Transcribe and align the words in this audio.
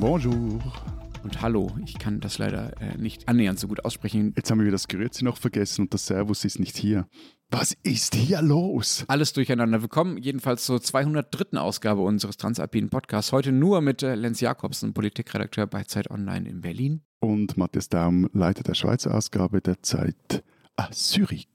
Bonjour. 0.00 0.60
Und 1.22 1.40
hallo, 1.40 1.70
ich 1.84 1.98
kann 1.98 2.20
das 2.20 2.36
leider 2.36 2.80
äh, 2.82 2.98
nicht 2.98 3.28
annähernd 3.28 3.58
so 3.58 3.66
gut 3.66 3.84
aussprechen. 3.84 4.34
Jetzt 4.36 4.50
haben 4.50 4.62
wir 4.62 4.70
das 4.70 4.88
Grüezi 4.88 5.24
noch 5.24 5.38
vergessen 5.38 5.82
und 5.82 5.94
das 5.94 6.06
Servus 6.06 6.44
ist 6.44 6.60
nicht 6.60 6.76
hier. 6.76 7.08
Was 7.50 7.74
ist 7.82 8.14
hier 8.14 8.42
los? 8.42 9.04
Alles 9.08 9.32
durcheinander. 9.32 9.80
Willkommen 9.80 10.18
jedenfalls 10.18 10.64
zur 10.66 10.82
203. 10.82 11.58
Ausgabe 11.58 12.02
unseres 12.02 12.36
Transalpinen 12.36 12.90
Podcasts. 12.90 13.32
Heute 13.32 13.52
nur 13.52 13.80
mit 13.80 14.02
äh, 14.02 14.14
Lenz 14.14 14.40
Jakobsen, 14.40 14.92
Politikredakteur 14.92 15.66
bei 15.66 15.84
Zeit 15.84 16.10
Online 16.10 16.46
in 16.46 16.60
Berlin. 16.60 17.00
Und 17.20 17.56
Matthias 17.56 17.88
Daum, 17.88 18.28
Leiter 18.34 18.62
der 18.62 18.74
Schweizer 18.74 19.14
Ausgabe 19.14 19.62
der 19.62 19.82
Zeit 19.82 20.44
à 20.76 20.90
Zürich. 20.90 21.48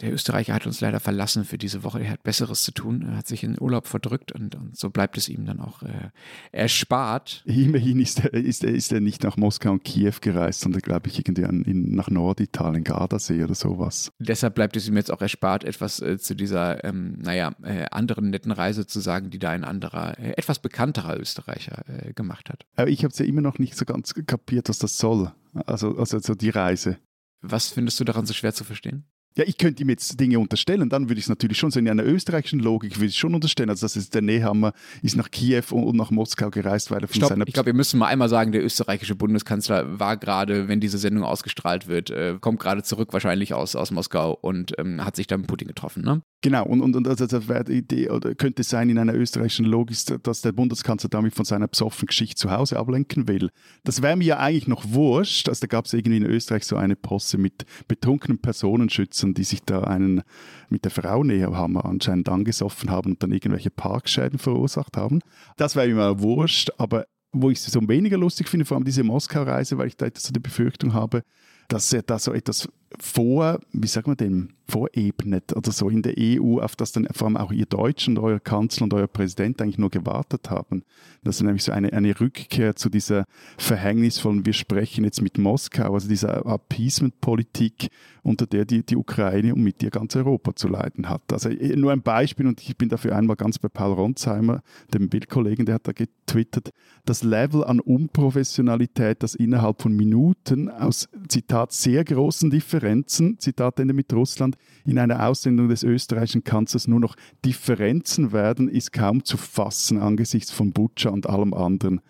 Der 0.00 0.12
Österreicher 0.12 0.54
hat 0.54 0.66
uns 0.66 0.80
leider 0.80 1.00
verlassen 1.00 1.44
für 1.44 1.58
diese 1.58 1.82
Woche. 1.82 2.00
Er 2.00 2.10
hat 2.10 2.22
Besseres 2.22 2.62
zu 2.62 2.72
tun. 2.72 3.02
Er 3.02 3.16
hat 3.16 3.26
sich 3.26 3.42
in 3.42 3.60
Urlaub 3.60 3.86
verdrückt 3.86 4.32
und, 4.32 4.54
und 4.54 4.76
so 4.76 4.90
bleibt 4.90 5.18
es 5.18 5.28
ihm 5.28 5.44
dann 5.44 5.60
auch 5.60 5.82
äh, 5.82 6.10
erspart. 6.52 7.42
Immerhin 7.44 7.98
ist 7.98 8.20
er, 8.20 8.32
ist, 8.34 8.62
er, 8.62 8.72
ist 8.72 8.92
er 8.92 9.00
nicht 9.00 9.24
nach 9.24 9.36
Moskau 9.36 9.72
und 9.72 9.84
Kiew 9.84 10.14
gereist, 10.20 10.60
sondern, 10.60 10.82
glaube 10.82 11.08
ich, 11.08 11.18
irgendwie 11.18 11.44
an, 11.44 11.62
in, 11.62 11.94
nach 11.94 12.10
Norditalien, 12.10 12.84
Gardasee 12.84 13.42
oder 13.42 13.54
sowas. 13.54 14.12
Deshalb 14.18 14.54
bleibt 14.54 14.76
es 14.76 14.86
ihm 14.88 14.96
jetzt 14.96 15.10
auch 15.10 15.20
erspart, 15.20 15.64
etwas 15.64 16.00
äh, 16.00 16.18
zu 16.18 16.34
dieser, 16.34 16.84
ähm, 16.84 17.18
naja, 17.18 17.52
äh, 17.62 17.86
anderen 17.90 18.30
netten 18.30 18.52
Reise 18.52 18.86
zu 18.86 19.00
sagen, 19.00 19.30
die 19.30 19.38
da 19.38 19.50
ein 19.50 19.64
anderer, 19.64 20.18
äh, 20.18 20.32
etwas 20.36 20.60
bekannterer 20.60 21.18
Österreicher 21.18 21.84
äh, 21.88 22.12
gemacht 22.12 22.50
hat. 22.50 22.66
Aber 22.76 22.88
ich 22.88 23.02
habe 23.02 23.12
es 23.12 23.18
ja 23.18 23.26
immer 23.26 23.40
noch 23.40 23.58
nicht 23.58 23.76
so 23.76 23.84
ganz 23.84 24.14
kapiert, 24.26 24.68
was 24.68 24.78
das 24.78 24.98
soll. 24.98 25.32
Also, 25.66 25.96
also, 25.96 26.18
also 26.18 26.34
die 26.34 26.50
Reise. 26.50 26.98
Was 27.40 27.68
findest 27.68 27.98
du 28.00 28.04
daran 28.04 28.26
so 28.26 28.34
schwer 28.34 28.52
zu 28.52 28.64
verstehen? 28.64 29.04
Ja, 29.38 29.44
ich 29.46 29.56
könnte 29.56 29.84
ihm 29.84 29.88
jetzt 29.88 30.18
Dinge 30.18 30.40
unterstellen, 30.40 30.88
dann 30.88 31.08
würde 31.08 31.20
ich 31.20 31.26
es 31.26 31.28
natürlich 31.28 31.58
schon 31.58 31.70
so 31.70 31.78
in 31.78 31.88
einer 31.88 32.04
österreichischen 32.04 32.58
Logik 32.58 32.96
würde 32.96 33.06
ich 33.06 33.16
schon 33.16 33.36
unterstellen. 33.36 33.70
Also 33.70 33.84
das 33.84 33.94
ist 33.94 34.12
der 34.12 34.20
Nehammer 34.20 34.72
ist 35.00 35.16
nach 35.16 35.30
Kiew 35.30 35.62
und 35.70 35.96
nach 35.96 36.10
Moskau 36.10 36.50
gereist, 36.50 36.90
weil 36.90 37.02
er 37.02 37.06
von 37.06 37.14
Stopp, 37.14 37.28
seiner 37.28 37.46
ich 37.46 37.54
glaube, 37.54 37.66
wir 37.66 37.74
müssen 37.74 38.00
mal 38.00 38.08
einmal 38.08 38.28
sagen, 38.28 38.50
der 38.50 38.64
österreichische 38.64 39.14
Bundeskanzler 39.14 40.00
war 40.00 40.16
gerade, 40.16 40.66
wenn 40.66 40.80
diese 40.80 40.98
Sendung 40.98 41.22
ausgestrahlt 41.22 41.86
wird, 41.86 42.10
äh, 42.10 42.36
kommt 42.40 42.58
gerade 42.58 42.82
zurück 42.82 43.12
wahrscheinlich 43.12 43.54
aus, 43.54 43.76
aus 43.76 43.92
Moskau 43.92 44.32
und 44.32 44.76
ähm, 44.76 45.04
hat 45.04 45.14
sich 45.14 45.28
dann 45.28 45.42
mit 45.42 45.48
Putin 45.48 45.68
getroffen, 45.68 46.02
ne? 46.02 46.20
Genau, 46.40 46.64
und, 46.66 46.80
und, 46.80 46.94
und 46.94 47.08
also 47.08 47.26
das 47.26 47.48
wäre 47.48 47.64
die 47.64 47.78
Idee, 47.78 48.10
oder 48.10 48.32
könnte 48.36 48.62
es 48.62 48.68
sein 48.68 48.88
in 48.88 48.98
einer 48.98 49.14
österreichischen 49.14 49.66
Logik, 49.66 49.98
dass 50.22 50.40
der 50.40 50.52
Bundeskanzler 50.52 51.10
damit 51.10 51.34
von 51.34 51.44
seiner 51.44 51.66
besoffenen 51.66 52.06
Geschichte 52.06 52.36
zu 52.36 52.52
Hause 52.52 52.78
ablenken 52.78 53.26
will. 53.26 53.50
Das 53.82 54.02
wäre 54.02 54.16
mir 54.16 54.24
ja 54.24 54.38
eigentlich 54.38 54.68
noch 54.68 54.92
wurscht. 54.92 55.48
Also 55.48 55.62
da 55.62 55.66
gab 55.66 55.86
es 55.86 55.94
irgendwie 55.94 56.18
in 56.18 56.24
Österreich 56.24 56.64
so 56.64 56.76
eine 56.76 56.94
Posse 56.94 57.38
mit 57.38 57.64
betrunkenen 57.88 58.38
Personenschützern, 58.38 59.34
die 59.34 59.42
sich 59.42 59.64
da 59.64 59.80
einen 59.80 60.22
mit 60.68 60.84
der 60.84 60.92
Frau 60.92 61.24
näher 61.24 61.50
haben, 61.56 61.76
anscheinend 61.76 62.28
angesoffen 62.28 62.88
haben 62.88 63.12
und 63.12 63.22
dann 63.22 63.32
irgendwelche 63.32 63.70
Parkschäden 63.70 64.38
verursacht 64.38 64.96
haben. 64.96 65.18
Das 65.56 65.74
wäre 65.74 65.88
mir 65.88 66.20
wurscht, 66.20 66.70
aber 66.78 67.06
wo 67.32 67.50
ich 67.50 67.58
es 67.58 67.66
so 67.66 67.80
weniger 67.88 68.16
lustig 68.16 68.48
finde, 68.48 68.64
vor 68.64 68.76
allem 68.76 68.84
diese 68.84 69.02
Moskau-Reise, 69.02 69.76
weil 69.76 69.88
ich 69.88 69.96
da 69.96 70.06
so 70.14 70.32
die 70.32 70.40
Befürchtung 70.40 70.94
habe, 70.94 71.22
dass 71.66 71.92
er 71.92 72.02
da 72.02 72.20
so 72.20 72.32
etwas 72.32 72.68
vor, 73.00 73.58
wie 73.72 73.88
sagen 73.88 74.12
wir 74.12 74.16
dem, 74.16 74.50
vorebnet 74.70 75.56
oder 75.56 75.72
so 75.72 75.88
in 75.88 76.02
der 76.02 76.14
EU, 76.18 76.60
auf 76.60 76.76
das 76.76 76.92
dann 76.92 77.08
vor 77.12 77.26
allem 77.26 77.36
auch 77.36 77.52
ihr 77.52 77.66
Deutschen 77.66 78.16
und 78.16 78.24
euer 78.24 78.38
Kanzler 78.38 78.84
und 78.84 78.94
euer 78.94 79.06
Präsident 79.06 79.62
eigentlich 79.62 79.78
nur 79.78 79.90
gewartet 79.90 80.50
haben. 80.50 80.82
Das 81.24 81.36
ist 81.36 81.42
nämlich 81.42 81.64
so 81.64 81.72
eine, 81.72 81.92
eine 81.92 82.18
Rückkehr 82.20 82.76
zu 82.76 82.90
dieser 82.90 83.24
verhängnisvollen, 83.56 84.44
wir 84.44 84.52
sprechen 84.52 85.04
jetzt 85.04 85.22
mit 85.22 85.38
Moskau, 85.38 85.94
also 85.94 86.08
dieser 86.08 86.44
Appeasement-Politik, 86.44 87.88
unter 88.22 88.46
der 88.46 88.66
die, 88.66 88.84
die 88.84 88.96
Ukraine 88.96 89.54
und 89.54 89.62
mit 89.62 89.82
ihr 89.82 89.90
ganz 89.90 90.14
Europa 90.14 90.54
zu 90.54 90.68
leiden 90.68 91.08
hat. 91.08 91.22
Also 91.32 91.48
nur 91.48 91.92
ein 91.92 92.02
Beispiel 92.02 92.46
und 92.46 92.60
ich 92.60 92.76
bin 92.76 92.90
dafür 92.90 93.16
einmal 93.16 93.36
ganz 93.36 93.58
bei 93.58 93.68
Paul 93.68 93.94
Ronsheimer, 93.94 94.62
dem 94.92 95.08
Bildkollegen, 95.08 95.64
der 95.64 95.76
hat 95.76 95.88
da 95.88 95.92
getwittert, 95.92 96.70
das 97.06 97.22
Level 97.22 97.64
an 97.64 97.80
Unprofessionalität, 97.80 99.22
das 99.22 99.34
innerhalb 99.34 99.80
von 99.80 99.94
Minuten 99.96 100.68
aus, 100.68 101.08
Zitat, 101.28 101.72
sehr 101.72 102.04
großen 102.04 102.50
Differenzen, 102.50 103.38
Zitat 103.38 103.80
Ende 103.80 103.94
mit 103.94 104.12
Russland, 104.12 104.57
in 104.84 104.98
einer 104.98 105.26
Aussendung 105.26 105.68
des 105.68 105.82
österreichischen 105.82 106.44
Kanzlers 106.44 106.88
nur 106.88 107.00
noch 107.00 107.16
Differenzen 107.44 108.32
werden, 108.32 108.68
ist 108.68 108.92
kaum 108.92 109.24
zu 109.24 109.36
fassen 109.36 109.98
angesichts 109.98 110.50
von 110.50 110.72
Butscha 110.72 111.10
und 111.10 111.28
allem 111.28 111.52
anderen. 111.54 112.00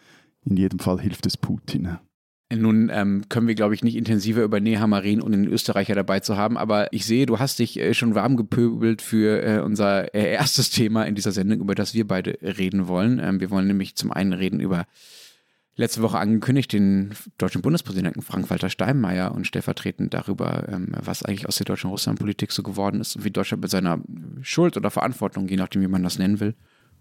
In 0.45 0.57
jedem 0.57 0.79
Fall 0.79 1.01
hilft 1.01 1.27
es 1.27 1.37
Putin. 1.37 1.99
Nun 2.51 2.91
ähm, 2.91 3.25
können 3.29 3.47
wir, 3.47 3.55
glaube 3.55 3.75
ich, 3.75 3.85
nicht 3.85 3.97
intensiver 3.97 4.43
über 4.43 4.59
reden, 5.03 5.21
um 5.21 5.31
den 5.31 5.47
Österreicher 5.47 5.95
dabei 5.95 6.21
zu 6.21 6.39
haben, 6.39 6.57
aber 6.57 6.91
ich 6.95 7.05
sehe, 7.05 7.27
du 7.27 7.39
hast 7.39 7.59
dich 7.59 7.79
äh, 7.79 7.93
schon 7.93 8.15
warm 8.15 8.39
gepöbelt 8.39 9.03
für 9.03 9.43
äh, 9.43 9.61
unser 9.61 10.15
äh, 10.15 10.33
erstes 10.33 10.71
Thema 10.71 11.03
in 11.05 11.15
dieser 11.15 11.33
Sendung, 11.33 11.61
über 11.61 11.75
das 11.75 11.93
wir 11.93 12.07
beide 12.07 12.39
reden 12.41 12.89
wollen. 12.89 13.21
Ähm, 13.23 13.41
wir 13.41 13.51
wollen 13.51 13.67
nämlich 13.67 13.97
zum 13.97 14.13
einen 14.13 14.33
reden 14.33 14.61
über 14.61 14.87
letzte 15.79 16.03
Woche 16.03 16.19
angekündigt, 16.19 16.73
den 16.73 17.15
deutschen 17.39 17.63
Bundespräsidenten 17.63 18.21
Frank-Walter 18.21 18.69
Steinmeier 18.69 19.33
und 19.33 19.47
stellvertretend 19.47 20.13
darüber, 20.13 20.69
ähm, 20.69 20.89
was 21.01 21.23
eigentlich 21.23 21.49
aus 21.49 21.57
der 21.57 21.67
deutschen 21.67 21.89
Russlandpolitik 21.89 22.53
so 22.53 22.63
geworden 22.63 23.01
ist 23.01 23.17
und 23.17 23.25
wie 23.25 23.31
Deutschland 23.31 23.63
mit 23.63 23.71
seiner 23.71 24.01
Schuld 24.43 24.77
oder 24.77 24.91
Verantwortung, 24.91 25.49
je 25.49 25.57
nachdem, 25.57 25.83
wie 25.83 25.89
man 25.89 26.03
das 26.03 26.19
nennen 26.19 26.41
will, 26.41 26.55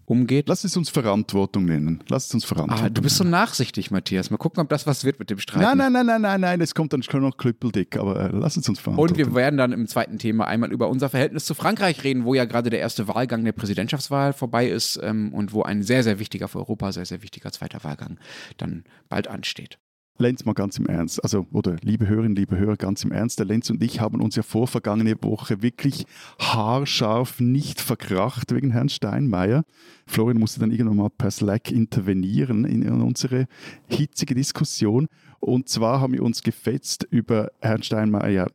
umgeht. 0.08 0.48
Lass 0.48 0.64
es 0.64 0.76
uns 0.76 0.88
Verantwortung 0.88 1.66
nennen. 1.66 2.02
Lass 2.08 2.26
es 2.26 2.34
uns 2.34 2.44
Verantwortung 2.44 2.86
Ah, 2.86 2.90
du 2.90 3.02
bist 3.02 3.16
so 3.16 3.24
nachsichtig, 3.24 3.90
Matthias. 3.90 4.30
Mal 4.30 4.38
gucken, 4.38 4.62
ob 4.62 4.68
das 4.68 4.86
was 4.86 5.04
wird 5.04 5.18
mit 5.18 5.30
dem 5.30 5.38
Streit. 5.38 5.62
Nein, 5.62 5.78
nein, 5.78 5.92
nein, 5.92 6.06
nein, 6.06 6.22
nein, 6.22 6.40
nein, 6.40 6.60
es 6.60 6.74
kommt 6.74 6.92
dann 6.92 7.02
schon 7.02 7.22
noch 7.22 7.36
klüppeldick, 7.36 7.96
aber 7.96 8.20
äh, 8.20 8.30
lass 8.32 8.56
es 8.56 8.68
uns 8.68 8.80
Verantwortung 8.80 9.16
Und 9.16 9.18
wir 9.18 9.34
werden 9.34 9.56
dann 9.56 9.72
im 9.72 9.86
zweiten 9.86 10.18
Thema 10.18 10.46
einmal 10.46 10.72
über 10.72 10.88
unser 10.88 11.08
Verhältnis 11.08 11.44
zu 11.44 11.54
Frankreich 11.54 12.04
reden, 12.04 12.24
wo 12.24 12.34
ja 12.34 12.44
gerade 12.44 12.70
der 12.70 12.80
erste 12.80 13.08
Wahlgang 13.08 13.44
der 13.44 13.52
Präsidentschaftswahl 13.52 14.32
vorbei 14.32 14.68
ist 14.68 14.98
ähm, 15.02 15.32
und 15.34 15.52
wo 15.52 15.62
ein 15.62 15.82
sehr, 15.82 16.02
sehr 16.02 16.18
wichtiger 16.18 16.48
für 16.48 16.58
Europa, 16.58 16.92
sehr, 16.92 17.06
sehr 17.06 17.22
wichtiger 17.22 17.52
zweiter 17.52 17.84
Wahlgang 17.84 18.18
dann 18.56 18.84
bald 19.08 19.28
ansteht. 19.28 19.78
Lenz, 20.20 20.44
mal 20.44 20.52
ganz 20.52 20.78
im 20.78 20.86
Ernst, 20.86 21.22
also, 21.22 21.46
oder 21.52 21.76
liebe 21.82 22.08
Hörerinnen, 22.08 22.36
liebe 22.36 22.58
Hörer, 22.58 22.76
ganz 22.76 23.04
im 23.04 23.12
Ernst, 23.12 23.38
der 23.38 23.46
Lenz 23.46 23.70
und 23.70 23.82
ich 23.82 24.00
haben 24.00 24.20
uns 24.20 24.36
ja 24.36 24.42
vor 24.42 24.66
vergangene 24.66 25.14
Woche 25.22 25.62
wirklich 25.62 26.06
haarscharf 26.40 27.40
nicht 27.40 27.80
verkracht 27.80 28.52
wegen 28.52 28.72
Herrn 28.72 28.88
Steinmeier. 28.88 29.64
Florian 30.06 30.40
musste 30.40 30.60
dann 30.60 30.72
irgendwann 30.72 30.96
mal 30.96 31.10
per 31.10 31.30
Slack 31.30 31.70
intervenieren 31.70 32.64
in 32.64 32.88
unsere 32.88 33.46
hitzige 33.86 34.34
Diskussion. 34.34 35.06
Und 35.40 35.68
zwar 35.68 36.00
haben 36.00 36.14
wir 36.14 36.22
uns 36.22 36.42
gefetzt 36.42 37.06
über 37.10 37.50
Herrn 37.60 37.82
Steinmeier 37.82 38.48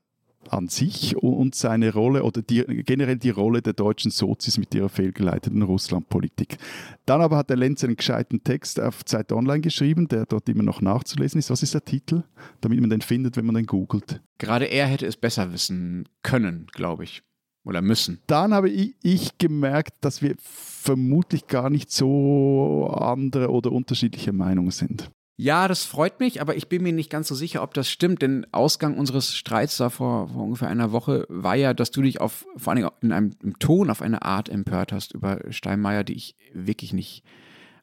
an 0.53 0.67
sich 0.67 1.15
und 1.17 1.55
seine 1.55 1.93
Rolle 1.93 2.23
oder 2.23 2.41
die, 2.41 2.63
generell 2.63 3.17
die 3.17 3.29
Rolle 3.29 3.61
der 3.61 3.73
deutschen 3.73 4.11
Sozis 4.11 4.57
mit 4.57 4.73
ihrer 4.73 4.89
fehlgeleiteten 4.89 5.61
Russlandpolitik. 5.61 6.57
Dann 7.05 7.21
aber 7.21 7.37
hat 7.37 7.49
der 7.49 7.57
Lenz 7.57 7.83
einen 7.83 7.95
gescheiten 7.95 8.43
Text 8.43 8.79
auf 8.79 9.03
Zeit 9.05 9.31
Online 9.31 9.61
geschrieben, 9.61 10.07
der 10.07 10.25
dort 10.25 10.47
immer 10.49 10.63
noch 10.63 10.81
nachzulesen 10.81 11.39
ist. 11.39 11.49
Was 11.49 11.63
ist 11.63 11.73
der 11.73 11.85
Titel, 11.85 12.23
damit 12.61 12.79
man 12.79 12.89
den 12.89 13.01
findet, 13.01 13.37
wenn 13.37 13.45
man 13.45 13.55
den 13.55 13.65
googelt? 13.65 14.21
Gerade 14.37 14.65
er 14.65 14.87
hätte 14.87 15.05
es 15.05 15.17
besser 15.17 15.51
wissen 15.53 16.07
können, 16.21 16.67
glaube 16.71 17.03
ich. 17.03 17.23
Oder 17.65 17.81
müssen. 17.81 18.19
Dann 18.27 18.53
habe 18.53 18.69
ich, 18.69 18.95
ich 19.01 19.37
gemerkt, 19.37 19.93
dass 20.01 20.21
wir 20.21 20.35
vermutlich 20.37 21.47
gar 21.47 21.69
nicht 21.69 21.91
so 21.91 22.87
andere 22.93 23.49
oder 23.49 23.71
unterschiedliche 23.71 24.33
Meinungen 24.33 24.71
sind. 24.71 25.09
Ja, 25.35 25.67
das 25.67 25.83
freut 25.83 26.19
mich, 26.19 26.41
aber 26.41 26.55
ich 26.55 26.69
bin 26.69 26.83
mir 26.83 26.93
nicht 26.93 27.09
ganz 27.09 27.27
so 27.27 27.33
sicher, 27.33 27.63
ob 27.63 27.73
das 27.73 27.89
stimmt, 27.89 28.21
denn 28.21 28.45
Ausgang 28.51 28.97
unseres 28.97 29.35
Streits 29.35 29.77
da 29.77 29.89
vor, 29.89 30.27
vor 30.27 30.43
ungefähr 30.43 30.67
einer 30.67 30.91
Woche 30.91 31.25
war 31.27 31.55
ja, 31.55 31.73
dass 31.73 31.89
du 31.89 32.03
dich 32.03 32.21
auf, 32.21 32.45
vor 32.55 32.73
allem 32.73 32.89
in 33.01 33.11
einem 33.11 33.31
im 33.41 33.57
Ton 33.57 33.89
auf 33.89 34.03
eine 34.03 34.21
Art 34.21 34.47
empört 34.47 34.91
hast 34.91 35.13
über 35.13 35.39
Steinmeier, 35.49 36.03
die 36.03 36.13
ich 36.13 36.35
wirklich 36.53 36.93
nicht 36.93 37.23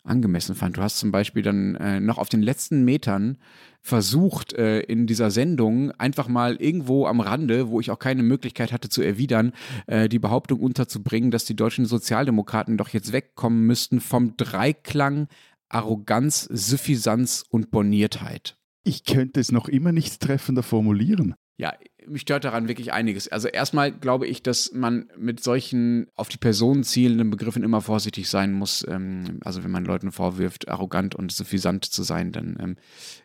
angemessen 0.05 0.55
fand. 0.55 0.77
Du 0.77 0.83
hast 0.83 0.99
zum 0.99 1.11
Beispiel 1.11 1.43
dann 1.43 1.75
äh, 1.75 2.01
noch 2.01 2.19
auf 2.19 2.29
den 2.29 2.43
letzten 2.43 2.85
Metern 2.85 3.37
versucht, 3.83 4.53
äh, 4.53 4.81
in 4.81 5.07
dieser 5.07 5.31
Sendung 5.31 5.91
einfach 5.93 6.29
mal 6.29 6.57
irgendwo 6.57 7.07
am 7.07 7.21
Rande, 7.21 7.69
wo 7.69 7.81
ich 7.81 7.91
auch 7.91 7.99
keine 7.99 8.23
Möglichkeit 8.23 8.73
hatte 8.73 8.89
zu 8.89 9.03
erwidern, 9.03 9.53
äh, 9.87 10.09
die 10.09 10.19
Behauptung 10.19 10.61
unterzubringen, 10.61 11.31
dass 11.31 11.45
die 11.45 11.57
deutschen 11.57 11.85
Sozialdemokraten 11.85 12.77
doch 12.77 12.89
jetzt 12.89 13.13
wegkommen 13.13 13.67
müssten 13.67 14.01
vom 14.01 14.37
Dreiklang 14.37 15.29
Arroganz, 15.71 16.49
Suffisanz 16.51 17.45
und 17.49 17.71
Borniertheit. 17.71 18.57
Ich 18.83 19.05
könnte 19.05 19.41
es 19.41 19.53
noch 19.53 19.69
immer 19.69 19.93
nicht 19.93 20.21
treffender 20.21 20.63
formulieren. 20.63 21.35
Ja, 21.61 21.75
mich 22.07 22.23
stört 22.23 22.45
daran 22.45 22.69
wirklich 22.69 22.95
einiges. 22.95 23.29
Also 23.29 23.49
erstmal 23.49 23.93
glaube 23.93 24.27
ich, 24.27 24.43
dass 24.43 24.73
man 24.73 25.11
mit 25.19 25.43
solchen 25.43 26.07
auf 26.17 26.31
die 26.31 26.39
Person 26.39 26.85
zielenden 26.85 27.29
Begriffen 27.29 27.63
immer 27.63 27.83
vorsichtig 27.83 28.31
sein 28.31 28.53
muss. 28.53 28.83
Ähm, 28.89 29.41
also 29.45 29.63
wenn 29.63 29.71
man 29.71 29.85
Leuten 29.85 30.11
vorwirft, 30.11 30.69
arrogant 30.69 31.15
und 31.15 31.31
suffisant 31.31 31.85
zu 31.85 32.03
sein, 32.03 32.33
dann 32.33 32.57
ähm, 32.59 32.77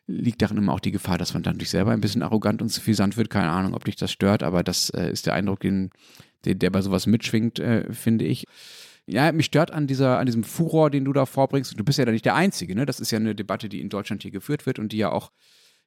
liegt 0.06 0.41
darin 0.41 0.57
immer 0.57 0.74
auch 0.74 0.81
die 0.81 0.91
Gefahr, 0.91 1.18
dass 1.18 1.33
man 1.33 1.44
dann 1.44 1.57
durch 1.57 1.69
selber 1.69 1.91
ein 1.91 2.01
bisschen 2.01 2.24
arrogant 2.24 2.62
und 2.62 2.68
suffisant 2.68 3.15
wird. 3.15 3.30
Keine 3.30 3.51
Ahnung, 3.51 3.74
ob 3.74 3.86
dich 3.86 3.95
das 3.95 4.12
stört, 4.12 4.44
aber 4.44 4.63
das 4.63 4.89
äh, 4.89 5.09
ist 5.09 5.25
der 5.27 5.33
Eindruck, 5.33 5.62
den, 5.62 5.91
der, 6.44 6.56
der 6.56 6.71
bei 6.71 6.81
sowas 6.81 7.07
mitschwingt, 7.07 7.59
äh, 7.59 7.91
finde 7.94 8.25
ich. 8.25 8.48
Ja, 9.07 9.31
mich 9.31 9.46
stört 9.46 9.72
an, 9.72 9.86
dieser, 9.86 10.18
an 10.18 10.25
diesem 10.25 10.44
Furor, 10.44 10.90
den 10.90 11.06
du 11.06 11.13
da 11.13 11.25
vorbringst. 11.25 11.80
Du 11.80 11.84
bist 11.84 12.00
ja 12.00 12.06
da 12.06 12.12
nicht 12.12 12.25
der 12.25 12.36
Einzige, 12.36 12.75
ne? 12.75 12.86
Das 12.86 13.00
ist 13.00 13.12
ja 13.12 13.19
eine 13.19 13.36
Debatte, 13.36 13.69
die 13.69 13.81
in 13.81 13.90
Deutschland 13.90 14.24
hier 14.24 14.31
geführt 14.31 14.66
wird 14.66 14.80
und 14.80 14.92
die 14.92 14.98
ja 14.98 15.12
auch 15.12 15.31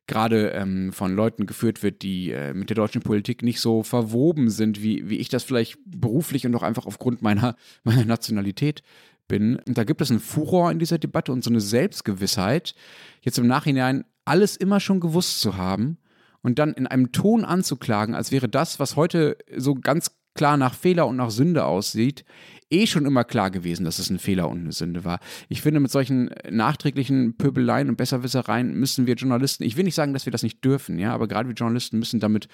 gerade 0.06 0.50
ähm, 0.52 0.92
von 0.92 1.14
Leuten 1.14 1.46
geführt 1.46 1.82
wird, 1.82 2.02
die 2.02 2.30
äh, 2.30 2.54
mit 2.54 2.70
der 2.70 2.76
deutschen 2.76 3.02
Politik 3.02 3.42
nicht 3.42 3.60
so 3.60 3.82
verwoben 3.82 4.50
sind, 4.50 4.82
wie, 4.82 5.08
wie 5.08 5.18
ich 5.18 5.28
das 5.28 5.44
vielleicht 5.44 5.78
beruflich 5.84 6.46
und 6.46 6.54
auch 6.54 6.62
einfach 6.62 6.86
aufgrund 6.86 7.20
meiner, 7.20 7.56
meiner 7.84 8.04
Nationalität 8.04 8.82
bin. 9.28 9.56
Und 9.56 9.76
da 9.76 9.84
gibt 9.84 10.00
es 10.00 10.10
einen 10.10 10.20
Furor 10.20 10.70
in 10.70 10.78
dieser 10.78 10.98
Debatte 10.98 11.32
und 11.32 11.44
so 11.44 11.50
eine 11.50 11.60
Selbstgewissheit, 11.60 12.74
jetzt 13.20 13.38
im 13.38 13.46
Nachhinein 13.46 14.04
alles 14.24 14.56
immer 14.56 14.80
schon 14.80 15.00
gewusst 15.00 15.40
zu 15.40 15.56
haben 15.56 15.98
und 16.42 16.58
dann 16.58 16.72
in 16.72 16.86
einem 16.86 17.12
Ton 17.12 17.44
anzuklagen, 17.44 18.14
als 18.14 18.32
wäre 18.32 18.48
das, 18.48 18.80
was 18.80 18.96
heute 18.96 19.36
so 19.56 19.74
ganz 19.74 20.17
klar 20.38 20.56
nach 20.56 20.74
Fehler 20.74 21.08
und 21.08 21.16
nach 21.16 21.30
Sünde 21.30 21.64
aussieht, 21.64 22.24
eh 22.70 22.86
schon 22.86 23.06
immer 23.06 23.24
klar 23.24 23.50
gewesen, 23.50 23.84
dass 23.84 23.98
es 23.98 24.08
ein 24.08 24.20
Fehler 24.20 24.48
und 24.48 24.60
eine 24.60 24.72
Sünde 24.72 25.04
war. 25.04 25.18
Ich 25.48 25.62
finde, 25.62 25.80
mit 25.80 25.90
solchen 25.90 26.30
nachträglichen 26.48 27.36
Pöbeleien 27.36 27.88
und 27.88 27.96
Besserwissereien 27.96 28.72
müssen 28.74 29.08
wir 29.08 29.16
Journalisten, 29.16 29.64
ich 29.64 29.76
will 29.76 29.82
nicht 29.82 29.96
sagen, 29.96 30.12
dass 30.12 30.26
wir 30.26 30.30
das 30.30 30.44
nicht 30.44 30.64
dürfen, 30.64 31.00
ja, 31.00 31.12
aber 31.12 31.26
gerade 31.26 31.48
wir 31.48 31.56
Journalisten 31.56 31.98
müssen 31.98 32.20
damit 32.20 32.46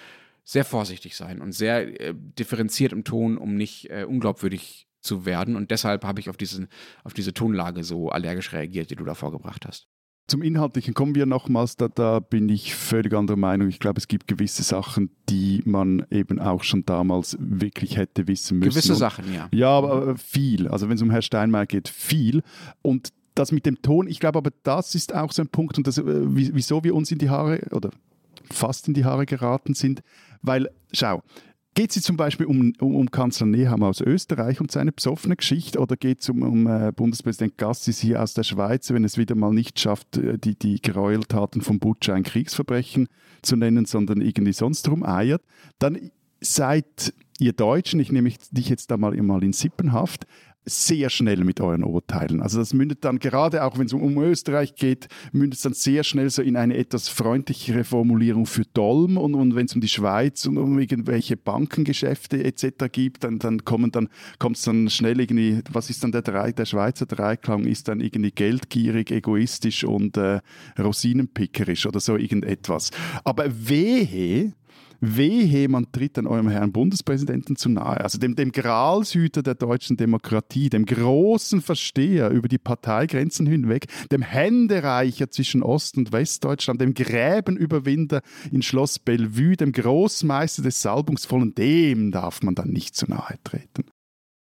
sehr 0.44 0.64
vorsichtig 0.64 1.14
sein 1.14 1.42
und 1.42 1.52
sehr 1.52 2.00
äh, 2.00 2.14
differenziert 2.14 2.92
im 2.92 3.04
Ton, 3.04 3.36
um 3.36 3.54
nicht 3.54 3.90
äh, 3.90 4.04
unglaubwürdig 4.08 4.88
zu 5.02 5.26
werden. 5.26 5.54
Und 5.54 5.70
deshalb 5.70 6.04
habe 6.04 6.20
ich 6.20 6.31
auf, 6.31 6.38
diesen, 6.38 6.69
auf 7.02 7.12
diese 7.12 7.34
Tonlage 7.34 7.84
so 7.84 8.08
allergisch 8.08 8.54
reagiert, 8.54 8.90
die 8.90 8.96
du 8.96 9.04
da 9.04 9.14
vorgebracht 9.14 9.66
hast. 9.66 9.88
Zum 10.26 10.40
Inhaltlichen 10.40 10.94
kommen 10.94 11.14
wir 11.14 11.26
nochmals, 11.26 11.76
da, 11.76 11.88
da 11.88 12.18
bin 12.18 12.48
ich 12.48 12.74
völlig 12.74 13.12
anderer 13.12 13.36
Meinung. 13.36 13.68
Ich 13.68 13.78
glaube, 13.78 13.98
es 13.98 14.08
gibt 14.08 14.26
gewisse 14.26 14.62
Sachen, 14.62 15.10
die 15.28 15.60
man 15.66 16.06
eben 16.10 16.38
auch 16.40 16.62
schon 16.62 16.86
damals 16.86 17.36
wirklich 17.38 17.98
hätte 17.98 18.26
wissen 18.26 18.58
müssen. 18.58 18.70
Gewisse 18.70 18.92
Und, 18.92 18.98
Sachen, 18.98 19.34
ja. 19.34 19.48
Ja, 19.52 19.68
aber 19.68 20.16
viel. 20.16 20.68
Also 20.68 20.88
wenn 20.88 20.96
es 20.96 21.02
um 21.02 21.10
Herrn 21.10 21.20
Steinmeier 21.20 21.66
geht, 21.66 21.88
viel. 21.88 22.42
Und 22.80 23.12
das 23.34 23.52
mit 23.52 23.66
dem 23.66 23.82
Ton, 23.82 24.06
ich 24.06 24.18
glaube 24.18 24.38
aber, 24.38 24.50
das 24.62 24.94
ist 24.94 25.14
auch 25.14 25.30
so 25.30 25.42
ein 25.42 25.48
Punkt, 25.48 25.76
und 25.76 25.86
das, 25.86 25.98
äh, 25.98 26.02
wieso 26.06 26.84
wir 26.84 26.94
uns 26.94 27.10
in 27.10 27.18
die 27.18 27.28
Haare 27.28 27.60
oder 27.72 27.90
fast 28.50 28.88
in 28.88 28.94
die 28.94 29.04
Haare 29.04 29.26
geraten 29.26 29.74
sind, 29.74 30.02
weil, 30.40 30.70
schau, 30.92 31.22
Geht 31.74 31.96
es 31.96 32.04
zum 32.04 32.16
Beispiel 32.16 32.46
um, 32.46 32.72
um, 32.78 32.94
um, 32.94 33.10
Kanzler 33.10 33.46
Nehammer 33.46 33.88
aus 33.88 34.00
Österreich 34.00 34.60
und 34.60 34.70
seine 34.70 34.92
besoffene 34.92 35.34
Geschichte 35.34 35.80
oder 35.80 35.96
geht 35.96 36.20
es 36.20 36.28
um, 36.28 36.42
um 36.42 36.66
äh, 36.68 36.92
Bundespräsident 36.92 37.58
Gassis 37.58 37.98
hier 37.98 38.22
aus 38.22 38.32
der 38.32 38.44
Schweiz, 38.44 38.90
wenn 38.90 39.02
es 39.02 39.18
wieder 39.18 39.34
mal 39.34 39.52
nicht 39.52 39.80
schafft, 39.80 40.16
äh, 40.16 40.38
die, 40.38 40.56
die 40.56 40.80
Gräueltaten 40.80 41.62
von 41.62 41.80
Butcher 41.80 42.14
ein 42.14 42.22
Kriegsverbrechen 42.22 43.08
zu 43.42 43.56
nennen, 43.56 43.86
sondern 43.86 44.20
irgendwie 44.20 44.52
sonst 44.52 44.86
drum 44.86 45.04
eiert, 45.04 45.42
dann 45.80 46.12
seid 46.40 47.12
ihr 47.40 47.52
Deutschen, 47.52 47.98
ich 47.98 48.12
nehme 48.12 48.30
dich 48.52 48.68
jetzt 48.68 48.92
da 48.92 48.96
mal, 48.96 49.20
mal 49.20 49.42
in 49.42 49.52
Sippenhaft, 49.52 50.26
sehr 50.66 51.11
schnell 51.11 51.44
mit 51.44 51.61
euren 51.61 51.84
Urteilen. 51.84 52.40
Also 52.40 52.58
das 52.58 52.72
mündet 52.72 53.05
dann 53.05 53.19
gerade, 53.19 53.64
auch 53.64 53.78
wenn 53.78 53.87
es 53.87 53.93
um 53.93 54.19
Österreich 54.19 54.75
geht, 54.75 55.08
mündet 55.32 55.58
es 55.58 55.62
dann 55.62 55.75
sehr 55.75 56.05
schnell 56.05 56.31
so 56.31 56.43
in 56.43 56.56
eine 56.56 56.76
etwas 56.76 57.08
freundlichere 57.08 57.84
Formulierung 57.84 58.46
für 58.46 58.64
Dolm 58.72 59.19
und, 59.19 59.34
und 59.34 59.55
wenn 59.55 59.66
es 59.66 59.75
um 59.75 59.81
die 59.81 59.88
Schweiz 59.88 60.46
und 60.46 60.56
um 60.56 60.78
irgendwelche 60.78 61.37
Bankengeschäfte 61.37 62.43
etc. 62.44 62.90
gibt, 62.90 63.25
dann, 63.25 63.38
dann 63.38 63.64
kommen 63.64 63.90
dann 63.93 64.08
kommt 64.38 64.56
es 64.56 64.62
dann 64.62 64.88
schnell 64.88 65.20
irgendwie, 65.20 65.61
was 65.70 65.90
ist 65.90 66.02
dann 66.02 66.12
der 66.12 66.22
Drei, 66.22 66.52
der 66.52 66.64
Schweizer 66.64 67.06
Dreiklang 67.06 67.64
ist 67.64 67.88
dann 67.88 68.00
irgendwie 68.00 68.31
geldgierig, 68.31 69.10
egoistisch 69.10 69.84
und 69.84 70.17
äh, 70.17 70.40
rosinenpickerisch 70.78 71.87
oder 71.87 72.00
so 72.00 72.17
irgendetwas. 72.17 72.90
Aber 73.25 73.46
wehe, 73.49 74.55
Wehe, 75.04 75.68
man 75.68 75.90
tritt 75.92 76.18
an 76.18 76.26
eurem 76.26 76.48
Herrn 76.48 76.72
Bundespräsidenten 76.72 77.56
zu 77.56 77.68
nahe, 77.68 78.00
also 78.00 78.18
dem, 78.18 78.36
dem 78.36 78.52
Gralshüter 78.52 79.42
der 79.42 79.54
deutschen 79.54 79.96
Demokratie, 79.96 80.70
dem 80.70 80.86
großen 80.86 81.60
Versteher 81.60 82.30
über 82.30 82.48
die 82.48 82.58
Parteigrenzen 82.58 83.46
hinweg, 83.46 83.86
dem 84.10 84.22
Händereicher 84.22 85.30
zwischen 85.30 85.62
Ost- 85.62 85.96
und 85.96 86.12
Westdeutschland, 86.12 86.80
dem 86.80 86.94
Gräbenüberwinder 86.94 88.22
in 88.50 88.62
Schloss 88.62 88.98
Bellevue, 88.98 89.56
dem 89.56 89.72
Großmeister 89.72 90.62
des 90.62 90.82
Salbungsvollen, 90.82 91.54
dem 91.54 92.10
darf 92.10 92.42
man 92.42 92.54
dann 92.54 92.70
nicht 92.70 92.94
zu 92.96 93.06
nahe 93.06 93.38
treten. 93.44 93.84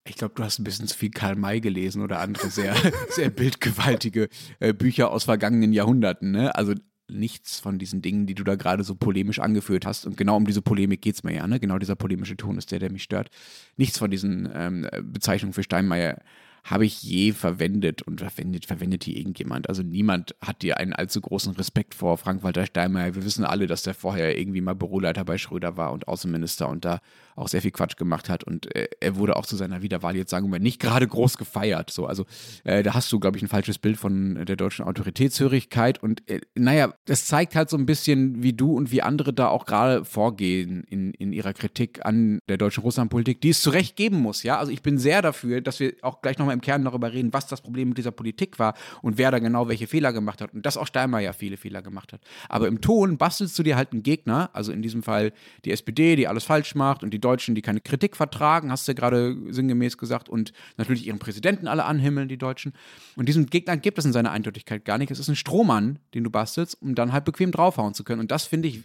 Ich 0.07 0.15
glaube, 0.15 0.35
du 0.35 0.43
hast 0.43 0.59
ein 0.59 0.63
bisschen 0.63 0.87
zu 0.87 0.97
viel 0.97 1.11
Karl 1.11 1.35
May 1.35 1.59
gelesen 1.59 2.01
oder 2.01 2.19
andere 2.19 2.49
sehr, 2.49 2.75
sehr 3.09 3.29
bildgewaltige 3.29 4.29
äh, 4.59 4.73
Bücher 4.73 5.11
aus 5.11 5.25
vergangenen 5.25 5.73
Jahrhunderten. 5.73 6.31
Ne? 6.31 6.55
Also 6.55 6.73
nichts 7.09 7.59
von 7.59 7.79
diesen 7.79 8.01
Dingen, 8.01 8.25
die 8.25 8.35
du 8.35 8.43
da 8.43 8.55
gerade 8.55 8.83
so 8.83 8.95
polemisch 8.95 9.39
angeführt 9.39 9.85
hast. 9.85 10.05
Und 10.05 10.17
genau 10.17 10.35
um 10.37 10.45
diese 10.45 10.61
Polemik 10.61 11.01
geht 11.01 11.15
es 11.15 11.23
mir 11.23 11.35
ja. 11.35 11.47
Ne? 11.47 11.59
Genau 11.59 11.77
dieser 11.77 11.95
polemische 11.95 12.35
Ton 12.35 12.57
ist 12.57 12.71
der, 12.71 12.79
der 12.79 12.91
mich 12.91 13.03
stört. 13.03 13.29
Nichts 13.77 13.97
von 13.97 14.11
diesen 14.11 14.49
ähm, 14.53 14.87
Bezeichnungen 15.03 15.53
für 15.53 15.63
Steinmeier 15.63 16.21
habe 16.67 16.85
ich 16.85 17.01
je 17.01 17.31
verwendet 17.31 18.01
und 18.01 18.19
verwendet, 18.19 18.65
verwendet 18.65 19.05
hier 19.05 19.15
irgendjemand. 19.15 19.69
Also 19.69 19.83
niemand 19.83 20.35
hat 20.41 20.61
dir 20.61 20.77
einen 20.77 20.91
allzu 20.91 21.21
großen 21.21 21.53
Respekt 21.53 21.95
vor 21.95 22.17
Frank-Walter 22.17 22.65
Steinmeier. 22.65 23.15
Wir 23.15 23.23
wissen 23.23 23.45
alle, 23.45 23.67
dass 23.67 23.83
der 23.83 23.93
vorher 23.93 24.37
irgendwie 24.37 24.59
mal 24.59 24.75
Büroleiter 24.75 25.23
bei 25.23 25.37
Schröder 25.37 25.77
war 25.77 25.93
und 25.93 26.09
Außenminister 26.09 26.67
und 26.67 26.83
da 26.83 26.99
auch 27.37 27.47
sehr 27.47 27.61
viel 27.61 27.71
Quatsch 27.71 27.95
gemacht 27.95 28.27
hat. 28.27 28.43
Und 28.43 28.75
äh, 28.75 28.89
er 28.99 29.15
wurde 29.15 29.37
auch 29.37 29.45
zu 29.45 29.55
seiner 29.55 29.81
Wiederwahl 29.81 30.17
jetzt, 30.17 30.29
sagen 30.29 30.47
wir 30.47 30.51
mal, 30.51 30.59
nicht 30.59 30.81
gerade 30.81 31.07
groß 31.07 31.37
gefeiert. 31.37 31.89
So, 31.89 32.05
also 32.05 32.25
äh, 32.65 32.83
da 32.83 32.93
hast 32.93 33.09
du, 33.13 33.19
glaube 33.19 33.37
ich, 33.37 33.43
ein 33.43 33.47
falsches 33.47 33.77
Bild 33.77 33.95
von 33.95 34.43
der 34.45 34.57
deutschen 34.57 34.83
Autoritätshörigkeit. 34.83 36.03
Und 36.03 36.29
äh, 36.29 36.41
naja, 36.55 36.93
das 37.05 37.27
zeigt 37.27 37.55
halt 37.55 37.69
so 37.69 37.77
ein 37.77 37.85
bisschen, 37.85 38.43
wie 38.43 38.51
du 38.51 38.73
und 38.73 38.91
wie 38.91 39.01
andere 39.01 39.31
da 39.31 39.47
auch 39.47 39.65
gerade 39.65 40.03
vorgehen 40.03 40.83
in, 40.89 41.13
in 41.13 41.31
ihrer 41.31 41.53
Kritik 41.53 42.05
an 42.05 42.39
der 42.49 42.57
deutschen 42.57 42.83
Russlandpolitik, 42.83 43.39
die 43.39 43.49
es 43.49 43.61
zu 43.61 43.69
Recht 43.69 43.95
geben 43.95 44.17
muss. 44.17 44.43
Ja, 44.43 44.57
also 44.57 44.71
ich 44.71 44.81
bin 44.81 44.97
sehr 44.97 45.21
dafür, 45.21 45.61
dass 45.61 45.79
wir 45.79 45.93
auch 46.01 46.21
gleich 46.21 46.37
nochmal 46.37 46.56
im 46.57 46.61
Kern 46.61 46.83
darüber 46.83 47.13
reden, 47.13 47.33
was 47.33 47.47
das 47.47 47.61
Problem 47.61 47.89
mit 47.89 47.97
dieser 47.97 48.11
Politik 48.11 48.59
war 48.59 48.73
und 49.01 49.17
wer 49.17 49.31
da 49.31 49.39
genau 49.39 49.67
welche 49.67 49.87
Fehler 49.87 50.11
gemacht 50.13 50.41
hat. 50.41 50.53
Und 50.53 50.65
dass 50.65 50.77
auch 50.77 50.87
Steinmeier 50.87 51.33
viele 51.33 51.57
Fehler 51.57 51.81
gemacht 51.81 52.13
hat. 52.13 52.21
Aber 52.49 52.67
im 52.67 52.81
Ton 52.81 53.17
bastelst 53.17 53.57
du 53.57 53.63
dir 53.63 53.75
halt 53.75 53.91
einen 53.91 54.03
Gegner, 54.03 54.49
also 54.53 54.71
in 54.71 54.81
diesem 54.81 55.03
Fall 55.03 55.31
die 55.65 55.71
SPD, 55.71 56.15
die 56.15 56.27
alles 56.27 56.43
falsch 56.43 56.75
macht 56.75 57.03
und 57.03 57.13
die 57.13 57.19
Deutschen, 57.19 57.55
die 57.55 57.61
keine 57.61 57.81
Kritik 57.81 58.15
vertragen, 58.15 58.71
hast 58.71 58.87
du 58.87 58.91
ja 58.91 58.95
gerade 58.95 59.37
sinngemäß 59.49 59.97
gesagt, 59.97 60.29
und 60.29 60.51
natürlich 60.77 61.05
ihren 61.05 61.19
Präsidenten 61.19 61.67
alle 61.67 61.85
anhimmeln, 61.85 62.27
die 62.27 62.37
Deutschen. 62.37 62.73
Und 63.15 63.27
diesen 63.27 63.47
Gegner 63.47 63.77
gibt 63.77 63.97
es 63.97 64.05
in 64.05 64.13
seiner 64.13 64.31
Eindeutigkeit 64.31 64.85
gar 64.85 64.97
nicht. 64.97 65.11
Es 65.11 65.19
ist 65.19 65.27
ein 65.27 65.35
Strohmann, 65.35 65.99
den 66.13 66.23
du 66.23 66.29
bastelst, 66.29 66.81
um 66.81 66.95
dann 66.95 67.13
halt 67.13 67.25
bequem 67.25 67.51
draufhauen 67.51 67.93
zu 67.93 68.03
können. 68.03 68.21
Und 68.21 68.31
das 68.31 68.45
finde 68.45 68.67
ich 68.67 68.83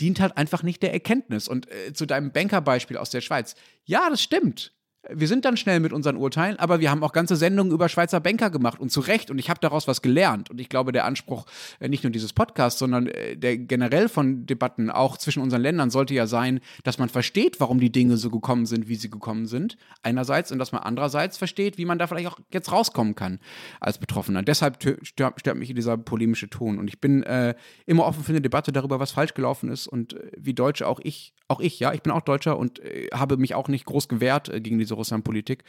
dient 0.00 0.20
halt 0.20 0.36
einfach 0.36 0.62
nicht 0.62 0.82
der 0.82 0.92
Erkenntnis. 0.92 1.48
Und 1.48 1.70
äh, 1.70 1.92
zu 1.92 2.06
deinem 2.06 2.32
Bankerbeispiel 2.32 2.96
aus 2.96 3.10
der 3.10 3.20
Schweiz. 3.20 3.54
Ja, 3.84 4.08
das 4.08 4.22
stimmt 4.22 4.72
wir 5.10 5.26
sind 5.26 5.44
dann 5.44 5.56
schnell 5.56 5.80
mit 5.80 5.92
unseren 5.92 6.16
Urteilen, 6.16 6.58
aber 6.58 6.78
wir 6.78 6.90
haben 6.90 7.02
auch 7.02 7.12
ganze 7.12 7.34
Sendungen 7.34 7.72
über 7.72 7.88
Schweizer 7.88 8.20
Banker 8.20 8.50
gemacht 8.50 8.78
und 8.78 8.90
zu 8.90 9.00
Recht. 9.00 9.30
Und 9.30 9.38
ich 9.38 9.50
habe 9.50 9.58
daraus 9.60 9.88
was 9.88 10.00
gelernt. 10.00 10.50
Und 10.50 10.60
ich 10.60 10.68
glaube, 10.68 10.92
der 10.92 11.04
Anspruch 11.04 11.46
äh, 11.80 11.88
nicht 11.88 12.04
nur 12.04 12.12
dieses 12.12 12.32
Podcasts, 12.32 12.78
sondern 12.78 13.08
äh, 13.08 13.36
der 13.36 13.58
generell 13.58 14.08
von 14.08 14.46
Debatten 14.46 14.90
auch 14.90 15.16
zwischen 15.16 15.42
unseren 15.42 15.60
Ländern 15.60 15.90
sollte 15.90 16.14
ja 16.14 16.26
sein, 16.26 16.60
dass 16.84 16.98
man 16.98 17.08
versteht, 17.08 17.58
warum 17.60 17.80
die 17.80 17.90
Dinge 17.90 18.16
so 18.16 18.30
gekommen 18.30 18.66
sind, 18.66 18.88
wie 18.88 18.94
sie 18.94 19.10
gekommen 19.10 19.46
sind. 19.46 19.76
Einerseits 20.02 20.52
und 20.52 20.58
dass 20.58 20.70
man 20.70 20.82
andererseits 20.82 21.36
versteht, 21.36 21.78
wie 21.78 21.84
man 21.84 21.98
da 21.98 22.06
vielleicht 22.06 22.28
auch 22.28 22.38
jetzt 22.52 22.70
rauskommen 22.70 23.16
kann 23.16 23.40
als 23.80 23.98
Betroffener. 23.98 24.42
Deshalb 24.42 24.78
stört, 25.02 25.56
mich 25.56 25.74
dieser 25.74 25.96
polemische 25.96 26.48
Ton. 26.48 26.78
Und 26.78 26.88
ich 26.88 27.00
bin 27.00 27.22
äh, 27.24 27.54
immer 27.86 28.06
offen 28.06 28.22
für 28.22 28.32
eine 28.32 28.40
Debatte 28.40 28.72
darüber, 28.72 29.00
was 29.00 29.10
falsch 29.10 29.34
gelaufen 29.34 29.68
ist 29.70 29.88
und 29.88 30.14
äh, 30.14 30.30
wie 30.36 30.54
Deutsche 30.54 30.86
auch 30.86 31.00
ich, 31.02 31.34
auch 31.48 31.60
ich, 31.60 31.80
ja, 31.80 31.92
ich 31.92 32.02
bin 32.02 32.12
auch 32.12 32.20
Deutscher 32.20 32.58
und 32.58 32.78
äh, 32.80 33.08
habe 33.12 33.36
mich 33.36 33.54
auch 33.54 33.68
nicht 33.68 33.84
groß 33.84 34.08
gewehrt 34.08 34.48
äh, 34.48 34.60
gegen 34.60 34.78
diese 34.78 34.91
diese 34.92 34.94
Russlandpolitik 34.94 35.64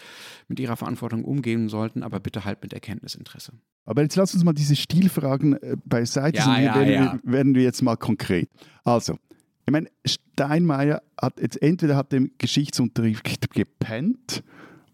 mit 0.47 0.59
ihrer 0.59 0.75
Verantwortung 0.75 1.23
umgehen 1.23 1.69
sollten, 1.69 2.03
aber 2.03 2.19
bitte 2.19 2.45
halt 2.45 2.61
mit 2.61 2.73
Erkenntnisinteresse. 2.73 3.53
Aber 3.85 4.01
jetzt 4.01 4.15
lass 4.15 4.33
uns 4.33 4.43
mal 4.43 4.53
diese 4.53 4.75
Stilfragen 4.75 5.53
äh, 5.61 5.77
beiseite. 5.85 6.37
Ja, 6.37 6.59
ja, 6.59 6.75
werden, 6.75 6.93
ja. 6.93 7.19
Wir, 7.23 7.31
werden 7.31 7.55
wir 7.55 7.63
jetzt 7.63 7.81
mal 7.81 7.95
konkret. 7.95 8.49
Also, 8.83 9.17
ich 9.65 9.71
meine, 9.71 9.89
Steinmeier 10.05 11.01
hat 11.19 11.39
jetzt 11.39 11.61
entweder 11.61 11.95
hat 11.95 12.11
dem 12.11 12.31
Geschichtsunterricht 12.37 13.51
gepennt 13.51 14.43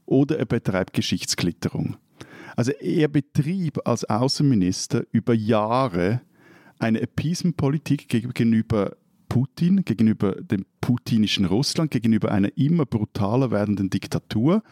oder 0.06 0.38
er 0.38 0.46
betreibt 0.46 0.94
Geschichtsklitterung. 0.94 1.98
Also 2.56 2.72
er 2.72 3.08
betrieb 3.08 3.80
als 3.88 4.04
Außenminister 4.06 5.04
über 5.12 5.34
Jahre 5.34 6.22
eine 6.78 7.02
Appeasement-Politik 7.02 8.10
gegenüber 8.10 8.98
Putin, 9.30 9.86
gegenüber 9.86 10.34
dem 10.34 10.66
putinischen 10.82 11.46
Russland, 11.46 11.92
gegenüber 11.92 12.32
einer 12.32 12.56
immer 12.58 12.86
brutaler 12.86 13.52
werdenden 13.52 13.90
Diktatur. 13.90 14.64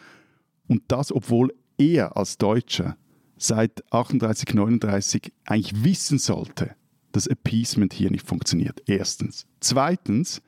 Und 0.68 0.84
das, 0.88 1.12
obwohl 1.12 1.54
er 1.78 2.18
als 2.18 2.38
Deutscher 2.38 2.98
seit 3.38 3.84
38, 3.94 4.54
39 4.54 5.32
eigentlich 5.46 5.84
wissen 5.84 6.18
sollte, 6.18 6.76
dass 7.12 7.28
Appeasement 7.28 7.94
hier 7.94 8.12
nicht 8.12 8.28
funktioniert. 8.28 8.82
Erstens. 8.88 9.46
Zweitens, 9.60 10.42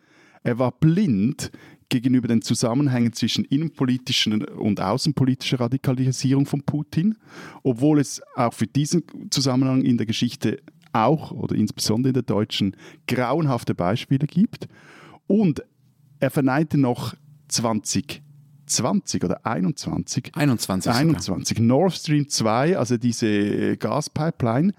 er 0.44 0.60
war 0.60 0.72
blind 0.72 1.52
gegenüber 1.90 2.28
den 2.28 2.42
Zusammenhängen 2.42 3.14
zwischen 3.14 3.46
innenpolitischer 3.46 4.32
und 4.58 4.80
außenpolitischer 4.80 5.60
Radikalisierung 5.60 6.46
von 6.46 6.62
Putin, 6.64 7.18
obwohl 7.64 8.00
es 8.00 8.22
auch 8.36 8.54
für 8.54 8.68
diesen 8.68 9.04
Zusammenhang 9.32 9.82
in 9.82 9.98
der 9.98 10.06
Geschichte 10.06 10.62
auch 10.94 11.32
oder 11.32 11.56
insbesondere 11.56 12.10
in 12.10 12.14
der 12.14 12.24
deutschen 12.24 12.76
grauenhafte 13.08 13.76
Beispiele 13.76 14.28
gibt. 14.28 14.68
Und 15.28 15.64
er 16.20 16.32
verneinte 16.32 16.78
noch 16.78 17.16
2020 17.48 19.24
oder 19.24 19.46
21. 19.46 20.32
21. 20.36 20.92
21. 20.92 21.60
Nord 21.60 21.94
Stream 21.94 22.28
2, 22.28 22.78
also 22.78 22.98
diese 22.98 23.78
Gaspipeline. 23.78 24.74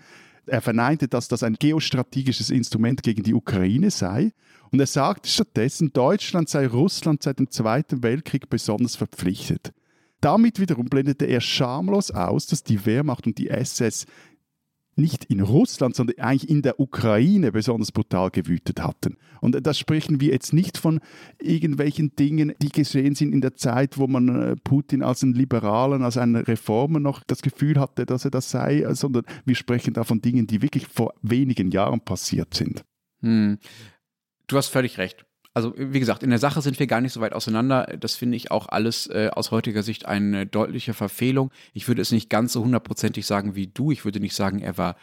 Er 0.46 0.60
verneinte, 0.60 1.08
dass 1.08 1.28
das 1.28 1.42
ein 1.42 1.54
geostrategisches 1.54 2.50
Instrument 2.50 3.02
gegen 3.02 3.22
die 3.22 3.34
Ukraine 3.34 3.90
sei. 3.90 4.32
Und 4.72 4.80
er 4.80 4.86
sagte 4.86 5.28
stattdessen, 5.28 5.92
Deutschland 5.92 6.48
sei 6.48 6.66
Russland 6.66 7.22
seit 7.22 7.38
dem 7.38 7.50
Zweiten 7.50 8.02
Weltkrieg 8.02 8.48
besonders 8.50 8.96
verpflichtet. 8.96 9.72
Damit 10.20 10.60
wiederum 10.60 10.86
blendete 10.86 11.24
er 11.24 11.40
schamlos 11.40 12.10
aus, 12.10 12.46
dass 12.46 12.62
die 12.62 12.84
Wehrmacht 12.84 13.26
und 13.26 13.38
die 13.38 13.48
SS 13.48 14.06
nicht 14.96 15.24
in 15.26 15.40
Russland, 15.40 15.94
sondern 15.94 16.18
eigentlich 16.18 16.50
in 16.50 16.62
der 16.62 16.80
Ukraine 16.80 17.52
besonders 17.52 17.92
brutal 17.92 18.30
gewütet 18.30 18.82
hatten. 18.82 19.16
Und 19.40 19.66
da 19.66 19.74
sprechen 19.74 20.20
wir 20.20 20.32
jetzt 20.32 20.52
nicht 20.52 20.78
von 20.78 21.00
irgendwelchen 21.40 22.14
Dingen, 22.16 22.54
die 22.60 22.68
geschehen 22.68 23.14
sind 23.14 23.32
in 23.32 23.40
der 23.40 23.54
Zeit, 23.54 23.98
wo 23.98 24.06
man 24.06 24.28
äh, 24.28 24.56
Putin 24.56 25.02
als 25.02 25.22
einen 25.22 25.34
Liberalen, 25.34 26.02
als 26.02 26.16
einen 26.16 26.36
Reformer 26.36 27.00
noch 27.00 27.22
das 27.24 27.42
Gefühl 27.42 27.78
hatte, 27.78 28.06
dass 28.06 28.24
er 28.24 28.30
das 28.30 28.50
sei, 28.50 28.84
sondern 28.94 29.24
wir 29.44 29.54
sprechen 29.54 29.94
da 29.94 30.04
von 30.04 30.20
Dingen, 30.20 30.46
die 30.46 30.62
wirklich 30.62 30.86
vor 30.86 31.14
wenigen 31.22 31.70
Jahren 31.70 32.00
passiert 32.00 32.54
sind. 32.54 32.84
Hm. 33.20 33.58
Du 34.46 34.56
hast 34.56 34.68
völlig 34.68 34.98
recht. 34.98 35.24
Also 35.60 35.74
wie 35.76 36.00
gesagt, 36.00 36.22
in 36.22 36.30
der 36.30 36.38
Sache 36.38 36.62
sind 36.62 36.78
wir 36.78 36.86
gar 36.86 37.02
nicht 37.02 37.12
so 37.12 37.20
weit 37.20 37.34
auseinander. 37.34 37.94
Das 38.00 38.16
finde 38.16 38.34
ich 38.38 38.50
auch 38.50 38.66
alles 38.70 39.08
äh, 39.08 39.28
aus 39.30 39.50
heutiger 39.50 39.82
Sicht 39.82 40.06
eine 40.06 40.46
deutliche 40.46 40.94
Verfehlung. 40.94 41.50
Ich 41.74 41.86
würde 41.86 42.00
es 42.00 42.12
nicht 42.12 42.30
ganz 42.30 42.54
so 42.54 42.64
hundertprozentig 42.64 43.26
sagen 43.26 43.54
wie 43.56 43.66
du. 43.66 43.92
Ich 43.92 44.06
würde 44.06 44.20
nicht 44.20 44.34
sagen, 44.34 44.60
er 44.60 44.78
war 44.78 44.96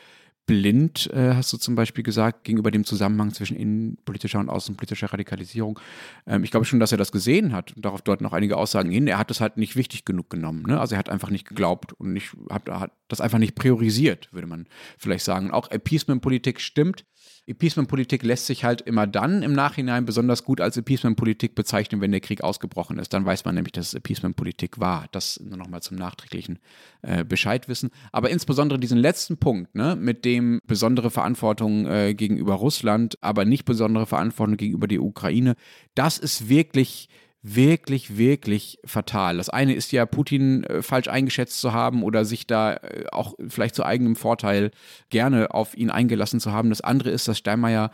blind, 0.47 1.11
äh, 1.13 1.35
hast 1.35 1.53
du 1.53 1.57
zum 1.57 1.75
Beispiel 1.75 2.03
gesagt, 2.03 2.45
gegenüber 2.45 2.71
dem 2.71 2.85
Zusammenhang 2.85 3.33
zwischen 3.33 3.55
innenpolitischer 3.55 4.39
und 4.39 4.49
außenpolitischer 4.49 5.13
Radikalisierung. 5.13 5.79
Ähm, 6.25 6.43
ich 6.43 6.49
glaube 6.49 6.65
schon, 6.65 6.79
dass 6.79 6.91
er 6.91 6.97
das 6.97 7.11
gesehen 7.11 7.53
hat 7.53 7.73
darauf 7.75 8.01
deuten 8.01 8.25
auch 8.25 8.33
einige 8.33 8.57
Aussagen 8.57 8.89
hin. 8.89 9.07
Er 9.07 9.19
hat 9.19 9.29
das 9.29 9.41
halt 9.41 9.57
nicht 9.57 9.75
wichtig 9.75 10.05
genug 10.05 10.31
genommen. 10.31 10.63
Ne? 10.65 10.79
Also 10.79 10.95
er 10.95 10.99
hat 10.99 11.09
einfach 11.09 11.29
nicht 11.29 11.47
geglaubt 11.47 11.93
und 11.93 12.13
nicht, 12.13 12.35
hat, 12.49 12.67
hat 12.67 12.93
das 13.09 13.21
einfach 13.21 13.37
nicht 13.37 13.53
priorisiert, 13.53 14.29
würde 14.31 14.47
man 14.47 14.65
vielleicht 14.97 15.25
sagen. 15.25 15.51
Auch 15.51 15.69
Appeasement-Politik 15.69 16.61
stimmt. 16.61 17.05
Appeasement-Politik 17.49 18.23
lässt 18.23 18.45
sich 18.45 18.65
halt 18.65 18.81
immer 18.81 19.07
dann 19.07 19.41
im 19.41 19.53
Nachhinein 19.53 20.05
besonders 20.05 20.43
gut 20.43 20.59
als 20.59 20.75
Appeasement-Politik 20.75 21.55
bezeichnen, 21.55 22.01
wenn 22.01 22.11
der 22.11 22.19
Krieg 22.19 22.43
ausgebrochen 22.43 22.99
ist. 22.99 23.13
Dann 23.13 23.25
weiß 23.25 23.45
man 23.45 23.55
nämlich, 23.55 23.71
dass 23.71 23.87
es 23.87 23.95
Appeasement-Politik 23.95 24.79
war. 24.79 25.07
Das 25.13 25.39
nur 25.39 25.57
nochmal 25.57 25.81
zum 25.81 25.97
nachträglichen 25.97 26.59
äh, 27.03 27.23
Bescheid 27.23 27.69
wissen. 27.69 27.89
Aber 28.11 28.29
insbesondere 28.29 28.79
diesen 28.79 28.97
letzten 28.97 29.37
Punkt, 29.37 29.75
ne, 29.75 29.95
mit 29.95 30.25
dem 30.25 30.59
besondere 30.67 31.09
Verantwortung 31.09 31.87
äh, 31.87 32.13
gegenüber 32.13 32.55
Russland, 32.55 33.17
aber 33.21 33.45
nicht 33.45 33.63
besondere 33.63 34.05
Verantwortung 34.05 34.57
gegenüber 34.57 34.87
der 34.87 35.01
Ukraine, 35.01 35.55
das 35.95 36.17
ist 36.17 36.49
wirklich 36.49 37.07
wirklich, 37.55 38.17
wirklich 38.17 38.79
fatal. 38.83 39.37
Das 39.37 39.49
eine 39.49 39.73
ist 39.73 39.91
ja, 39.91 40.05
Putin 40.05 40.63
äh, 40.65 40.81
falsch 40.81 41.07
eingeschätzt 41.07 41.59
zu 41.61 41.73
haben 41.73 42.03
oder 42.03 42.25
sich 42.25 42.47
da 42.47 42.73
äh, 42.73 43.05
auch 43.11 43.35
vielleicht 43.47 43.75
zu 43.75 43.85
eigenem 43.85 44.15
Vorteil 44.15 44.71
gerne 45.09 45.51
auf 45.51 45.77
ihn 45.77 45.89
eingelassen 45.89 46.39
zu 46.39 46.51
haben. 46.51 46.69
Das 46.69 46.81
andere 46.81 47.09
ist, 47.09 47.27
dass 47.27 47.37
Steinmeier 47.37 47.91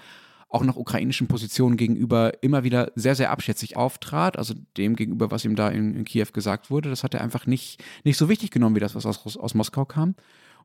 auch 0.49 0.63
nach 0.63 0.75
ukrainischen 0.75 1.27
Positionen 1.27 1.77
gegenüber 1.77 2.43
immer 2.43 2.63
wieder 2.63 2.91
sehr, 2.95 3.15
sehr 3.15 3.31
abschätzig 3.31 3.75
auftrat. 3.75 4.37
Also 4.37 4.53
dem 4.77 4.95
gegenüber, 4.95 5.31
was 5.31 5.45
ihm 5.45 5.55
da 5.55 5.69
in, 5.69 5.95
in 5.95 6.05
Kiew 6.05 6.27
gesagt 6.31 6.69
wurde, 6.69 6.89
das 6.89 7.03
hat 7.03 7.13
er 7.13 7.21
einfach 7.21 7.45
nicht, 7.47 7.83
nicht 8.03 8.17
so 8.17 8.29
wichtig 8.29 8.51
genommen, 8.51 8.75
wie 8.75 8.79
das, 8.79 8.95
was 8.95 9.05
aus, 9.05 9.37
aus 9.37 9.53
Moskau 9.55 9.85
kam. 9.85 10.15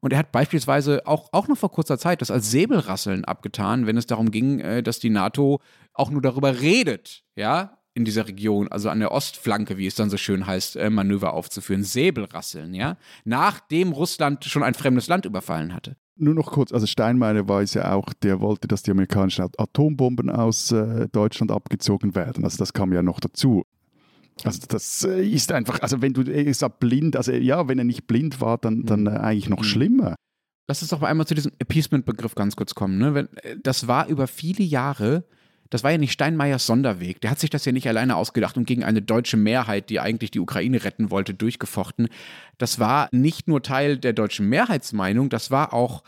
Und 0.01 0.13
er 0.13 0.19
hat 0.19 0.31
beispielsweise 0.31 1.07
auch, 1.07 1.33
auch 1.33 1.49
noch 1.49 1.59
vor 1.59 1.73
kurzer 1.73 1.99
Zeit 1.99 2.21
das 2.21 2.31
als 2.31 2.51
Säbelrasseln 2.51 3.25
abgetan, 3.25 3.87
wenn 3.87 3.97
es 3.97 4.07
darum 4.07 4.31
ging, 4.31 4.61
äh, 4.61 4.83
dass 4.83 4.99
die 4.99 5.11
NATO 5.11 5.61
auch 5.95 6.11
nur 6.11 6.23
darüber 6.23 6.61
redet, 6.61 7.25
ja, 7.35 7.78
in 7.99 8.05
dieser 8.05 8.29
Region, 8.29 8.69
also 8.69 8.89
an 8.89 9.01
der 9.01 9.11
Ostflanke, 9.11 9.77
wie 9.77 9.87
es 9.87 9.97
dann 9.97 10.09
so 10.09 10.17
schön 10.17 10.47
heißt, 10.47 10.77
äh, 10.77 10.89
Manöver 10.89 11.33
aufzuführen, 11.35 11.83
Säbelrasseln, 11.83 12.73
ja, 12.73 12.97
nachdem 13.25 13.91
Russland 13.91 14.45
schon 14.45 14.63
ein 14.63 14.75
fremdes 14.75 15.09
Land 15.09 15.27
überfallen 15.27 15.75
hatte. 15.75 15.97
Nur 16.17 16.35
noch 16.35 16.53
kurz, 16.53 16.73
also 16.73 16.87
Steinmeier 16.87 17.49
weiß 17.49 17.75
ja 17.75 17.93
auch, 17.93 18.13
der 18.13 18.41
wollte, 18.41 18.69
dass 18.69 18.83
die 18.85 18.93
amerikanischen 18.93 19.49
Atombomben 19.59 20.31
aus 20.31 20.71
äh, 20.71 21.09
Deutschland 21.11 21.51
abgezogen 21.51 22.15
werden. 22.15 22.45
Also 22.45 22.59
das 22.59 22.73
kam 22.73 22.93
ja 22.93 23.03
noch 23.03 23.19
dazu. 23.19 23.65
Also 24.45 24.61
das 24.69 25.03
äh, 25.03 25.25
ist 25.25 25.51
einfach, 25.51 25.81
also 25.81 26.01
wenn 26.01 26.13
du 26.13 26.23
ist 26.23 26.65
blind, 26.79 27.17
also 27.17 27.33
ja, 27.33 27.67
wenn 27.67 27.79
er 27.79 27.85
nicht 27.85 28.07
blind 28.07 28.41
war, 28.41 28.59
dann, 28.59 28.85
dann 28.85 29.07
äh, 29.07 29.11
eigentlich 29.11 29.49
noch 29.49 29.59
mhm. 29.59 29.65
schlimmer. 29.65 30.15
Lass 30.69 30.83
uns 30.83 30.91
doch 30.91 31.03
einmal 31.03 31.27
zu 31.27 31.35
diesem 31.35 31.53
Appeasement-Begriff 31.59 32.37
ganz 32.37 32.55
kurz 32.55 32.75
kommen. 32.75 32.99
Ne? 32.99 33.15
Wenn, 33.15 33.27
äh, 33.39 33.57
das 33.61 33.89
war 33.89 34.07
über 34.07 34.29
viele 34.29 34.63
Jahre 34.63 35.25
das 35.71 35.85
war 35.85 35.91
ja 35.91 35.99
nicht 35.99 36.13
Steinmeiers 36.13 36.67
Sonderweg. 36.67 37.21
Der 37.21 37.31
hat 37.31 37.39
sich 37.39 37.51
das 37.51 37.65
ja 37.65 37.73
nicht 37.73 37.89
alleine 37.89 38.17
ausgedacht 38.17 38.57
und 38.57 38.67
gegen 38.67 38.85
eine 38.85 39.03
deutsche 39.03 39.37
Mehrheit, 39.37 39.91
die 39.91 40.01
eigentlich 40.01 40.31
die 40.31 40.41
Ukraine 40.41 40.85
retten 40.85 41.11
wollte, 41.11 41.35
durchgefochten. 41.35 42.09
Das 42.57 42.79
war 42.79 43.09
nicht 43.13 43.49
nur 43.49 43.63
Teil 43.63 43.99
der 43.99 44.13
deutschen 44.13 44.49
Mehrheitsmeinung, 44.49 45.29
das 45.29 45.51
war 45.51 45.73
auch 45.73 46.03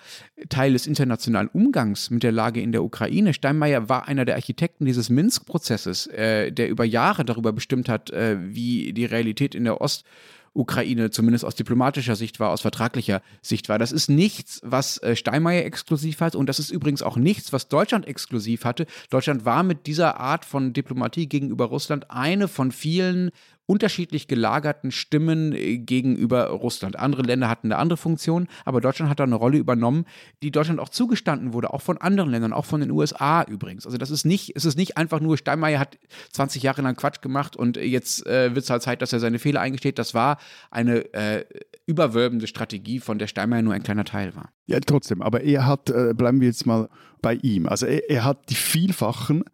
Teil 0.49 0.73
des 0.73 0.87
internationalen 0.87 1.49
Umgangs 1.49 2.11
mit 2.11 2.23
der 2.23 2.33
Lage 2.33 2.61
in 2.61 2.73
der 2.73 2.83
Ukraine. 2.83 3.35
Steinmeier 3.35 3.89
war 3.89 4.09
einer 4.09 4.25
der 4.25 4.37
Architekten 4.37 4.85
dieses 4.85 5.11
Minsk-Prozesses, 5.11 6.07
äh, 6.09 6.51
der 6.51 6.69
über 6.69 6.85
Jahre 6.85 7.25
darüber 7.25 7.53
bestimmt 7.53 7.89
hat, 7.89 8.11
äh, 8.11 8.37
wie 8.41 8.93
die 8.93 9.05
Realität 9.05 9.55
in 9.55 9.65
der 9.65 9.81
Ost- 9.81 10.05
Ukraine 10.53 11.11
zumindest 11.11 11.45
aus 11.45 11.55
diplomatischer 11.55 12.17
Sicht 12.17 12.41
war, 12.41 12.51
aus 12.51 12.63
vertraglicher 12.63 13.23
Sicht 13.41 13.69
war. 13.69 13.79
Das 13.79 13.93
ist 13.93 14.09
nichts, 14.09 14.61
was 14.65 14.99
äh, 14.99 15.15
Steinmeier 15.15 15.65
exklusiv 15.65 16.21
hat 16.21 16.35
und 16.35 16.49
das 16.49 16.59
ist 16.59 16.71
übrigens 16.71 17.03
auch 17.03 17.17
nichts, 17.17 17.53
was 17.53 17.69
Deutschland 17.69 18.07
exklusiv 18.07 18.65
hatte. 18.65 18.87
Deutschland 19.11 19.45
war 19.45 19.63
mit 19.63 19.87
dieser 19.87 20.19
Art 20.19 20.45
von 20.45 20.73
Diplomatie 20.73 21.29
gegenüber 21.29 21.67
Russland 21.67 22.11
eine 22.11 22.49
von 22.49 22.73
vielen 22.73 23.31
unterschiedlich 23.71 24.27
gelagerten 24.27 24.91
Stimmen 24.91 25.53
äh, 25.53 25.79
gegenüber 25.79 26.49
Russland. 26.49 26.99
Andere 26.99 27.23
Länder 27.23 27.49
hatten 27.49 27.69
eine 27.69 27.81
andere 27.81 27.97
Funktion, 27.97 28.49
aber 28.65 28.81
Deutschland 28.81 29.09
hat 29.09 29.21
da 29.21 29.25
eine 29.25 29.37
Rolle 29.37 29.59
übernommen, 29.59 30.07
die 30.43 30.51
Deutschland 30.51 30.81
auch 30.81 30.89
zugestanden 30.89 31.53
wurde, 31.53 31.73
auch 31.73 31.81
von 31.81 31.97
anderen 31.99 32.31
Ländern, 32.31 32.53
auch 32.53 32.65
von 32.65 32.81
den 32.81 32.91
USA 32.91 33.45
übrigens. 33.45 33.87
Also 33.87 33.97
das 33.97 34.11
ist 34.11 34.25
nicht, 34.25 34.57
es 34.57 34.65
ist 34.65 34.77
nicht 34.77 34.97
einfach 34.97 35.21
nur, 35.21 35.39
Steinmeier 35.39 35.79
hat 35.79 35.99
20 36.33 36.65
Jahre 36.65 36.83
lang 36.83 36.97
Quatsch 36.97 37.23
gemacht 37.23 37.55
und 37.55 37.77
jetzt 37.77 38.27
äh, 38.27 38.57
wird 38.57 38.65
es 38.65 38.71
halt 38.71 38.83
Zeit, 38.83 39.03
dass 39.03 39.13
er 39.13 39.21
seine 39.21 39.39
Fehler 39.39 39.61
eingesteht. 39.61 40.01
Das 40.01 40.15
war 40.15 40.39
eine 40.73 41.05
äh, 41.15 41.45
überwölbende 41.87 42.49
Strategie, 42.49 42.99
von 42.99 43.21
der 43.21 43.29
Steinmeier 43.29 43.63
nur 43.63 43.75
ein 43.75 43.85
kleiner 43.85 44.05
Teil 44.05 44.35
war. 44.35 44.51
Ja, 44.67 44.81
trotzdem, 44.81 45.23
aber 45.23 45.43
er 45.43 45.67
hat, 45.67 45.91
äh, 45.91 46.13
bleiben 46.13 46.41
wir 46.41 46.49
jetzt 46.49 46.67
mal 46.67 46.89
bei 47.23 47.35
ihm, 47.35 47.69
also 47.69 47.87
er, 47.87 48.11
er 48.11 48.25
hat 48.25 48.51
die 48.51 48.57
vielfachen 48.57 49.45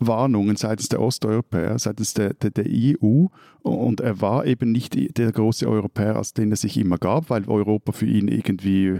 Warnungen 0.00 0.56
seitens 0.56 0.88
der 0.88 1.00
Osteuropäer, 1.00 1.78
seitens 1.78 2.14
der, 2.14 2.34
der, 2.34 2.50
der, 2.50 2.66
EU. 2.68 3.26
Und 3.62 4.00
er 4.00 4.20
war 4.20 4.46
eben 4.46 4.72
nicht 4.72 5.18
der 5.18 5.32
große 5.32 5.68
Europäer, 5.68 6.16
als 6.16 6.32
den 6.32 6.50
er 6.50 6.56
sich 6.56 6.76
immer 6.76 6.98
gab, 6.98 7.30
weil 7.30 7.48
Europa 7.48 7.92
für 7.92 8.06
ihn 8.06 8.28
irgendwie 8.28 8.98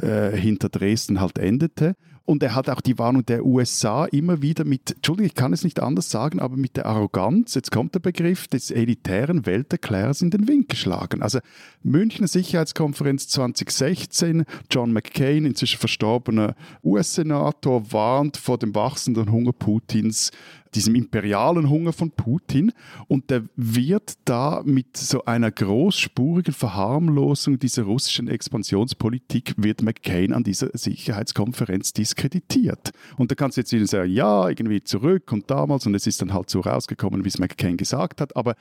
äh, 0.00 0.30
hinter 0.36 0.68
Dresden 0.68 1.20
halt 1.20 1.38
endete. 1.38 1.96
Und 2.30 2.44
er 2.44 2.54
hat 2.54 2.70
auch 2.70 2.80
die 2.80 2.96
Warnung 2.96 3.26
der 3.26 3.44
USA 3.44 4.04
immer 4.04 4.40
wieder 4.40 4.64
mit, 4.64 4.92
Entschuldigung, 4.92 5.26
ich 5.26 5.34
kann 5.34 5.52
es 5.52 5.64
nicht 5.64 5.80
anders 5.80 6.10
sagen, 6.10 6.38
aber 6.38 6.56
mit 6.56 6.76
der 6.76 6.86
Arroganz, 6.86 7.56
jetzt 7.56 7.72
kommt 7.72 7.96
der 7.96 7.98
Begriff 7.98 8.46
des 8.46 8.70
elitären 8.70 9.46
Welterklärers 9.46 10.22
in 10.22 10.30
den 10.30 10.46
Wind 10.46 10.68
geschlagen. 10.68 11.22
Also 11.22 11.40
Münchner 11.82 12.28
Sicherheitskonferenz 12.28 13.26
2016, 13.26 14.44
John 14.70 14.92
McCain, 14.92 15.44
inzwischen 15.44 15.80
verstorbener 15.80 16.54
US-Senator, 16.84 17.90
warnt 17.90 18.36
vor 18.36 18.58
dem 18.58 18.76
wachsenden 18.76 19.32
Hunger 19.32 19.52
Putins 19.52 20.30
diesem 20.74 20.94
imperialen 20.94 21.68
Hunger 21.68 21.92
von 21.92 22.10
Putin. 22.10 22.72
Und 23.08 23.30
der 23.30 23.44
wird 23.56 24.14
da 24.24 24.62
mit 24.64 24.96
so 24.96 25.24
einer 25.24 25.50
großspurigen 25.50 26.54
Verharmlosung 26.54 27.58
dieser 27.58 27.84
russischen 27.84 28.28
Expansionspolitik 28.28 29.54
wird 29.56 29.82
McCain 29.82 30.32
an 30.32 30.44
dieser 30.44 30.70
Sicherheitskonferenz 30.72 31.92
diskreditiert. 31.92 32.90
Und 33.16 33.30
da 33.30 33.34
kannst 33.34 33.56
du 33.56 33.62
jetzt 33.62 33.72
wieder 33.72 33.86
sagen, 33.86 34.12
ja, 34.12 34.48
irgendwie 34.48 34.82
zurück 34.82 35.32
und 35.32 35.50
damals. 35.50 35.86
Und 35.86 35.94
es 35.94 36.06
ist 36.06 36.22
dann 36.22 36.32
halt 36.32 36.50
so 36.50 36.60
rausgekommen, 36.60 37.24
wie 37.24 37.28
es 37.28 37.38
McCain 37.38 37.76
gesagt 37.76 38.20
hat, 38.20 38.36
aber 38.36 38.54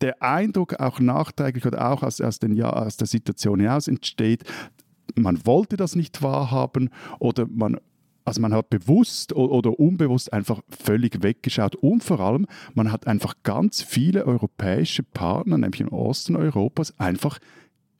der 0.00 0.22
Eindruck 0.22 0.78
auch 0.80 1.00
nachträglich 1.00 1.66
oder 1.66 1.90
auch 1.90 2.02
aus, 2.02 2.20
aus, 2.20 2.38
den, 2.38 2.54
ja, 2.54 2.70
aus 2.70 2.96
der 2.96 3.06
Situation 3.06 3.60
hinaus 3.60 3.88
entsteht, 3.88 4.44
man 5.14 5.44
wollte 5.46 5.76
das 5.76 5.96
nicht 5.96 6.22
wahrhaben 6.22 6.90
oder 7.18 7.46
man 7.48 7.78
also 8.28 8.40
man 8.40 8.54
hat 8.54 8.70
bewusst 8.70 9.32
oder 9.32 9.78
unbewusst 9.78 10.32
einfach 10.32 10.60
völlig 10.68 11.22
weggeschaut 11.22 11.74
und 11.76 12.04
vor 12.04 12.20
allem, 12.20 12.46
man 12.74 12.92
hat 12.92 13.06
einfach 13.06 13.34
ganz 13.42 13.82
viele 13.82 14.24
europäische 14.26 15.02
Partner, 15.02 15.58
nämlich 15.58 15.80
im 15.80 15.88
Osten 15.88 16.36
Europas, 16.36 16.98
einfach 16.98 17.38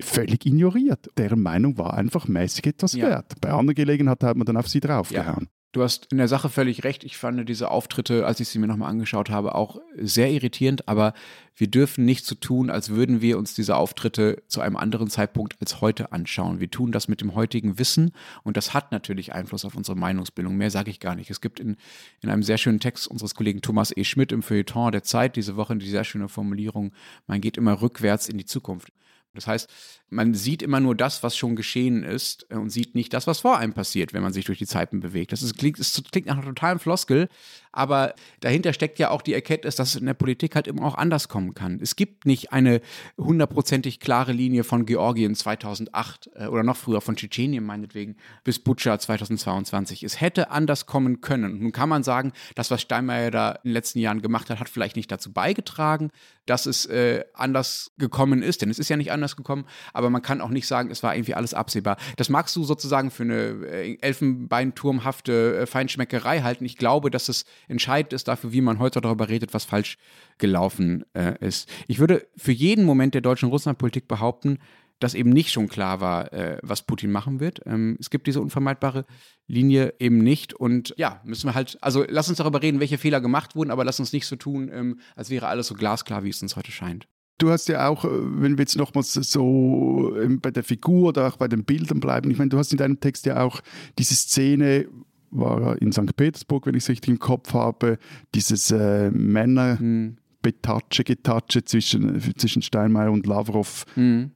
völlig 0.00 0.46
ignoriert. 0.46 1.10
Deren 1.16 1.42
Meinung 1.42 1.76
war 1.78 1.94
einfach 1.94 2.28
mäßig 2.28 2.66
etwas 2.66 2.92
ja. 2.92 3.08
wert. 3.08 3.40
Bei 3.40 3.50
anderen 3.50 3.74
Gelegenheiten 3.74 4.26
hat 4.26 4.36
man 4.36 4.46
dann 4.46 4.56
auf 4.56 4.68
sie 4.68 4.80
draufgehauen. 4.80 5.48
Ja. 5.50 5.57
Du 5.72 5.82
hast 5.82 6.06
in 6.10 6.16
der 6.16 6.28
Sache 6.28 6.48
völlig 6.48 6.84
recht. 6.84 7.04
Ich 7.04 7.18
fand 7.18 7.46
diese 7.46 7.70
Auftritte, 7.70 8.24
als 8.24 8.40
ich 8.40 8.48
sie 8.48 8.58
mir 8.58 8.66
nochmal 8.66 8.88
angeschaut 8.88 9.28
habe, 9.28 9.54
auch 9.54 9.78
sehr 9.96 10.30
irritierend. 10.30 10.88
Aber 10.88 11.12
wir 11.56 11.66
dürfen 11.66 12.06
nicht 12.06 12.24
so 12.24 12.34
tun, 12.34 12.70
als 12.70 12.88
würden 12.88 13.20
wir 13.20 13.36
uns 13.36 13.52
diese 13.52 13.76
Auftritte 13.76 14.42
zu 14.46 14.62
einem 14.62 14.78
anderen 14.78 15.10
Zeitpunkt 15.10 15.56
als 15.60 15.82
heute 15.82 16.10
anschauen. 16.12 16.58
Wir 16.58 16.70
tun 16.70 16.90
das 16.90 17.06
mit 17.06 17.20
dem 17.20 17.34
heutigen 17.34 17.78
Wissen 17.78 18.12
und 18.44 18.56
das 18.56 18.72
hat 18.72 18.92
natürlich 18.92 19.34
Einfluss 19.34 19.66
auf 19.66 19.74
unsere 19.74 19.96
Meinungsbildung. 19.96 20.56
Mehr 20.56 20.70
sage 20.70 20.90
ich 20.90 21.00
gar 21.00 21.14
nicht. 21.14 21.28
Es 21.30 21.42
gibt 21.42 21.60
in, 21.60 21.76
in 22.22 22.30
einem 22.30 22.42
sehr 22.42 22.56
schönen 22.56 22.80
Text 22.80 23.06
unseres 23.06 23.34
Kollegen 23.34 23.60
Thomas 23.60 23.94
E. 23.94 24.04
Schmidt 24.04 24.32
im 24.32 24.42
Feuilleton 24.42 24.90
der 24.90 25.02
Zeit 25.02 25.36
diese 25.36 25.56
Woche 25.56 25.76
die 25.76 25.90
sehr 25.90 26.04
schöne 26.04 26.30
Formulierung, 26.30 26.92
man 27.26 27.42
geht 27.42 27.58
immer 27.58 27.82
rückwärts 27.82 28.30
in 28.30 28.38
die 28.38 28.46
Zukunft. 28.46 28.90
Das 29.34 29.46
heißt, 29.46 29.68
man 30.10 30.34
sieht 30.34 30.62
immer 30.62 30.80
nur 30.80 30.94
das, 30.94 31.22
was 31.22 31.36
schon 31.36 31.54
geschehen 31.54 32.02
ist 32.02 32.46
äh, 32.50 32.56
und 32.56 32.70
sieht 32.70 32.94
nicht 32.94 33.12
das, 33.12 33.26
was 33.26 33.40
vor 33.40 33.58
einem 33.58 33.74
passiert, 33.74 34.12
wenn 34.12 34.22
man 34.22 34.32
sich 34.32 34.44
durch 34.44 34.58
die 34.58 34.66
Zeiten 34.66 35.00
bewegt. 35.00 35.32
Das 35.32 35.42
ist, 35.42 35.58
klingt, 35.58 35.78
ist, 35.78 36.10
klingt 36.10 36.26
nach 36.26 36.36
einer 36.36 36.46
totalen 36.46 36.78
Floskel, 36.78 37.28
Aber 37.72 38.14
dahinter 38.40 38.72
steckt 38.72 38.98
ja 38.98 39.10
auch 39.10 39.22
die 39.22 39.34
Erkenntnis, 39.34 39.76
dass 39.76 39.90
es 39.90 39.96
in 40.00 40.06
der 40.06 40.14
Politik 40.14 40.54
halt 40.54 40.66
immer 40.66 40.84
auch 40.84 40.94
anders 40.94 41.28
kommen 41.28 41.54
kann. 41.54 41.78
Es 41.82 41.96
gibt 41.96 42.26
nicht 42.26 42.52
eine 42.52 42.80
hundertprozentig 43.16 44.00
klare 44.00 44.32
Linie 44.32 44.64
von 44.64 44.86
Georgien 44.86 45.34
2008 45.34 46.30
äh, 46.34 46.46
oder 46.46 46.62
noch 46.62 46.76
früher 46.76 47.00
von 47.00 47.16
Tschetschenien 47.16 47.64
meinetwegen 47.64 48.16
bis 48.44 48.58
Butscha 48.58 48.98
2022. 48.98 50.02
Es 50.02 50.20
hätte 50.20 50.50
anders 50.50 50.86
kommen 50.86 51.20
können. 51.20 51.60
Nun 51.60 51.72
kann 51.72 51.88
man 51.88 52.02
sagen, 52.02 52.32
das, 52.54 52.70
was 52.70 52.82
Steinmeier 52.82 53.30
da 53.30 53.52
in 53.52 53.70
den 53.70 53.72
letzten 53.72 53.98
Jahren 53.98 54.22
gemacht 54.22 54.50
hat, 54.50 54.60
hat 54.60 54.68
vielleicht 54.68 54.96
nicht 54.96 55.10
dazu 55.10 55.32
beigetragen, 55.32 56.10
dass 56.46 56.66
es 56.66 56.86
äh, 56.86 57.24
anders 57.34 57.92
gekommen 57.98 58.42
ist, 58.42 58.62
denn 58.62 58.70
es 58.70 58.78
ist 58.78 58.88
ja 58.88 58.96
nicht 58.96 59.12
anders 59.12 59.36
gekommen, 59.36 59.66
aber 59.92 60.10
man 60.10 60.22
kann 60.22 60.40
auch 60.40 60.48
nicht 60.48 60.66
sagen, 60.66 60.90
es 60.90 61.02
war 61.02 61.14
irgendwie 61.14 61.34
alles 61.34 61.54
absehbar. 61.54 61.96
Das 62.16 62.28
magst 62.28 62.56
du 62.56 62.64
sozusagen 62.64 63.10
für 63.10 63.24
eine 63.24 63.66
äh, 63.66 63.98
elfenbeinturmhafte 64.00 65.58
äh, 65.58 65.66
Feinschmeckerei 65.66 66.40
halten. 66.40 66.64
Ich 66.64 66.76
glaube, 66.76 67.10
dass 67.10 67.28
es 67.28 67.44
entscheidend 67.68 68.12
ist 68.12 68.28
dafür, 68.28 68.52
wie 68.52 68.60
man 68.60 68.78
heute 68.78 69.00
darüber 69.00 69.28
redet, 69.28 69.54
was 69.54 69.64
falsch 69.64 69.98
gelaufen 70.38 71.04
äh, 71.14 71.34
ist. 71.44 71.68
Ich 71.86 71.98
würde 71.98 72.26
für 72.36 72.52
jeden 72.52 72.84
Moment 72.84 73.14
der 73.14 73.20
deutschen 73.20 73.48
Russlandpolitik 73.48 74.08
behaupten, 74.08 74.58
dass 74.98 75.14
eben 75.14 75.30
nicht 75.30 75.52
schon 75.52 75.68
klar 75.68 76.00
war, 76.00 76.32
äh, 76.32 76.58
was 76.62 76.82
Putin 76.82 77.10
machen 77.10 77.40
wird. 77.40 77.60
Ähm, 77.66 77.96
es 78.00 78.10
gibt 78.10 78.26
diese 78.26 78.40
unvermeidbare 78.40 79.04
Linie 79.46 79.94
eben 79.98 80.18
nicht. 80.18 80.54
Und 80.54 80.94
ja, 80.96 81.20
müssen 81.24 81.48
wir 81.48 81.54
halt, 81.54 81.78
also 81.80 82.04
lass 82.08 82.28
uns 82.28 82.38
darüber 82.38 82.62
reden, 82.62 82.80
welche 82.80 82.98
Fehler 82.98 83.20
gemacht 83.20 83.54
wurden, 83.54 83.70
aber 83.70 83.84
lass 83.84 84.00
uns 84.00 84.12
nicht 84.12 84.26
so 84.26 84.36
tun, 84.36 84.70
ähm, 84.72 85.00
als 85.14 85.30
wäre 85.30 85.46
alles 85.46 85.68
so 85.68 85.74
glasklar, 85.74 86.24
wie 86.24 86.30
es 86.30 86.42
uns 86.42 86.56
heute 86.56 86.72
scheint. 86.72 87.06
Du 87.38 87.50
hast 87.50 87.68
ja 87.68 87.88
auch, 87.88 88.04
äh, 88.04 88.08
wenn 88.10 88.58
wir 88.58 88.62
jetzt 88.62 88.76
nochmals 88.76 89.12
so 89.12 90.16
ähm, 90.20 90.40
bei 90.40 90.50
der 90.50 90.64
Figur 90.64 91.10
oder 91.10 91.28
auch 91.28 91.36
bei 91.36 91.46
den 91.46 91.64
Bildern 91.64 92.00
bleiben, 92.00 92.30
ich 92.30 92.38
meine, 92.38 92.50
du 92.50 92.58
hast 92.58 92.72
in 92.72 92.78
deinem 92.78 92.98
Text 92.98 93.26
ja 93.26 93.42
auch 93.42 93.60
diese 93.98 94.16
Szene, 94.16 94.88
war 95.30 95.80
in 95.80 95.92
St. 95.92 96.16
Petersburg, 96.16 96.66
wenn 96.66 96.74
ich 96.74 96.84
es 96.84 96.88
richtig 96.88 97.10
im 97.10 97.18
Kopf 97.18 97.54
habe, 97.54 97.98
dieses 98.34 98.70
äh, 98.70 99.10
Männer. 99.10 99.78
Hm. 99.78 100.16
Betatsche, 100.40 101.02
Getatsche 101.02 101.64
zwischen, 101.64 102.22
zwischen 102.36 102.62
Steinmeier 102.62 103.10
und 103.10 103.26
Lavrov 103.26 103.84
mhm 103.96 104.30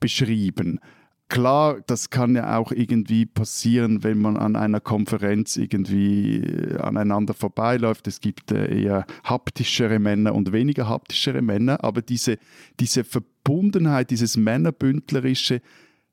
beschrieben. 0.00 0.80
Klar, 1.28 1.80
das 1.88 2.10
kann 2.10 2.36
ja 2.36 2.56
auch 2.56 2.70
irgendwie 2.70 3.26
passieren, 3.26 4.04
wenn 4.04 4.18
man 4.18 4.36
an 4.36 4.54
einer 4.54 4.78
Konferenz 4.78 5.56
irgendwie 5.56 6.36
äh, 6.36 6.76
aneinander 6.78 7.34
vorbeiläuft. 7.34 8.06
Es 8.06 8.20
gibt 8.20 8.52
äh, 8.52 8.82
eher 8.82 9.06
haptischere 9.24 9.98
Männer 9.98 10.36
und 10.36 10.52
weniger 10.52 10.88
haptischere 10.88 11.42
Männer, 11.42 11.82
aber 11.82 12.00
diese, 12.00 12.38
diese 12.78 13.02
Verbundenheit, 13.02 14.12
dieses 14.12 14.36
Männerbündlerische, 14.36 15.62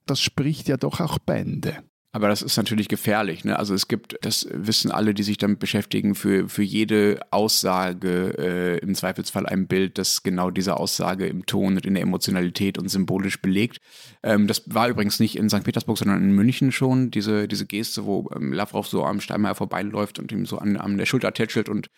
das 0.08 0.20
spricht 0.20 0.68
ja 0.68 0.78
doch 0.78 1.00
auch 1.00 1.20
Bände. 1.20 1.84
Aber 2.16 2.28
das 2.28 2.44
ist 2.44 2.58
natürlich 2.58 2.90
gefährlich. 2.90 3.44
Ne? 3.44 3.58
Also 3.58 3.74
es 3.74 3.88
gibt, 3.88 4.20
das 4.22 4.48
wissen 4.52 4.92
alle, 4.92 5.16
die 5.16 5.24
sich 5.24 5.40
damit 5.40 5.58
beschäftigen, 5.58 6.14
für, 6.14 6.48
für 6.48 6.62
jede 6.62 7.20
Aussage 7.32 8.36
äh, 8.38 8.78
im 8.78 8.94
Zweifelsfall 8.94 9.48
ein 9.48 9.66
Bild, 9.66 9.98
das 9.98 10.22
genau 10.22 10.52
diese 10.52 10.78
Aussage 10.78 11.26
im 11.26 11.48
Ton 11.48 11.76
und 11.76 11.88
in 11.88 11.96
der 11.96 12.04
Emotionalität 12.04 12.78
und 12.78 12.88
symbolisch 12.88 13.42
belegt. 13.42 13.80
Ähm, 14.22 14.46
das 14.46 14.62
war 14.68 14.90
übrigens 14.90 15.20
nicht 15.20 15.36
in 15.36 15.50
St. 15.50 15.64
Petersburg, 15.64 15.98
sondern 15.98 16.22
in 16.22 16.34
München 16.34 16.72
schon, 16.72 17.10
diese, 17.10 17.48
diese 17.48 17.66
Geste, 17.66 18.06
wo 18.06 18.30
ähm, 18.36 18.54
Lavrov 18.54 18.88
so 18.88 19.04
am 19.04 19.20
Steinmeier 19.20 19.56
vorbeiläuft 19.56 20.20
und 20.20 20.32
ihm 20.32 20.46
so 20.46 20.60
an, 20.60 20.78
an 20.78 21.00
der 21.00 21.08
Schulter 21.08 21.34
tätschelt 21.34 21.68
und 21.68 21.90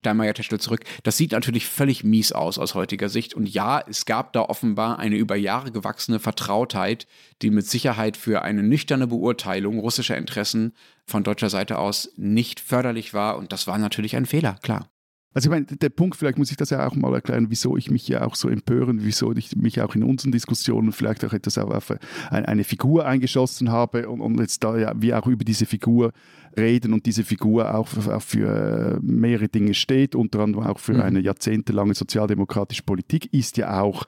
Steinmeier 0.00 0.34
tätschelt 0.34 0.62
zurück. 0.62 0.84
Das 1.02 1.16
sieht 1.16 1.32
natürlich 1.32 1.66
völlig 1.66 2.04
mies 2.04 2.32
aus 2.32 2.58
aus 2.58 2.74
heutiger 2.74 3.08
Sicht. 3.08 3.34
Und 3.34 3.48
ja, 3.48 3.82
es 3.88 4.04
gab 4.04 4.32
da 4.32 4.42
offenbar 4.42 4.98
eine 4.98 5.16
über 5.16 5.36
Jahre 5.36 5.72
gewachsene 5.72 6.20
Vertrautheit, 6.20 7.06
die 7.42 7.50
mit 7.50 7.66
Sicherheit 7.66 8.16
für 8.16 8.42
eine 8.42 8.62
nüchterne 8.62 9.06
Beurteilung 9.06 9.78
russischer 9.78 10.16
Interessen 10.16 10.74
von 11.06 11.24
deutscher 11.24 11.50
Seite 11.50 11.78
aus 11.78 12.12
nicht 12.16 12.60
förderlich 12.60 13.14
war. 13.14 13.38
Und 13.38 13.52
das 13.52 13.66
war 13.66 13.78
natürlich 13.78 14.16
ein 14.16 14.26
Fehler, 14.26 14.58
klar. 14.62 14.90
Also 15.34 15.48
ich 15.48 15.50
meine, 15.50 15.66
der 15.66 15.88
Punkt, 15.88 16.16
vielleicht 16.16 16.38
muss 16.38 16.52
ich 16.52 16.56
das 16.56 16.70
ja 16.70 16.86
auch 16.86 16.94
mal 16.94 17.12
erklären, 17.12 17.46
wieso 17.50 17.76
ich 17.76 17.90
mich 17.90 18.06
ja 18.06 18.24
auch 18.24 18.36
so 18.36 18.48
empören, 18.48 19.00
wieso 19.02 19.32
ich 19.32 19.56
mich 19.56 19.80
auch 19.80 19.96
in 19.96 20.04
unseren 20.04 20.30
Diskussionen 20.30 20.92
vielleicht 20.92 21.24
auch 21.24 21.32
etwas 21.32 21.58
auf 21.58 21.92
eine 22.30 22.62
Figur 22.62 23.04
eingeschossen 23.04 23.72
habe 23.72 24.08
und, 24.08 24.20
und 24.20 24.38
jetzt 24.38 24.62
da 24.62 24.78
ja 24.78 24.92
wir 24.96 25.18
auch 25.18 25.26
über 25.26 25.44
diese 25.44 25.66
Figur 25.66 26.12
reden 26.56 26.92
und 26.92 27.06
diese 27.06 27.24
Figur 27.24 27.74
auch, 27.74 27.88
auch 28.06 28.22
für 28.22 29.00
mehrere 29.02 29.48
Dinge 29.48 29.74
steht, 29.74 30.14
unter 30.14 30.38
anderem 30.38 30.66
auch 30.66 30.78
für 30.78 30.94
mhm. 30.94 31.00
eine 31.00 31.20
jahrzehntelange 31.20 31.94
sozialdemokratische 31.94 32.84
Politik, 32.84 33.32
ist 33.34 33.56
ja 33.56 33.80
auch, 33.80 34.04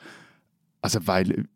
also 0.81 1.01
weil 1.07 1.49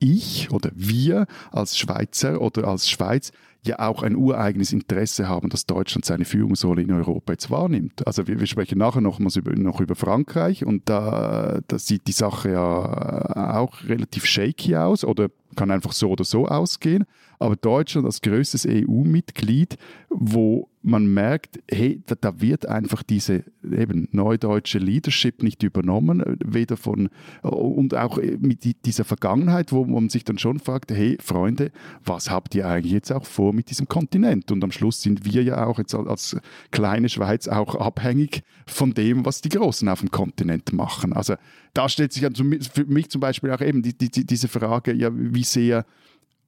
ich 0.00 0.50
oder 0.50 0.70
wir 0.74 1.26
als 1.52 1.78
Schweizer 1.78 2.40
oder 2.40 2.66
als 2.66 2.88
Schweiz 2.88 3.30
ja 3.66 3.78
auch 3.78 4.02
ein 4.02 4.16
ureigenes 4.16 4.72
Interesse 4.72 5.28
haben, 5.28 5.50
dass 5.50 5.66
Deutschland 5.66 6.04
seine 6.04 6.24
Führungsrolle 6.24 6.82
in 6.82 6.92
Europa 6.92 7.32
jetzt 7.32 7.50
wahrnimmt. 7.50 8.06
Also 8.06 8.26
wir, 8.26 8.40
wir 8.40 8.46
sprechen 8.46 8.78
nachher 8.78 9.00
nochmals 9.00 9.36
über, 9.36 9.54
noch 9.54 9.80
über 9.80 9.94
Frankreich 9.94 10.64
und 10.64 10.88
da, 10.88 11.60
da 11.66 11.78
sieht 11.78 12.06
die 12.06 12.12
Sache 12.12 12.52
ja 12.52 13.58
auch 13.58 13.84
relativ 13.84 14.24
shaky 14.24 14.76
aus 14.76 15.04
oder 15.04 15.28
kann 15.56 15.70
einfach 15.70 15.92
so 15.92 16.10
oder 16.10 16.24
so 16.24 16.46
ausgehen. 16.46 17.04
Aber 17.40 17.56
Deutschland 17.56 18.06
als 18.06 18.20
größtes 18.20 18.66
EU-Mitglied, 18.68 19.78
wo 20.10 20.68
man 20.82 21.06
merkt, 21.12 21.58
hey, 21.70 22.02
da, 22.06 22.14
da, 22.14 22.40
wird 22.40 22.66
einfach 22.66 23.02
diese 23.02 23.44
eben 23.64 24.08
neudeutsche 24.12 24.78
Leadership 24.78 25.42
nicht 25.42 25.62
übernommen, 25.62 26.22
weder 26.44 26.76
von 26.76 27.08
und 27.42 27.94
auch 27.94 28.18
mit 28.38 28.84
dieser 28.84 29.04
Vergangenheit, 29.04 29.72
wo 29.72 29.84
man 29.86 30.10
sich 30.10 30.24
dann 30.24 30.38
schon 30.38 30.58
fragt, 30.58 30.90
hey 30.90 31.16
Freunde, 31.20 31.70
was 32.04 32.30
habt 32.30 32.54
ihr 32.54 32.68
eigentlich 32.68 32.92
jetzt 32.92 33.10
auch 33.10 33.24
vor 33.24 33.54
mit 33.54 33.70
diesem 33.70 33.88
Kontinent? 33.88 34.52
Und 34.52 34.62
am 34.62 34.70
Schluss 34.72 35.00
sind 35.00 35.24
wir 35.24 35.42
ja 35.42 35.66
auch 35.66 35.78
jetzt 35.78 35.94
als 35.94 36.36
kleine 36.70 37.08
Schweiz 37.08 37.48
auch 37.48 37.74
abhängig 37.74 38.42
von 38.66 38.92
dem, 38.92 39.24
was 39.24 39.40
die 39.40 39.50
Großen 39.50 39.88
auf 39.88 40.00
dem 40.00 40.10
Kontinent 40.10 40.74
machen. 40.74 41.14
Also 41.14 41.36
da 41.72 41.88
stellt 41.88 42.12
sich 42.12 42.26
für 42.72 42.84
mich 42.84 43.10
zum 43.10 43.20
Beispiel 43.20 43.50
auch 43.50 43.60
eben 43.60 43.82
die, 43.82 43.96
die, 43.96 44.26
diese 44.26 44.48
Frage, 44.48 44.92
ja, 44.92 45.10
wie 45.12 45.44
sehr 45.44 45.86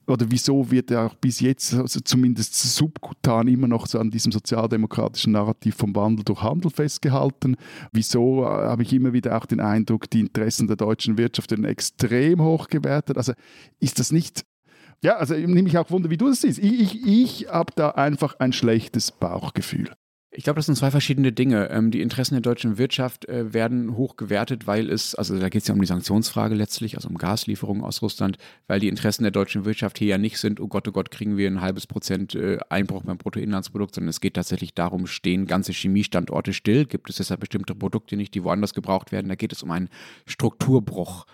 oder 0.06 0.26
wieso 0.30 0.70
wird 0.70 0.90
er 0.90 1.06
auch 1.06 1.14
bis 1.14 1.40
jetzt 1.40 1.74
also 1.74 2.00
zumindest 2.00 2.54
subkutan 2.54 3.48
immer 3.48 3.68
noch 3.68 3.86
so 3.86 3.98
an 3.98 4.10
diesem 4.10 4.32
sozialdemokratischen 4.32 5.32
Narrativ 5.32 5.76
vom 5.76 5.94
Wandel 5.94 6.24
durch 6.24 6.42
Handel 6.42 6.70
festgehalten? 6.70 7.56
Wieso 7.92 8.42
äh, 8.42 8.46
habe 8.46 8.82
ich 8.82 8.92
immer 8.92 9.12
wieder 9.12 9.36
auch 9.36 9.46
den 9.46 9.60
Eindruck, 9.60 10.10
die 10.10 10.20
Interessen 10.20 10.66
der 10.66 10.76
deutschen 10.76 11.18
Wirtschaft 11.18 11.50
werden 11.50 11.64
extrem 11.64 12.42
hoch 12.42 12.68
gewertet? 12.68 13.16
Also 13.16 13.32
ist 13.80 13.98
das 13.98 14.12
nicht 14.12 14.44
ja, 15.04 15.16
also 15.16 15.34
nehme 15.34 15.68
ich 15.68 15.76
auch 15.78 15.90
Wunder, 15.90 16.10
wie 16.10 16.16
du 16.16 16.28
das 16.28 16.42
siehst. 16.42 16.60
Ich, 16.60 16.80
ich, 16.80 17.06
ich 17.06 17.48
habe 17.48 17.72
da 17.74 17.90
einfach 17.90 18.36
ein 18.38 18.52
schlechtes 18.52 19.10
Bauchgefühl. 19.10 19.90
Ich 20.34 20.44
glaube, 20.44 20.56
das 20.56 20.64
sind 20.64 20.76
zwei 20.76 20.90
verschiedene 20.90 21.30
Dinge. 21.30 21.68
Ähm, 21.70 21.90
die 21.90 22.00
Interessen 22.00 22.34
der 22.34 22.40
deutschen 22.40 22.78
Wirtschaft 22.78 23.28
äh, 23.28 23.52
werden 23.52 23.96
hoch 23.96 24.16
gewertet, 24.16 24.66
weil 24.66 24.88
es, 24.88 25.14
also 25.14 25.38
da 25.38 25.50
geht 25.50 25.60
es 25.60 25.68
ja 25.68 25.74
um 25.74 25.80
die 25.80 25.86
Sanktionsfrage 25.86 26.54
letztlich, 26.54 26.96
also 26.96 27.10
um 27.10 27.18
Gaslieferungen 27.18 27.84
aus 27.84 28.00
Russland, 28.00 28.38
weil 28.66 28.80
die 28.80 28.88
Interessen 28.88 29.24
der 29.24 29.30
deutschen 29.30 29.66
Wirtschaft 29.66 29.98
hier 29.98 30.08
ja 30.08 30.18
nicht 30.18 30.38
sind, 30.38 30.58
oh 30.58 30.68
Gott, 30.68 30.88
oh 30.88 30.92
Gott, 30.92 31.10
kriegen 31.10 31.36
wir 31.36 31.50
ein 31.50 31.60
halbes 31.60 31.86
Prozent 31.86 32.34
äh, 32.34 32.58
Einbruch 32.70 33.02
beim 33.02 33.18
Bruttoinlandsprodukt, 33.18 33.94
sondern 33.94 34.08
es 34.08 34.22
geht 34.22 34.32
tatsächlich 34.32 34.72
darum, 34.72 35.06
stehen 35.06 35.46
ganze 35.46 35.72
Chemiestandorte 35.72 36.54
still, 36.54 36.86
gibt 36.86 37.10
es 37.10 37.16
deshalb 37.16 37.40
bestimmte 37.40 37.74
Produkte 37.74 38.16
nicht, 38.16 38.34
die 38.34 38.42
woanders 38.42 38.72
gebraucht 38.72 39.12
werden. 39.12 39.28
Da 39.28 39.34
geht 39.34 39.52
es 39.52 39.62
um 39.62 39.70
einen 39.70 39.90
Strukturbruch 40.24 41.26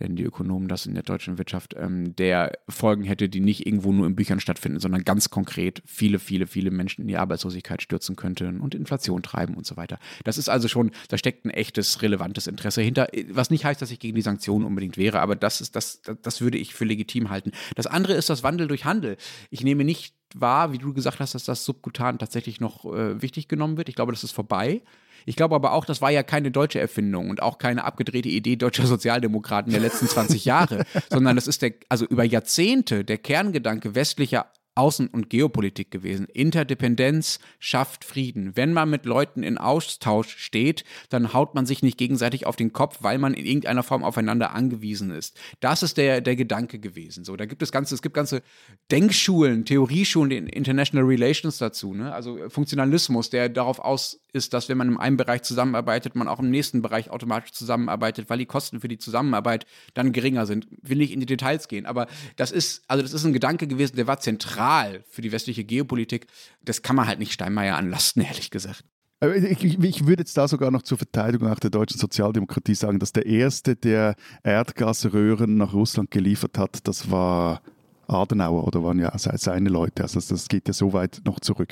denn 0.00 0.16
die 0.16 0.24
Ökonomen 0.24 0.68
das 0.68 0.86
in 0.86 0.94
der 0.94 1.02
deutschen 1.02 1.38
Wirtschaft, 1.38 1.74
ähm, 1.78 2.16
der 2.16 2.58
Folgen 2.68 3.04
hätte, 3.04 3.28
die 3.28 3.40
nicht 3.40 3.66
irgendwo 3.66 3.92
nur 3.92 4.06
in 4.06 4.16
Büchern 4.16 4.40
stattfinden, 4.40 4.80
sondern 4.80 5.04
ganz 5.04 5.30
konkret 5.30 5.82
viele, 5.86 6.18
viele, 6.18 6.46
viele 6.46 6.70
Menschen 6.70 7.02
in 7.02 7.08
die 7.08 7.16
Arbeitslosigkeit 7.16 7.82
stürzen 7.82 8.16
könnten 8.16 8.60
und 8.60 8.74
Inflation 8.74 9.22
treiben 9.22 9.54
und 9.54 9.66
so 9.66 9.76
weiter. 9.76 9.98
Das 10.24 10.38
ist 10.38 10.48
also 10.48 10.68
schon, 10.68 10.90
da 11.08 11.18
steckt 11.18 11.44
ein 11.44 11.50
echtes, 11.50 12.02
relevantes 12.02 12.46
Interesse 12.46 12.82
hinter, 12.82 13.08
was 13.30 13.50
nicht 13.50 13.64
heißt, 13.64 13.80
dass 13.80 13.90
ich 13.90 14.00
gegen 14.00 14.16
die 14.16 14.22
Sanktionen 14.22 14.64
unbedingt 14.64 14.96
wäre, 14.96 15.20
aber 15.20 15.36
das 15.36 15.60
ist, 15.60 15.76
das, 15.76 16.02
das 16.02 16.40
würde 16.40 16.58
ich 16.58 16.74
für 16.74 16.84
legitim 16.84 17.30
halten. 17.30 17.52
Das 17.76 17.86
andere 17.86 18.14
ist 18.14 18.30
das 18.30 18.42
Wandel 18.42 18.66
durch 18.66 18.84
Handel. 18.84 19.16
Ich 19.50 19.62
nehme 19.62 19.84
nicht 19.84 20.14
wahr, 20.34 20.72
wie 20.72 20.78
du 20.78 20.92
gesagt 20.92 21.20
hast, 21.20 21.34
dass 21.34 21.44
das 21.44 21.64
subkutan 21.64 22.18
tatsächlich 22.18 22.60
noch 22.60 22.84
äh, 22.84 23.22
wichtig 23.22 23.48
genommen 23.48 23.76
wird. 23.76 23.88
Ich 23.88 23.94
glaube, 23.94 24.12
das 24.12 24.24
ist 24.24 24.32
vorbei. 24.32 24.82
Ich 25.26 25.36
glaube 25.36 25.54
aber 25.54 25.72
auch, 25.72 25.84
das 25.84 26.00
war 26.00 26.10
ja 26.10 26.22
keine 26.22 26.50
deutsche 26.50 26.80
Erfindung 26.80 27.30
und 27.30 27.42
auch 27.42 27.58
keine 27.58 27.84
abgedrehte 27.84 28.28
Idee 28.28 28.56
deutscher 28.56 28.86
Sozialdemokraten 28.86 29.72
der 29.72 29.80
letzten 29.80 30.08
20 30.08 30.44
Jahre, 30.44 30.84
sondern 31.10 31.36
das 31.36 31.46
ist 31.46 31.62
der, 31.62 31.72
also 31.88 32.06
über 32.06 32.24
Jahrzehnte 32.24 33.04
der 33.04 33.18
Kerngedanke 33.18 33.94
westlicher 33.94 34.46
Außen- 34.76 35.10
und 35.10 35.30
Geopolitik 35.30 35.90
gewesen. 35.90 36.26
Interdependenz 36.26 37.38
schafft 37.60 38.04
Frieden. 38.04 38.56
Wenn 38.56 38.72
man 38.72 38.90
mit 38.90 39.04
Leuten 39.04 39.42
in 39.44 39.56
Austausch 39.56 40.36
steht, 40.36 40.84
dann 41.10 41.32
haut 41.32 41.54
man 41.54 41.64
sich 41.64 41.82
nicht 41.82 41.96
gegenseitig 41.96 42.46
auf 42.46 42.56
den 42.56 42.72
Kopf, 42.72 42.98
weil 43.00 43.18
man 43.18 43.34
in 43.34 43.46
irgendeiner 43.46 43.84
Form 43.84 44.02
aufeinander 44.02 44.52
angewiesen 44.52 45.10
ist. 45.10 45.38
Das 45.60 45.82
ist 45.84 45.96
der, 45.96 46.20
der 46.20 46.34
Gedanke 46.34 46.80
gewesen. 46.80 47.24
So, 47.24 47.36
da 47.36 47.46
gibt 47.46 47.62
es 47.62 47.70
ganze, 47.70 47.94
es 47.94 48.02
gibt 48.02 48.16
ganze 48.16 48.42
Denkschulen, 48.90 49.64
Theorieschulen, 49.64 50.30
den 50.30 50.46
International 50.48 51.06
Relations 51.06 51.58
dazu, 51.58 51.94
ne? 51.94 52.12
Also 52.12 52.48
Funktionalismus, 52.48 53.30
der 53.30 53.48
darauf 53.48 53.78
aus 53.78 54.23
ist, 54.34 54.52
dass 54.52 54.68
wenn 54.68 54.78
man 54.78 54.88
in 54.88 54.96
einem 54.98 55.16
Bereich 55.16 55.42
zusammenarbeitet, 55.42 56.14
man 56.14 56.28
auch 56.28 56.40
im 56.40 56.50
nächsten 56.50 56.82
Bereich 56.82 57.10
automatisch 57.10 57.52
zusammenarbeitet, 57.52 58.28
weil 58.28 58.38
die 58.38 58.46
Kosten 58.46 58.80
für 58.80 58.88
die 58.88 58.98
Zusammenarbeit 58.98 59.66
dann 59.94 60.12
geringer 60.12 60.46
sind. 60.46 60.66
Will 60.82 60.98
nicht 60.98 61.12
in 61.12 61.20
die 61.20 61.26
Details 61.26 61.68
gehen, 61.68 61.86
aber 61.86 62.06
das 62.36 62.50
ist, 62.50 62.82
also 62.88 63.02
das 63.02 63.12
ist 63.12 63.24
ein 63.24 63.32
Gedanke 63.32 63.66
gewesen, 63.66 63.96
der 63.96 64.06
war 64.06 64.20
zentral 64.20 65.04
für 65.08 65.22
die 65.22 65.32
westliche 65.32 65.64
Geopolitik. 65.64 66.26
Das 66.62 66.82
kann 66.82 66.96
man 66.96 67.06
halt 67.06 67.18
nicht 67.18 67.32
Steinmeier 67.32 67.76
anlasten, 67.76 68.22
ehrlich 68.22 68.50
gesagt. 68.50 68.84
Ich, 69.32 69.82
ich, 69.82 70.06
würde 70.06 70.20
jetzt 70.20 70.36
da 70.36 70.48
sogar 70.48 70.70
noch 70.70 70.82
zur 70.82 70.98
Verteidigung 70.98 71.48
auch 71.48 71.58
der 71.58 71.70
deutschen 71.70 71.98
Sozialdemokratie 71.98 72.74
sagen, 72.74 72.98
dass 72.98 73.12
der 73.12 73.24
erste, 73.24 73.74
der 73.74 74.16
Erdgasröhren 74.42 75.56
nach 75.56 75.72
Russland 75.72 76.10
geliefert 76.10 76.58
hat, 76.58 76.86
das 76.86 77.10
war 77.10 77.62
Adenauer 78.08 78.66
oder 78.66 78.82
waren 78.82 78.98
ja 78.98 79.16
seine 79.16 79.68
Leute. 79.68 80.02
Also 80.02 80.20
das 80.20 80.48
geht 80.48 80.68
ja 80.68 80.74
so 80.74 80.92
weit 80.92 81.22
noch 81.24 81.40
zurück. 81.40 81.70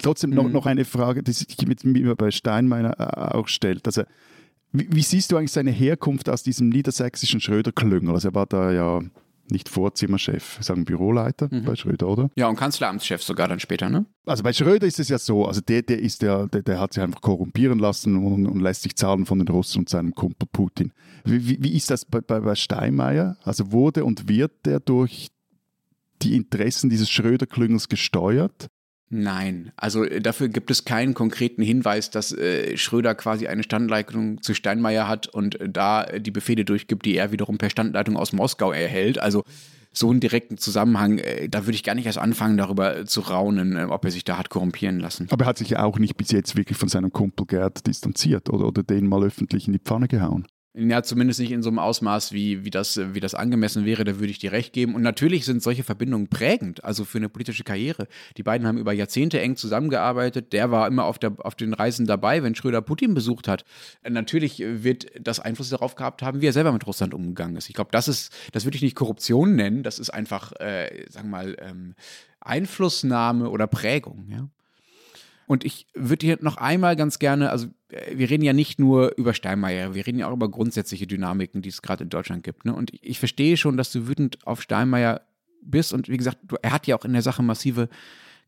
Trotzdem 0.00 0.30
mhm. 0.30 0.36
noch, 0.36 0.48
noch 0.48 0.66
eine 0.66 0.84
Frage, 0.84 1.22
die 1.22 1.32
sich 1.32 1.66
mit 1.66 1.84
mir 1.84 2.14
bei 2.16 2.30
Steinmeier 2.30 2.94
äh, 2.98 3.36
auch 3.36 3.48
stellt. 3.48 3.86
Also 3.86 4.02
wie, 4.72 4.88
wie, 4.90 5.02
siehst 5.02 5.30
du 5.30 5.36
eigentlich 5.36 5.52
seine 5.52 5.70
Herkunft 5.70 6.28
aus 6.28 6.42
diesem 6.42 6.68
niedersächsischen 6.70 7.40
Schröder-Klüngel? 7.40 8.14
Also 8.14 8.28
er 8.28 8.34
war 8.34 8.46
da 8.46 8.72
ja 8.72 9.00
nicht 9.50 9.68
Vorzimmerchef, 9.68 10.58
sagen 10.60 10.84
Büroleiter 10.84 11.48
mhm. 11.50 11.64
bei 11.64 11.76
Schröder, 11.76 12.08
oder? 12.08 12.30
Ja, 12.36 12.48
und 12.48 12.56
Kanzleramtschef 12.56 13.22
sogar 13.22 13.48
dann 13.48 13.60
später, 13.60 13.88
ne? 13.90 14.06
Also 14.24 14.42
bei 14.42 14.52
Schröder 14.52 14.86
ist 14.86 14.98
es 14.98 15.08
ja 15.08 15.18
so, 15.18 15.46
also 15.46 15.60
der, 15.60 15.82
der 15.82 16.00
ist 16.00 16.22
ja, 16.22 16.46
der, 16.46 16.62
der 16.62 16.80
hat 16.80 16.94
sich 16.94 17.02
einfach 17.02 17.20
korrumpieren 17.20 17.78
lassen 17.78 18.16
und, 18.16 18.46
und, 18.46 18.60
lässt 18.60 18.82
sich 18.82 18.96
zahlen 18.96 19.26
von 19.26 19.38
den 19.38 19.48
Russen 19.48 19.80
und 19.80 19.88
seinem 19.88 20.14
Kumpel 20.14 20.48
Putin. 20.50 20.92
Wie, 21.24 21.46
wie, 21.46 21.62
wie 21.62 21.76
ist 21.76 21.90
das 21.90 22.04
bei, 22.04 22.20
bei, 22.20 22.40
bei 22.40 22.54
Steinmeier? 22.54 23.36
Also 23.42 23.72
wurde 23.72 24.04
und 24.04 24.28
wird 24.28 24.52
der 24.64 24.80
durch 24.80 25.28
die 26.22 26.36
Interessen 26.36 26.90
dieses 26.90 27.10
Schröder-Klüngels 27.10 27.88
gesteuert? 27.88 28.68
Nein, 29.14 29.72
also 29.76 30.04
äh, 30.04 30.22
dafür 30.22 30.48
gibt 30.48 30.70
es 30.70 30.86
keinen 30.86 31.12
konkreten 31.12 31.62
Hinweis, 31.62 32.08
dass 32.08 32.32
äh, 32.32 32.78
Schröder 32.78 33.14
quasi 33.14 33.46
eine 33.46 33.62
Standleitung 33.62 34.40
zu 34.40 34.54
Steinmeier 34.54 35.06
hat 35.06 35.26
und 35.26 35.60
äh, 35.60 35.68
da 35.68 36.04
die 36.04 36.30
Befehle 36.30 36.64
durchgibt, 36.64 37.04
die 37.04 37.16
er 37.16 37.30
wiederum 37.30 37.58
per 37.58 37.68
Standleitung 37.68 38.16
aus 38.16 38.32
Moskau 38.32 38.72
erhält. 38.72 39.18
Also 39.18 39.44
so 39.92 40.10
einen 40.10 40.20
direkten 40.20 40.56
Zusammenhang, 40.56 41.18
äh, 41.18 41.48
da 41.50 41.66
würde 41.66 41.74
ich 41.74 41.84
gar 41.84 41.94
nicht 41.94 42.06
erst 42.06 42.16
anfangen, 42.18 42.56
darüber 42.56 43.04
zu 43.04 43.20
raunen, 43.20 43.76
äh, 43.76 43.84
ob 43.84 44.04
er 44.06 44.10
sich 44.10 44.24
da 44.24 44.38
hat 44.38 44.48
korrumpieren 44.48 44.98
lassen. 44.98 45.28
Aber 45.30 45.44
er 45.44 45.48
hat 45.48 45.58
sich 45.58 45.70
ja 45.70 45.82
auch 45.82 45.98
nicht 45.98 46.16
bis 46.16 46.30
jetzt 46.30 46.56
wirklich 46.56 46.78
von 46.78 46.88
seinem 46.88 47.12
Kumpel 47.12 47.46
Gerd 47.46 47.86
distanziert 47.86 48.48
oder, 48.48 48.66
oder 48.66 48.82
den 48.82 49.06
mal 49.08 49.22
öffentlich 49.22 49.66
in 49.66 49.74
die 49.74 49.78
Pfanne 49.78 50.08
gehauen. 50.08 50.46
Ja, 50.74 51.02
zumindest 51.02 51.38
nicht 51.38 51.52
in 51.52 51.62
so 51.62 51.68
einem 51.68 51.78
Ausmaß, 51.78 52.32
wie, 52.32 52.64
wie, 52.64 52.70
das, 52.70 52.98
wie 53.12 53.20
das 53.20 53.34
angemessen 53.34 53.84
wäre, 53.84 54.04
da 54.04 54.18
würde 54.18 54.30
ich 54.30 54.38
dir 54.38 54.52
recht 54.52 54.72
geben. 54.72 54.94
Und 54.94 55.02
natürlich 55.02 55.44
sind 55.44 55.62
solche 55.62 55.84
Verbindungen 55.84 56.28
prägend, 56.28 56.82
also 56.82 57.04
für 57.04 57.18
eine 57.18 57.28
politische 57.28 57.62
Karriere. 57.62 58.08
Die 58.38 58.42
beiden 58.42 58.66
haben 58.66 58.78
über 58.78 58.94
Jahrzehnte 58.94 59.38
eng 59.38 59.56
zusammengearbeitet. 59.56 60.54
Der 60.54 60.70
war 60.70 60.86
immer 60.86 61.04
auf, 61.04 61.18
der, 61.18 61.34
auf 61.40 61.56
den 61.56 61.74
Reisen 61.74 62.06
dabei, 62.06 62.42
wenn 62.42 62.54
Schröder 62.54 62.80
Putin 62.80 63.12
besucht 63.12 63.48
hat. 63.48 63.66
Natürlich 64.08 64.60
wird 64.64 65.08
das 65.20 65.40
Einfluss 65.40 65.68
darauf 65.68 65.94
gehabt 65.94 66.22
haben, 66.22 66.40
wie 66.40 66.46
er 66.46 66.54
selber 66.54 66.72
mit 66.72 66.86
Russland 66.86 67.12
umgegangen 67.12 67.56
ist. 67.56 67.68
Ich 67.68 67.74
glaube, 67.74 67.90
das 67.92 68.08
ist, 68.08 68.32
das 68.52 68.64
würde 68.64 68.76
ich 68.76 68.82
nicht 68.82 68.96
Korruption 68.96 69.54
nennen, 69.54 69.82
das 69.82 69.98
ist 69.98 70.08
einfach, 70.08 70.52
äh, 70.58 71.04
sagen 71.10 71.28
wir 71.28 71.36
mal, 71.36 71.56
ähm, 71.60 71.94
Einflussnahme 72.40 73.50
oder 73.50 73.66
Prägung, 73.66 74.26
ja. 74.30 74.48
Und 75.46 75.64
ich 75.64 75.86
würde 75.94 76.26
hier 76.26 76.38
noch 76.40 76.56
einmal 76.56 76.96
ganz 76.96 77.18
gerne, 77.18 77.50
also 77.50 77.68
äh, 77.88 78.16
wir 78.16 78.30
reden 78.30 78.44
ja 78.44 78.52
nicht 78.52 78.78
nur 78.78 79.16
über 79.16 79.34
Steinmeier, 79.34 79.94
wir 79.94 80.06
reden 80.06 80.18
ja 80.18 80.28
auch 80.28 80.32
über 80.32 80.50
grundsätzliche 80.50 81.06
Dynamiken, 81.06 81.62
die 81.62 81.68
es 81.68 81.82
gerade 81.82 82.04
in 82.04 82.10
Deutschland 82.10 82.42
gibt. 82.42 82.64
Ne? 82.64 82.74
Und 82.74 82.92
ich 83.00 83.18
verstehe 83.18 83.56
schon, 83.56 83.76
dass 83.76 83.92
du 83.92 84.08
wütend 84.08 84.46
auf 84.46 84.62
Steinmeier 84.62 85.22
bist. 85.62 85.92
Und 85.92 86.08
wie 86.08 86.16
gesagt, 86.16 86.38
du, 86.42 86.56
er 86.62 86.72
hat 86.72 86.86
ja 86.86 86.96
auch 86.96 87.04
in 87.04 87.12
der 87.12 87.22
Sache 87.22 87.42
massive 87.42 87.88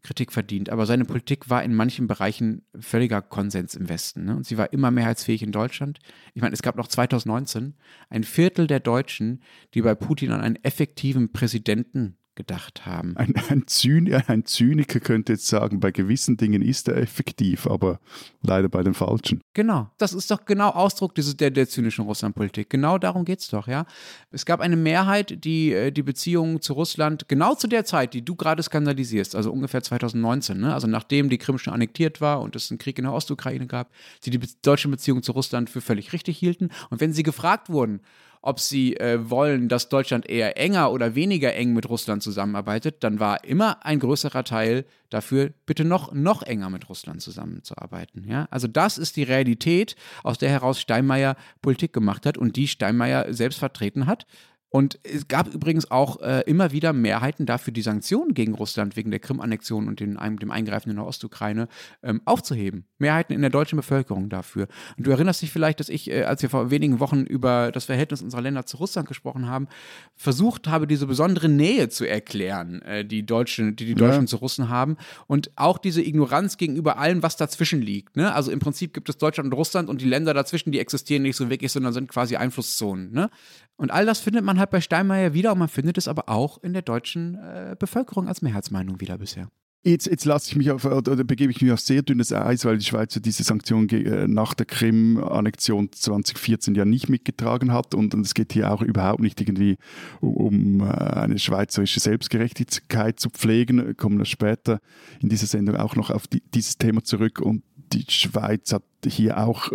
Kritik 0.04 0.32
verdient. 0.32 0.70
Aber 0.70 0.86
seine 0.86 1.04
Politik 1.04 1.50
war 1.50 1.64
in 1.64 1.74
manchen 1.74 2.06
Bereichen 2.06 2.62
völliger 2.78 3.22
Konsens 3.22 3.74
im 3.74 3.88
Westen. 3.88 4.26
Ne? 4.26 4.36
Und 4.36 4.46
sie 4.46 4.58
war 4.58 4.72
immer 4.72 4.90
mehrheitsfähig 4.90 5.42
in 5.42 5.50
Deutschland. 5.50 5.98
Ich 6.34 6.42
meine, 6.42 6.52
es 6.52 6.62
gab 6.62 6.76
noch 6.76 6.88
2019 6.88 7.74
ein 8.10 8.24
Viertel 8.24 8.66
der 8.66 8.80
Deutschen, 8.80 9.42
die 9.72 9.82
bei 9.82 9.94
Putin 9.94 10.30
an 10.30 10.42
einen 10.42 10.62
effektiven 10.62 11.32
Präsidenten 11.32 12.18
gedacht 12.34 12.86
haben. 12.86 13.16
Ein, 13.16 13.34
ein, 13.48 13.66
Zyniker, 13.66 14.22
ein, 14.28 14.44
Zyniker 14.44 15.00
könnte 15.00 15.32
jetzt 15.32 15.46
sagen, 15.46 15.80
bei 15.80 15.90
gewissen 15.90 16.36
Dingen 16.36 16.62
ist 16.62 16.88
er 16.88 16.96
effektiv, 16.96 17.66
aber 17.66 18.00
leider 18.42 18.68
bei 18.68 18.82
den 18.82 18.94
falschen. 18.94 19.40
Genau, 19.54 19.90
das 19.98 20.12
ist 20.12 20.30
doch 20.30 20.44
genau 20.44 20.70
Ausdruck 20.70 21.14
dieses, 21.14 21.36
der, 21.36 21.50
der 21.50 21.68
zynischen 21.68 22.04
Russlandpolitik. 22.04 22.70
Genau 22.70 22.98
darum 22.98 23.24
geht 23.24 23.40
es 23.40 23.48
doch, 23.48 23.68
ja. 23.68 23.86
Es 24.30 24.44
gab 24.46 24.60
eine 24.60 24.76
Mehrheit, 24.76 25.44
die 25.44 25.72
äh, 25.72 25.90
die 25.90 26.02
Beziehungen 26.02 26.60
zu 26.60 26.72
Russland 26.74 27.28
genau 27.28 27.54
zu 27.54 27.66
der 27.66 27.84
Zeit, 27.84 28.14
die 28.14 28.24
du 28.24 28.34
gerade 28.34 28.62
skandalisierst, 28.62 29.34
also 29.34 29.52
ungefähr 29.52 29.82
2019, 29.82 30.58
ne? 30.58 30.74
also 30.74 30.86
nachdem 30.86 31.28
die 31.28 31.38
Krim 31.38 31.58
schon 31.58 31.74
annektiert 31.74 32.20
war 32.20 32.40
und 32.40 32.56
es 32.56 32.70
einen 32.70 32.78
Krieg 32.78 32.98
in 32.98 33.04
der 33.04 33.12
Ostukraine 33.12 33.66
gab, 33.66 33.90
die 34.24 34.30
die 34.30 34.40
deutschen 34.62 34.90
Beziehungen 34.90 35.22
zu 35.22 35.32
Russland 35.32 35.70
für 35.70 35.80
völlig 35.80 36.12
richtig 36.12 36.38
hielten. 36.38 36.70
Und 36.90 37.00
wenn 37.00 37.12
sie 37.12 37.22
gefragt 37.22 37.68
wurden, 37.68 38.00
ob 38.46 38.60
sie 38.60 38.94
äh, 38.98 39.30
wollen, 39.30 39.70
dass 39.70 39.88
Deutschland 39.88 40.28
eher 40.28 40.58
enger 40.58 40.92
oder 40.92 41.14
weniger 41.14 41.54
eng 41.54 41.72
mit 41.72 41.88
Russland 41.88 42.22
zusammenarbeitet, 42.22 43.02
dann 43.02 43.18
war 43.18 43.42
immer 43.42 43.86
ein 43.86 43.98
größerer 43.98 44.44
Teil 44.44 44.84
dafür, 45.08 45.50
bitte 45.64 45.86
noch, 45.86 46.12
noch 46.12 46.42
enger 46.42 46.68
mit 46.68 46.90
Russland 46.90 47.22
zusammenzuarbeiten. 47.22 48.28
Ja? 48.28 48.46
Also 48.50 48.68
das 48.68 48.98
ist 48.98 49.16
die 49.16 49.22
Realität, 49.22 49.96
aus 50.22 50.36
der 50.36 50.50
heraus 50.50 50.78
Steinmeier 50.78 51.36
Politik 51.62 51.94
gemacht 51.94 52.26
hat 52.26 52.36
und 52.36 52.56
die 52.56 52.68
Steinmeier 52.68 53.32
selbst 53.32 53.58
vertreten 53.58 54.06
hat. 54.06 54.26
Und 54.74 54.98
es 55.04 55.28
gab 55.28 55.54
übrigens 55.54 55.92
auch 55.92 56.20
äh, 56.20 56.40
immer 56.46 56.72
wieder 56.72 56.92
Mehrheiten 56.92 57.46
dafür, 57.46 57.72
die 57.72 57.80
Sanktionen 57.80 58.34
gegen 58.34 58.54
Russland 58.54 58.96
wegen 58.96 59.12
der 59.12 59.20
Krim-Annexion 59.20 59.86
und 59.86 60.00
den, 60.00 60.18
dem 60.40 60.50
Eingreifen 60.50 60.90
in 60.90 60.96
der 60.96 61.06
Ostukraine 61.06 61.68
ähm, 62.02 62.20
aufzuheben. 62.24 62.84
Mehrheiten 62.98 63.32
in 63.34 63.40
der 63.40 63.50
deutschen 63.50 63.76
Bevölkerung 63.76 64.30
dafür. 64.30 64.66
Und 64.96 65.06
du 65.06 65.12
erinnerst 65.12 65.42
dich 65.42 65.52
vielleicht, 65.52 65.78
dass 65.78 65.88
ich, 65.88 66.10
äh, 66.10 66.24
als 66.24 66.42
wir 66.42 66.50
vor 66.50 66.72
wenigen 66.72 66.98
Wochen 66.98 67.20
über 67.20 67.70
das 67.70 67.84
Verhältnis 67.84 68.20
unserer 68.20 68.40
Länder 68.40 68.66
zu 68.66 68.78
Russland 68.78 69.06
gesprochen 69.06 69.46
haben, 69.46 69.68
versucht 70.16 70.66
habe, 70.66 70.88
diese 70.88 71.06
besondere 71.06 71.48
Nähe 71.48 71.88
zu 71.88 72.04
erklären, 72.04 72.82
äh, 72.82 73.04
die, 73.04 73.24
Deutschen, 73.24 73.76
die 73.76 73.86
die 73.86 73.94
Deutschen 73.94 74.22
ja. 74.22 74.26
zu 74.26 74.38
Russen 74.38 74.70
haben. 74.70 74.96
Und 75.28 75.52
auch 75.54 75.78
diese 75.78 76.02
Ignoranz 76.02 76.56
gegenüber 76.56 76.98
allem, 76.98 77.22
was 77.22 77.36
dazwischen 77.36 77.80
liegt. 77.80 78.16
Ne? 78.16 78.34
Also 78.34 78.50
im 78.50 78.58
Prinzip 78.58 78.92
gibt 78.92 79.08
es 79.08 79.18
Deutschland 79.18 79.52
und 79.52 79.56
Russland 79.56 79.88
und 79.88 80.00
die 80.00 80.08
Länder 80.08 80.34
dazwischen, 80.34 80.72
die 80.72 80.80
existieren 80.80 81.22
nicht 81.22 81.36
so 81.36 81.48
wirklich, 81.48 81.70
sondern 81.70 81.92
sind 81.92 82.08
quasi 82.08 82.34
Einflusszonen. 82.34 83.12
Ne? 83.12 83.30
Und 83.76 83.90
all 83.90 84.06
das 84.06 84.20
findet 84.20 84.44
man 84.44 84.58
halt 84.58 84.63
bei 84.70 84.80
Steinmeier 84.80 85.34
wieder 85.34 85.52
und 85.52 85.58
man 85.58 85.68
findet 85.68 85.98
es 85.98 86.08
aber 86.08 86.28
auch 86.28 86.62
in 86.62 86.72
der 86.72 86.82
deutschen 86.82 87.36
äh, 87.36 87.76
Bevölkerung 87.78 88.28
als 88.28 88.42
Mehrheitsmeinung 88.42 89.00
wieder 89.00 89.18
bisher. 89.18 89.48
Jetzt, 89.86 90.06
jetzt 90.06 90.24
lasse 90.24 90.48
ich 90.48 90.56
mich 90.56 90.70
auf, 90.70 90.86
oder 90.86 91.24
begebe 91.24 91.52
ich 91.52 91.60
mich 91.60 91.70
auf 91.70 91.80
sehr 91.80 92.00
dünnes 92.00 92.32
Eis, 92.32 92.64
weil 92.64 92.78
die 92.78 92.86
Schweiz 92.86 93.20
diese 93.22 93.42
Sanktionen 93.42 93.86
äh, 93.90 94.26
nach 94.26 94.54
der 94.54 94.64
Krim-Annexion 94.64 95.92
2014 95.92 96.74
ja 96.74 96.86
nicht 96.86 97.10
mitgetragen 97.10 97.70
hat. 97.70 97.94
Und, 97.94 98.14
und, 98.14 98.24
es 98.24 98.32
geht 98.32 98.54
hier 98.54 98.72
auch 98.72 98.80
überhaupt 98.80 99.20
nicht 99.20 99.38
irgendwie 99.42 99.76
um, 100.20 100.80
äh, 100.80 100.84
eine 100.84 101.38
schweizerische 101.38 102.00
Selbstgerechtigkeit 102.00 103.20
zu 103.20 103.28
pflegen. 103.28 103.84
Wir 103.86 103.92
kommen 103.92 104.16
wir 104.16 104.24
später 104.24 104.80
in 105.20 105.28
dieser 105.28 105.46
Sendung 105.46 105.76
auch 105.76 105.96
noch 105.96 106.08
auf 106.08 106.28
die, 106.28 106.42
dieses 106.54 106.78
Thema 106.78 107.04
zurück. 107.04 107.40
Und 107.40 107.62
die 107.92 108.06
Schweiz 108.08 108.72
hat 108.72 108.84
hier 109.06 109.36
auch 109.36 109.70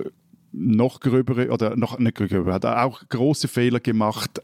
noch 0.52 1.02
gröbere 1.02 1.52
oder 1.52 1.76
noch 1.76 2.00
nicht 2.00 2.16
gröbere, 2.16 2.54
hat 2.54 2.66
auch 2.66 3.08
große 3.10 3.48
Fehler 3.48 3.80
gemacht. 3.80 4.42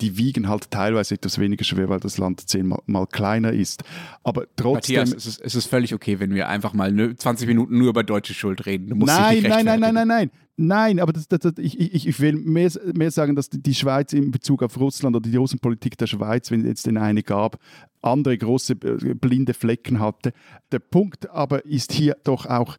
Die 0.00 0.16
wiegen 0.16 0.48
halt 0.48 0.70
teilweise 0.70 1.14
etwas 1.14 1.38
weniger 1.38 1.64
schwer, 1.64 1.88
weil 1.88 2.00
das 2.00 2.18
Land 2.18 2.48
zehnmal 2.48 2.80
mal 2.86 3.06
kleiner 3.06 3.52
ist. 3.52 3.84
Aber 4.22 4.46
trotzdem. 4.56 4.96
Matthias, 4.96 5.14
es 5.14 5.26
ist, 5.26 5.40
es 5.40 5.54
ist 5.54 5.66
völlig 5.66 5.94
okay, 5.94 6.20
wenn 6.20 6.34
wir 6.34 6.48
einfach 6.48 6.72
mal 6.72 7.14
20 7.16 7.46
Minuten 7.46 7.78
nur 7.78 7.90
über 7.90 8.02
deutsche 8.02 8.34
Schuld 8.34 8.66
reden. 8.66 8.98
nein, 8.98 9.42
nein, 9.42 9.64
nein, 9.64 9.80
nein, 9.80 9.94
nein, 9.94 10.08
nein. 10.08 10.30
Nein, 10.62 11.00
aber 11.00 11.14
das, 11.14 11.26
das, 11.26 11.40
das, 11.40 11.54
ich, 11.56 11.80
ich, 11.80 12.06
ich, 12.06 12.20
will 12.20 12.34
mehr, 12.34 12.70
mehr 12.92 13.10
sagen, 13.10 13.34
dass 13.34 13.48
die 13.48 13.74
Schweiz 13.74 14.12
in 14.12 14.30
Bezug 14.30 14.62
auf 14.62 14.78
Russland 14.78 15.16
oder 15.16 15.30
die 15.30 15.38
Außenpolitik 15.38 15.96
der 15.96 16.06
Schweiz, 16.06 16.50
wenn 16.50 16.60
es 16.60 16.66
jetzt 16.66 16.86
den 16.86 16.98
eine 16.98 17.22
gab, 17.22 17.58
andere 18.02 18.36
große 18.36 18.74
äh, 18.74 19.14
blinde 19.14 19.54
Flecken 19.54 20.00
hatte. 20.00 20.34
Der 20.70 20.80
Punkt 20.80 21.30
aber 21.30 21.64
ist 21.64 21.92
hier 21.92 22.14
doch 22.24 22.44
auch, 22.44 22.76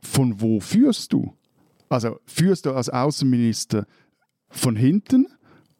von 0.00 0.40
wo 0.40 0.58
führst 0.58 1.12
du? 1.12 1.32
Also 1.88 2.18
führst 2.26 2.66
du 2.66 2.72
als 2.72 2.88
Außenminister 2.88 3.86
von 4.48 4.74
hinten 4.74 5.28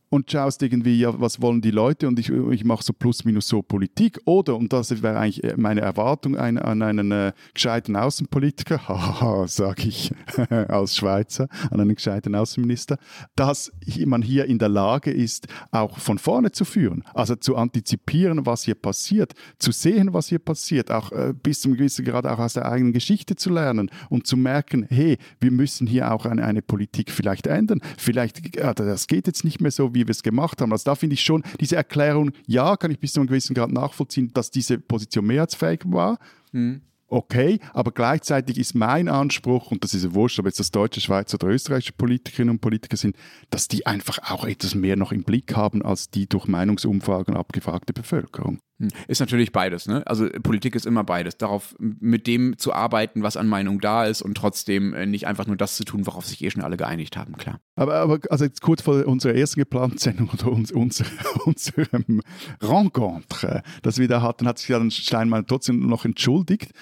und 0.09 0.31
schaust 0.31 0.63
irgendwie, 0.63 0.99
ja, 0.99 1.21
was 1.21 1.43
wollen 1.43 1.61
die 1.61 1.71
Leute? 1.71 2.07
Und 2.07 2.19
ich, 2.19 2.31
ich 2.31 2.65
mache 2.65 2.85
so 2.85 2.93
plus 2.93 3.25
minus 3.25 3.49
so 3.49 3.63
Politik. 3.63 4.21
Oder, 4.25 4.57
und 4.57 4.73
das 4.73 5.03
wäre 5.03 5.19
eigentlich 5.19 5.57
meine 5.57 5.81
Erwartung 5.81 6.37
ein, 6.37 6.59
an 6.59 6.83
einen 6.83 7.11
äh, 7.11 7.33
gescheiten 7.55 7.97
Außenpolitiker, 7.97 9.45
sage 9.49 9.89
ich. 9.89 10.13
Als 10.51 10.97
Schweizer, 10.97 11.49
an 11.71 11.81
einen 11.81 11.95
gescheiten 11.95 12.35
Außenminister, 12.35 12.99
dass 13.35 13.73
man 14.05 14.23
hier 14.23 14.45
in 14.47 14.59
der 14.59 14.69
Lage 14.69 15.11
ist, 15.11 15.49
auch 15.73 15.99
von 15.99 16.19
vorne 16.19 16.53
zu 16.53 16.65
führen. 16.65 17.03
Also 17.13 17.35
zu 17.35 17.57
antizipieren, 17.57 18.47
was 18.47 18.63
hier 18.63 18.77
passiert, 18.77 19.35
zu 19.59 19.73
sehen, 19.73 20.13
was 20.13 20.29
hier 20.29 20.39
passiert, 20.39 20.91
auch 20.91 21.11
äh, 21.13 21.35
bis 21.35 21.61
zum 21.61 21.75
gewissen 21.75 22.05
Grad 22.05 22.27
auch 22.27 22.39
aus 22.39 22.53
der 22.53 22.71
eigenen 22.71 22.93
Geschichte 22.93 23.35
zu 23.35 23.51
lernen. 23.51 23.91
Und 24.09 24.27
zu 24.27 24.37
merken, 24.37 24.87
hey, 24.89 25.19
wir 25.41 25.51
müssen 25.51 25.87
hier 25.87 26.13
auch 26.13 26.27
eine, 26.27 26.45
eine 26.45 26.63
Politik 26.63 27.11
vielleicht 27.11 27.49
ändern. 27.49 27.81
Vielleicht, 27.99 28.57
ja, 28.57 28.73
das 28.73 29.09
geht 29.09 29.27
jetzt 29.27 29.45
nicht 29.45 29.61
mehr 29.61 29.73
so, 29.73 29.96
wie 29.97 30.07
wir 30.07 30.11
es 30.11 30.23
gemacht 30.23 30.61
haben. 30.61 30.73
Also 30.73 30.85
da 30.85 30.95
finde 30.95 31.15
ich 31.15 31.23
schon 31.23 31.43
diese 31.61 31.77
Erklärung, 31.77 32.33
ja, 32.47 32.77
kann 32.77 32.91
ich 32.91 33.01
bis 33.01 33.13
zu 33.13 33.21
einem 33.21 33.29
gewissen 33.29 33.55
Grad 33.55 33.73
nachvollziehen, 33.73 34.31
dass 34.33 34.51
diese 34.51 34.79
Position 34.79 35.27
mehrheitsfähig 35.27 35.81
war. 35.87 36.19
Mhm. 36.53 36.83
Okay, 37.09 37.61
aber 37.73 37.93
gleichzeitig 37.93 38.59
ist 38.59 38.75
mein 38.75 39.09
Anspruch, 39.09 39.71
und 39.71 39.85
das 39.85 39.95
ist 39.95 40.03
ja 40.03 40.15
wurscht, 40.15 40.41
ob 40.41 40.47
jetzt 40.47 40.59
das 40.59 40.73
deutsche, 40.73 41.01
Schweizer 41.01 41.37
oder 41.37 41.49
österreichische 41.49 41.93
Politikerinnen 41.93 42.57
und 42.57 42.61
Politiker 42.61 42.97
sind, 42.97 43.17
dass 43.51 43.69
die 43.69 43.87
einfach 43.87 44.19
auch 44.29 44.45
etwas 44.45 44.75
mehr 44.75 44.97
noch 44.97 45.13
im 45.13 45.23
Blick 45.23 45.55
haben 45.55 45.83
als 45.83 46.11
die 46.11 46.29
durch 46.29 46.49
Meinungsumfragen 46.49 47.37
abgefragte 47.37 47.93
Bevölkerung. 47.93 48.59
Hm. 48.79 48.89
Ist 49.09 49.21
natürlich 49.21 49.53
beides, 49.53 49.87
ne? 49.87 50.07
Also 50.07 50.29
Politik 50.43 50.75
ist 50.75 50.87
immer 50.87 51.05
beides. 51.05 51.39
Darauf 51.39 51.75
mit 51.79 52.27
dem 52.27 52.59
zu 52.59 52.73
arbeiten, 52.73 53.23
was 53.23 53.37
an 53.37 53.49
Meinung 53.49 53.81
da 53.81 54.05
ist 54.05 54.23
und 54.23 54.37
trotzdem 54.37 54.93
äh, 54.93 55.07
nicht 55.07 55.27
einfach 55.27 55.47
nur 55.47 55.57
das 55.57 55.77
zu 55.77 55.85
tun, 55.85 56.07
worauf 56.07 56.27
sich 56.27 56.45
eh 56.45 56.51
schon 56.51 56.63
alle 56.63 56.77
geeinigt 56.77 57.17
haben, 57.17 57.37
klar. 57.37 57.61
Aber, 57.77 57.95
aber 57.97 58.19
also 58.31 58.45
jetzt 58.45 58.61
kurz 58.61 58.83
vor 58.83 59.07
unserer 59.07 59.35
ersten 59.35 59.61
geplanten 59.61 59.99
Sendung 59.99 60.29
oder 60.31 60.49
uns, 60.49 60.73
unser, 60.73 61.07
unserem 61.47 62.21
Rencontre, 62.61 63.63
das 63.83 63.99
wir 63.99 64.09
da 64.09 64.21
hatten, 64.21 64.47
hat 64.47 64.59
sich 64.59 64.69
dann 64.69 64.91
Steinmeier 64.91 65.47
trotzdem 65.47 65.87
noch 65.87 66.05
entschuldigt. 66.05 66.73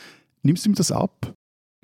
Nimmst 0.43 0.65
du 0.67 0.71
ihm 0.71 0.75
das 0.75 0.91
ab? 0.91 1.35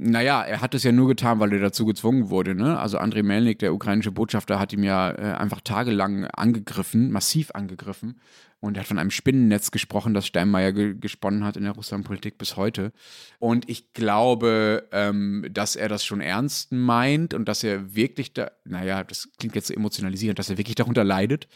Naja, 0.02 0.42
er 0.42 0.62
hat 0.62 0.74
es 0.74 0.82
ja 0.82 0.92
nur 0.92 1.08
getan, 1.08 1.40
weil 1.40 1.52
er 1.52 1.58
dazu 1.58 1.84
gezwungen 1.84 2.30
wurde. 2.30 2.54
Ne? 2.54 2.78
Also 2.78 2.96
Andrei 2.96 3.22
Melnik, 3.22 3.58
der 3.58 3.74
ukrainische 3.74 4.10
Botschafter, 4.10 4.58
hat 4.58 4.72
ihm 4.72 4.82
ja 4.82 5.10
äh, 5.10 5.34
einfach 5.34 5.60
tagelang 5.60 6.24
angegriffen, 6.24 7.10
massiv 7.10 7.50
angegriffen. 7.52 8.18
Und 8.60 8.76
er 8.76 8.80
hat 8.80 8.88
von 8.88 8.98
einem 8.98 9.10
Spinnennetz 9.10 9.70
gesprochen, 9.70 10.12
das 10.12 10.26
Steinmeier 10.26 10.72
ge 10.72 10.94
gesponnen 10.98 11.44
hat 11.44 11.56
in 11.56 11.64
der 11.64 11.72
Russlandpolitik 11.72 12.36
bis 12.36 12.56
heute. 12.56 12.92
Und 13.38 13.68
ich 13.70 13.94
glaube, 13.94 14.88
ähm, 14.92 15.46
dass 15.50 15.76
er 15.76 15.88
das 15.88 16.04
schon 16.04 16.20
ernst 16.20 16.70
meint 16.70 17.32
und 17.32 17.46
dass 17.46 17.64
er 17.64 17.94
wirklich 17.94 18.34
da, 18.34 18.50
naja, 18.64 19.02
das 19.02 19.30
klingt 19.38 19.54
jetzt 19.54 19.68
so 19.68 19.74
emotionalisierend, 19.74 20.38
dass 20.38 20.50
er 20.50 20.58
wirklich 20.58 20.74
darunter 20.74 21.04
leidet 21.04 21.48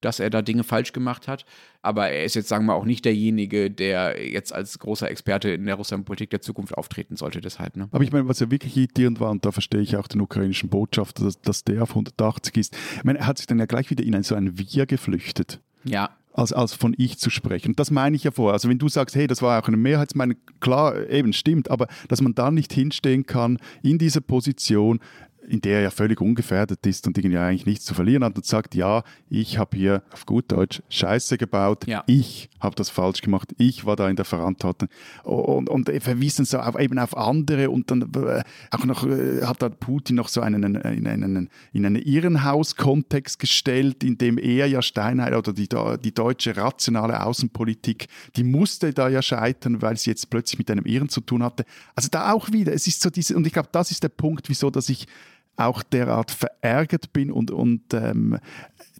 dass 0.00 0.20
er 0.20 0.30
da 0.30 0.42
Dinge 0.42 0.64
falsch 0.64 0.92
gemacht 0.92 1.28
hat. 1.28 1.44
Aber 1.82 2.08
er 2.08 2.24
ist 2.24 2.34
jetzt, 2.34 2.48
sagen 2.48 2.66
wir 2.66 2.74
auch 2.74 2.84
nicht 2.84 3.04
derjenige, 3.04 3.70
der 3.70 4.30
jetzt 4.30 4.52
als 4.52 4.78
großer 4.78 5.10
Experte 5.10 5.50
in 5.50 5.66
der 5.66 5.76
Russlandpolitik 5.76 6.30
der 6.30 6.40
Zukunft 6.40 6.76
auftreten 6.76 7.16
sollte, 7.16 7.40
deshalb. 7.40 7.76
Ne? 7.76 7.88
Aber 7.90 8.04
ich 8.04 8.12
meine, 8.12 8.28
was 8.28 8.40
ja 8.40 8.50
wirklich 8.50 8.76
irritierend 8.76 9.20
war, 9.20 9.30
und 9.30 9.44
da 9.44 9.52
verstehe 9.52 9.80
ich 9.80 9.96
auch 9.96 10.08
den 10.08 10.20
ukrainischen 10.20 10.68
Botschafter, 10.68 11.24
dass, 11.24 11.40
dass 11.40 11.64
der 11.64 11.82
auf 11.82 11.90
180 11.90 12.56
ist. 12.56 12.76
Ich 12.96 13.04
meine, 13.04 13.20
er 13.20 13.26
hat 13.26 13.38
sich 13.38 13.46
dann 13.46 13.58
ja 13.58 13.66
gleich 13.66 13.90
wieder 13.90 14.04
in 14.04 14.22
so 14.22 14.34
ein 14.34 14.58
Wir 14.58 14.86
geflüchtet. 14.86 15.60
Ja. 15.84 16.10
Als, 16.38 16.52
als 16.52 16.72
von 16.72 16.94
ich 16.96 17.18
zu 17.18 17.30
sprechen. 17.30 17.74
Das 17.74 17.90
meine 17.90 18.14
ich 18.14 18.22
ja 18.22 18.30
vorher. 18.30 18.52
Also 18.52 18.68
wenn 18.68 18.78
du 18.78 18.88
sagst, 18.88 19.16
hey, 19.16 19.26
das 19.26 19.42
war 19.42 19.60
auch 19.60 19.66
eine 19.66 19.76
Mehrheitsmeinung, 19.76 20.36
klar, 20.60 21.08
eben 21.10 21.32
stimmt, 21.32 21.68
aber 21.68 21.88
dass 22.06 22.20
man 22.20 22.32
dann 22.36 22.54
nicht 22.54 22.72
hinstehen 22.72 23.26
kann 23.26 23.58
in 23.82 23.98
dieser 23.98 24.20
Position, 24.20 25.00
in 25.48 25.60
der 25.60 25.78
er 25.78 25.82
ja 25.82 25.90
völlig 25.90 26.20
ungefährdet 26.20 26.86
ist 26.86 27.06
und 27.06 27.16
irgendwie 27.18 27.38
eigentlich 27.38 27.66
nichts 27.66 27.84
zu 27.84 27.94
verlieren 27.94 28.24
hat 28.24 28.36
und 28.36 28.44
sagt, 28.44 28.74
ja, 28.74 29.02
ich 29.28 29.58
habe 29.58 29.76
hier 29.76 30.02
auf 30.12 30.26
gut 30.26 30.50
Deutsch 30.52 30.82
Scheiße 30.88 31.38
gebaut, 31.38 31.86
ja. 31.86 32.04
ich 32.06 32.48
habe 32.60 32.74
das 32.76 32.90
falsch 32.90 33.22
gemacht, 33.22 33.54
ich 33.58 33.84
war 33.84 33.96
da 33.96 34.08
in 34.08 34.16
der 34.16 34.24
Verantwortung 34.24 34.88
und, 35.24 35.68
und 35.68 35.90
verwiesen 36.00 36.44
so 36.44 36.58
auf, 36.58 36.78
eben 36.78 36.98
auf 36.98 37.16
andere 37.16 37.70
und 37.70 37.90
dann 37.90 38.02
äh, 38.02 38.42
auch 38.70 38.84
noch 38.84 39.06
äh, 39.06 39.44
hat 39.44 39.62
da 39.62 39.68
Putin 39.68 40.16
noch 40.16 40.28
so 40.28 40.40
einen, 40.40 40.76
in 40.76 41.06
einen, 41.06 41.50
in 41.72 41.86
einen 41.86 41.96
Irrenhaus-Kontext 41.96 43.38
gestellt, 43.38 44.04
in 44.04 44.18
dem 44.18 44.38
er 44.38 44.66
ja 44.66 44.82
Steinheimer 44.82 45.38
oder 45.38 45.52
die, 45.52 45.68
die 46.02 46.14
deutsche 46.14 46.56
rationale 46.56 47.24
Außenpolitik, 47.24 48.06
die 48.36 48.44
musste 48.44 48.92
da 48.92 49.08
ja 49.08 49.22
scheitern, 49.22 49.82
weil 49.82 49.96
sie 49.96 50.10
jetzt 50.10 50.30
plötzlich 50.30 50.58
mit 50.58 50.70
einem 50.70 50.84
Irren 50.84 51.08
zu 51.08 51.20
tun 51.20 51.42
hatte. 51.42 51.64
Also 51.94 52.08
da 52.10 52.32
auch 52.32 52.52
wieder, 52.52 52.72
es 52.72 52.86
ist 52.86 53.00
so 53.00 53.10
diese, 53.10 53.36
und 53.36 53.46
ich 53.46 53.52
glaube, 53.52 53.68
das 53.72 53.90
ist 53.90 54.02
der 54.02 54.08
Punkt, 54.08 54.48
wieso, 54.48 54.70
dass 54.70 54.88
ich 54.88 55.06
auch 55.58 55.82
derart 55.82 56.30
verärgert 56.30 57.12
bin 57.12 57.30
und, 57.30 57.50
und 57.50 57.82
ähm, 57.92 58.38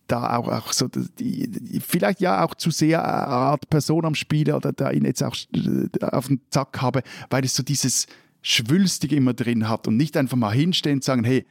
da 0.09 0.37
auch, 0.37 0.49
auch 0.49 0.73
so, 0.73 0.89
die, 0.89 1.81
vielleicht 1.87 2.21
ja 2.21 2.45
auch 2.45 2.55
zu 2.55 2.71
sehr 2.71 3.05
eine 3.05 3.27
Art 3.27 3.69
Person 3.71 4.05
am 4.05 4.15
Spiel 4.15 4.53
oder 4.53 4.73
da 4.73 4.91
ihn 4.91 5.05
jetzt 5.05 5.23
auch 5.23 5.37
äh, 5.55 6.05
auf 6.05 6.29
den 6.29 6.41
Zack 6.51 6.81
habe, 6.81 7.03
weil 7.31 7.45
es 7.45 7.55
so 7.55 7.63
dieses 7.63 8.07
Schwülstige 8.43 9.17
immer 9.17 9.35
drin 9.35 9.69
hat 9.69 9.87
und 9.87 9.97
nicht 9.97 10.17
einfach 10.17 10.37
mal 10.37 10.53
hinstehen 10.53 10.97
und 10.97 11.05
sagen, 11.05 11.25
hey, 11.25 11.47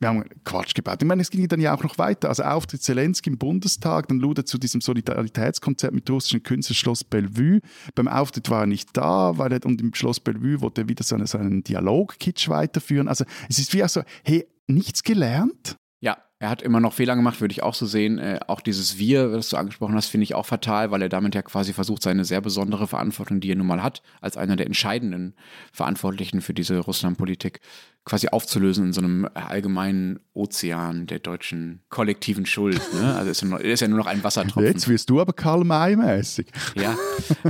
wir 0.00 0.08
haben 0.08 0.24
Quatsch 0.44 0.74
gebaut. 0.74 0.98
Ich 1.00 1.08
meine, 1.08 1.22
es 1.22 1.30
ging 1.30 1.46
dann 1.48 1.60
ja 1.60 1.74
auch 1.74 1.82
noch 1.82 1.98
weiter. 1.98 2.28
Also 2.28 2.44
Auftritt 2.44 2.82
Zelensky 2.82 3.30
im 3.30 3.38
Bundestag, 3.38 4.08
dann 4.08 4.18
lud 4.18 4.38
er 4.38 4.46
zu 4.46 4.58
diesem 4.58 4.80
Solidaritätskonzert 4.80 5.92
mit 5.92 6.08
russischen 6.08 6.42
Künstlern 6.42 6.76
Schloss 6.76 7.04
Bellevue. 7.04 7.60
Beim 7.94 8.06
Auftritt 8.06 8.48
war 8.48 8.60
er 8.60 8.66
nicht 8.66 8.96
da, 8.96 9.36
weil 9.38 9.52
er 9.52 9.64
und 9.64 9.80
im 9.80 9.92
Schloss 9.94 10.20
Bellevue 10.20 10.60
wollte 10.60 10.82
er 10.82 10.88
wieder 10.88 11.02
so 11.02 11.16
einen, 11.16 11.26
so 11.26 11.38
einen 11.38 11.64
Dialog-Kitsch 11.64 12.48
weiterführen. 12.48 13.08
Also 13.08 13.24
es 13.48 13.58
ist 13.58 13.72
wie 13.74 13.82
auch 13.82 13.88
so, 13.88 14.02
hey, 14.22 14.46
nichts 14.68 15.02
gelernt? 15.02 15.76
Ja, 16.00 16.16
er 16.38 16.50
hat 16.50 16.62
immer 16.62 16.78
noch 16.78 16.92
Fehler 16.92 17.16
gemacht, 17.16 17.40
würde 17.40 17.50
ich 17.50 17.64
auch 17.64 17.74
so 17.74 17.84
sehen. 17.84 18.18
Äh, 18.18 18.38
auch 18.46 18.60
dieses 18.60 18.98
Wir, 18.98 19.28
das 19.28 19.48
du 19.48 19.56
angesprochen 19.56 19.96
hast, 19.96 20.06
finde 20.06 20.22
ich 20.22 20.36
auch 20.36 20.46
fatal, 20.46 20.92
weil 20.92 21.02
er 21.02 21.08
damit 21.08 21.34
ja 21.34 21.42
quasi 21.42 21.72
versucht, 21.72 22.02
seine 22.02 22.24
sehr 22.24 22.40
besondere 22.40 22.86
Verantwortung, 22.86 23.40
die 23.40 23.50
er 23.50 23.56
nun 23.56 23.66
mal 23.66 23.82
hat, 23.82 24.02
als 24.20 24.36
einer 24.36 24.54
der 24.54 24.66
entscheidenden 24.66 25.34
Verantwortlichen 25.72 26.40
für 26.40 26.54
diese 26.54 26.78
Russlandpolitik, 26.78 27.60
quasi 28.08 28.28
aufzulösen 28.28 28.86
in 28.86 28.92
so 28.92 29.00
einem 29.02 29.28
allgemeinen 29.34 30.20
Ozean 30.32 31.06
der 31.06 31.18
deutschen 31.18 31.82
kollektiven 31.90 32.46
Schuld. 32.46 32.80
Ne? 32.94 33.14
Also 33.14 33.30
ist 33.30 33.42
ja, 33.42 33.48
nur, 33.48 33.60
ist 33.60 33.80
ja 33.80 33.88
nur 33.88 33.98
noch 33.98 34.06
ein 34.06 34.24
Wassertropfen. 34.24 34.72
Jetzt 34.72 34.88
wirst 34.88 35.10
du 35.10 35.20
aber 35.20 35.34
Karl 35.34 35.64
May-mäßig. 35.64 36.46
Ja, 36.74 36.96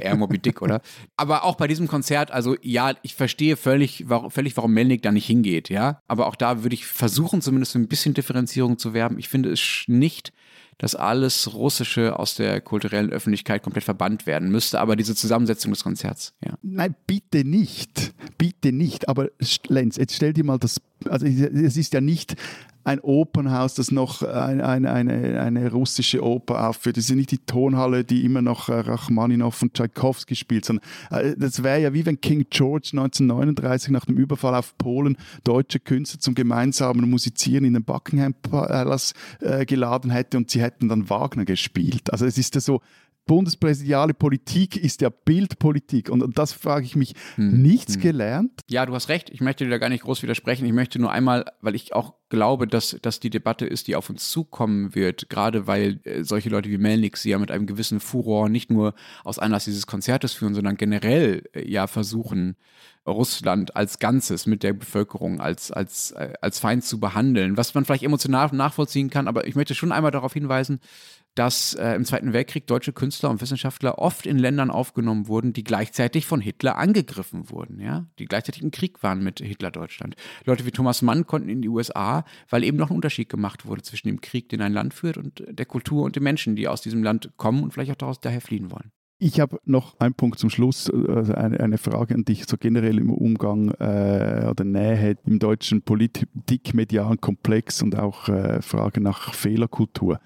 eher 0.01 0.17
Moby 0.17 0.39
Dick, 0.39 0.61
oder? 0.61 0.81
Aber 1.17 1.45
auch 1.45 1.55
bei 1.55 1.69
diesem 1.69 1.87
Konzert, 1.87 2.33
also 2.33 2.57
ja, 2.61 2.95
ich 3.03 3.15
verstehe 3.15 3.57
völlig, 3.57 4.09
warum, 4.09 4.31
völlig, 4.31 4.57
warum 4.57 4.73
Melnik 4.73 5.03
da 5.03 5.13
nicht 5.13 5.27
hingeht, 5.27 5.69
ja. 5.69 6.03
Aber 6.09 6.27
auch 6.27 6.37
da 6.37 6.65
würde 6.65 6.75
ich 6.75 6.87
versuchen, 6.87 7.41
zumindest 7.41 7.77
ein 7.77 7.87
bisschen 7.87 8.15
Differenzierung 8.15 8.79
zu 8.79 8.93
werben. 8.93 9.19
Ich 9.19 9.29
finde 9.29 9.53
es 9.53 9.85
nicht 9.87 10.33
dass 10.79 10.95
alles 10.95 11.53
Russische 11.55 12.19
aus 12.19 12.35
der 12.35 12.61
kulturellen 12.61 13.11
Öffentlichkeit 13.11 13.63
komplett 13.63 13.85
verbannt 13.85 14.27
werden 14.27 14.51
müsste, 14.51 14.81
aber 14.81 14.97
diese 14.97 15.15
Zusammensetzung 15.15 15.73
des 15.73 15.83
Konzerts, 15.83 16.35
ja. 16.45 16.55
Nein, 16.63 16.95
bitte 17.07 17.45
nicht. 17.45 18.15
Bitte 18.39 18.73
nicht. 18.73 19.09
Aber 19.09 19.29
Lenz, 19.67 19.97
jetzt 19.97 20.15
stell 20.15 20.33
dir 20.33 20.45
mal 20.45 20.59
das, 20.59 20.81
also 21.09 21.27
es 21.27 21.77
ist 21.77 21.93
ja 21.93 22.01
nicht 22.01 22.37
ein 22.85 23.01
Opernhaus, 23.01 23.75
das 23.75 23.91
noch 23.91 24.23
ein, 24.23 24.61
ein, 24.61 24.87
eine, 24.87 25.41
eine 25.41 25.71
russische 25.71 26.25
Oper 26.25 26.69
aufführt. 26.69 26.97
Das 26.97 27.11
ist 27.11 27.15
nicht 27.15 27.31
die 27.31 27.39
Tonhalle, 27.39 28.05
die 28.05 28.25
immer 28.25 28.43
noch 28.43 28.69
äh, 28.69 28.81
Rachmaninow 28.81 29.63
und 29.63 29.75
Tchaikovsky 29.75 30.35
spielt, 30.35 30.65
sondern 30.65 30.85
äh, 31.11 31.35
das 31.37 31.63
wäre 31.63 31.81
ja 31.81 31.93
wie 31.93 32.07
wenn 32.07 32.21
King 32.21 32.47
George 32.49 32.91
1939 32.93 33.91
nach 33.91 34.07
dem 34.07 34.17
Überfall 34.17 34.55
auf 34.55 34.77
Polen 34.79 35.17
deutsche 35.45 35.81
Künstler 35.81 36.21
zum 36.21 36.35
gemeinsamen 36.35 37.09
Musizieren 37.11 37.65
in 37.65 37.75
den 37.75 37.85
Buckingham 37.85 38.35
Palace 38.35 39.13
äh, 39.41 39.67
geladen 39.67 40.11
hätte 40.11 40.37
und 40.37 40.51
sie 40.51 40.63
hätten 40.63 40.89
dann 40.89 41.11
Wagner 41.11 41.45
gespielt. 41.45 42.13
Also 42.13 42.27
es 42.27 42.39
ist 42.39 42.55
ja 42.55 42.61
so, 42.61 42.81
bundespräsidiale 43.29 44.15
Politik 44.15 44.77
ist 44.77 45.03
ja 45.03 45.11
Bildpolitik. 45.11 46.09
Und, 46.11 46.37
das 46.37 46.53
frage 46.53 46.85
ich 46.85 46.97
mich, 46.97 47.15
hm. 47.37 47.63
nichts 47.63 47.95
hm. 47.95 48.01
gelernt? 48.01 48.63
Ja, 48.69 48.85
du 48.87 48.95
hast 48.95 49.09
recht. 49.09 49.31
Ich 49.31 49.41
möchte 49.41 49.65
dir 49.65 49.71
da 49.71 49.79
gar 49.79 49.91
nicht 49.91 50.03
groß 50.03 50.23
widersprechen. 50.25 50.67
Ich 50.67 50.73
möchte 50.73 50.99
nur 50.99 51.13
einmal, 51.13 51.45
weil 51.61 51.77
ich 51.77 51.95
auch 51.95 52.15
glaube, 52.31 52.67
dass 52.67 52.97
das 53.01 53.21
die 53.21 53.31
Debatte 53.31 53.67
ist, 53.67 53.87
die 53.87 53.97
auf 53.97 54.11
uns 54.11 54.31
zukommen 54.31 54.95
wird, 54.95 55.29
gerade 55.29 55.67
weil 55.67 56.01
äh, 56.05 56.25
solche 56.25 56.49
Leute 56.49 56.69
wie 56.71 56.79
Melnik 56.79 57.17
sie 57.17 57.31
ja 57.31 57.39
mit 57.39 57.51
einem 57.51 57.67
gewissen 57.67 58.01
Furor 58.01 58.49
nicht 58.49 58.71
nur 58.71 58.95
aus 59.25 59.39
Anlass 59.39 59.65
dieses 59.65 59.87
Konzertes 59.87 60.33
führen, 60.33 60.55
sondern 60.55 60.77
generell 60.77 61.45
äh, 61.53 61.71
ja 61.71 61.87
versuchen, 61.87 62.57
Russland 63.07 63.75
als 63.75 63.99
Ganzes 63.99 64.47
mit 64.47 64.63
der 64.63 64.75
Bevölkerung 64.75 65.41
als, 65.41 65.71
als, 65.71 66.13
äh, 66.13 66.35
als 66.41 66.59
Feind 66.59 66.85
zu 66.85 67.01
behandeln, 67.01 67.57
was 67.57 67.75
man 67.75 67.85
vielleicht 67.85 68.03
emotional 68.03 68.49
nachvollziehen 68.53 69.11
kann, 69.11 69.29
aber 69.29 69.47
ich 69.47 69.57
möchte 69.57 69.75
schon 69.75 69.93
einmal 69.93 70.11
darauf 70.11 70.35
hinweisen, 70.35 70.81
dass 71.39 71.75
äh, 71.75 71.95
im 71.95 72.05
Zweiten 72.05 72.33
Weltkrieg 72.33 72.67
deutsche 72.67 72.93
Künstler 72.93 73.31
und 73.31 73.41
Wissenschaftler 73.41 73.99
oft 73.99 74.27
in 74.27 74.39
Ländern 74.39 74.71
aufgenommen 74.71 75.29
wurden, 75.29 75.53
die 75.53 75.63
gleichzeitig 75.63 76.27
von 76.27 76.41
Hitler 76.41 76.77
angegriffen 76.77 77.49
wurden, 77.51 77.81
ja, 77.81 78.07
die 78.19 78.25
gleichzeitig 78.25 78.63
im 78.63 78.73
Krieg 78.73 79.03
waren 79.05 79.23
mit 79.23 79.39
Hitler-Deutschland. 79.39 80.17
Leute 80.45 80.67
wie 80.67 80.73
Thomas 80.73 81.01
Mann 81.01 81.27
konnten 81.27 81.49
in 81.49 81.63
die 81.63 81.69
USA, 81.69 82.25
weil 82.51 82.65
eben 82.65 82.77
noch 82.77 82.91
ein 82.91 82.97
Unterschied 82.97 83.29
gemacht 83.29 83.67
wurde 83.67 83.83
zwischen 83.83 84.09
dem 84.09 84.21
Krieg, 84.21 84.49
den 84.49 84.61
ein 84.61 84.73
Land 84.73 84.95
führt, 84.95 85.17
und 85.17 85.45
der 85.49 85.67
Kultur 85.67 86.05
und 86.05 86.17
den 86.17 86.25
Menschen, 86.25 86.57
die 86.57 86.67
aus 86.67 86.83
diesem 86.83 87.05
Land 87.05 87.31
kommen 87.37 87.63
und 87.63 87.73
vielleicht 87.73 87.93
auch 87.93 87.97
daraus 87.97 88.21
daher 88.21 88.41
fliehen 88.41 88.73
wollen. 88.73 88.91
Ich 89.21 89.39
habe 89.41 89.61
noch 89.65 89.99
einen 90.01 90.15
Punkt 90.15 90.39
zum 90.41 90.51
Schluss, 90.51 90.91
also 90.91 91.35
eine, 91.35 91.61
eine, 91.61 91.79
Frage 91.79 92.15
an 92.15 92.25
dich, 92.25 92.47
so 92.47 92.57
generell 92.57 92.99
im 92.99 93.11
Umgang 93.11 93.71
äh, 93.79 94.47
oder 94.49 94.65
Nähe 94.65 95.17
im 95.25 95.39
deutschen 95.39 95.83
Politik-medialen 95.83 97.21
Komplex 97.21 97.83
und 97.83 97.97
auch 97.97 98.29
äh, 98.29 98.63
Frage 98.63 99.01
nach 99.01 99.35
Fehlerkultur. 99.35 100.21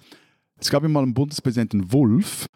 Es 0.62 0.70
gab 0.70 0.84
ja 0.84 0.88
mal 0.88 1.02
einen 1.02 1.12
Bundespräsidenten 1.12 1.92
Wulff, 1.92 2.46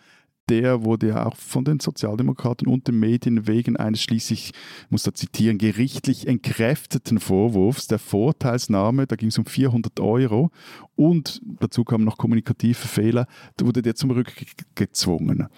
der 0.49 0.85
wurde 0.85 1.09
ja 1.09 1.27
auch 1.27 1.35
von 1.35 1.65
den 1.65 1.81
Sozialdemokraten 1.81 2.69
und 2.69 2.87
den 2.87 3.01
Medien 3.01 3.49
wegen 3.49 3.77
eines 3.77 4.01
schließlich, 4.01 4.53
ich 4.85 4.91
muss 4.91 5.03
da 5.03 5.13
zitieren, 5.13 5.59
gerichtlich 5.59 6.29
entkräfteten 6.29 7.19
Vorwurfs 7.19 7.89
der 7.89 7.99
Vorteilsnahme, 7.99 9.09
da 9.09 9.17
ging 9.17 9.31
es 9.31 9.39
um 9.39 9.45
400 9.45 9.99
Euro 9.99 10.53
und 10.95 11.43
dazu 11.59 11.83
kamen 11.83 12.05
noch 12.05 12.17
kommunikative 12.17 12.87
Fehler, 12.87 13.27
da 13.57 13.67
wurde 13.67 13.83
der 13.83 13.97
zum 13.97 14.13
Rückgezwungen. 14.13 15.49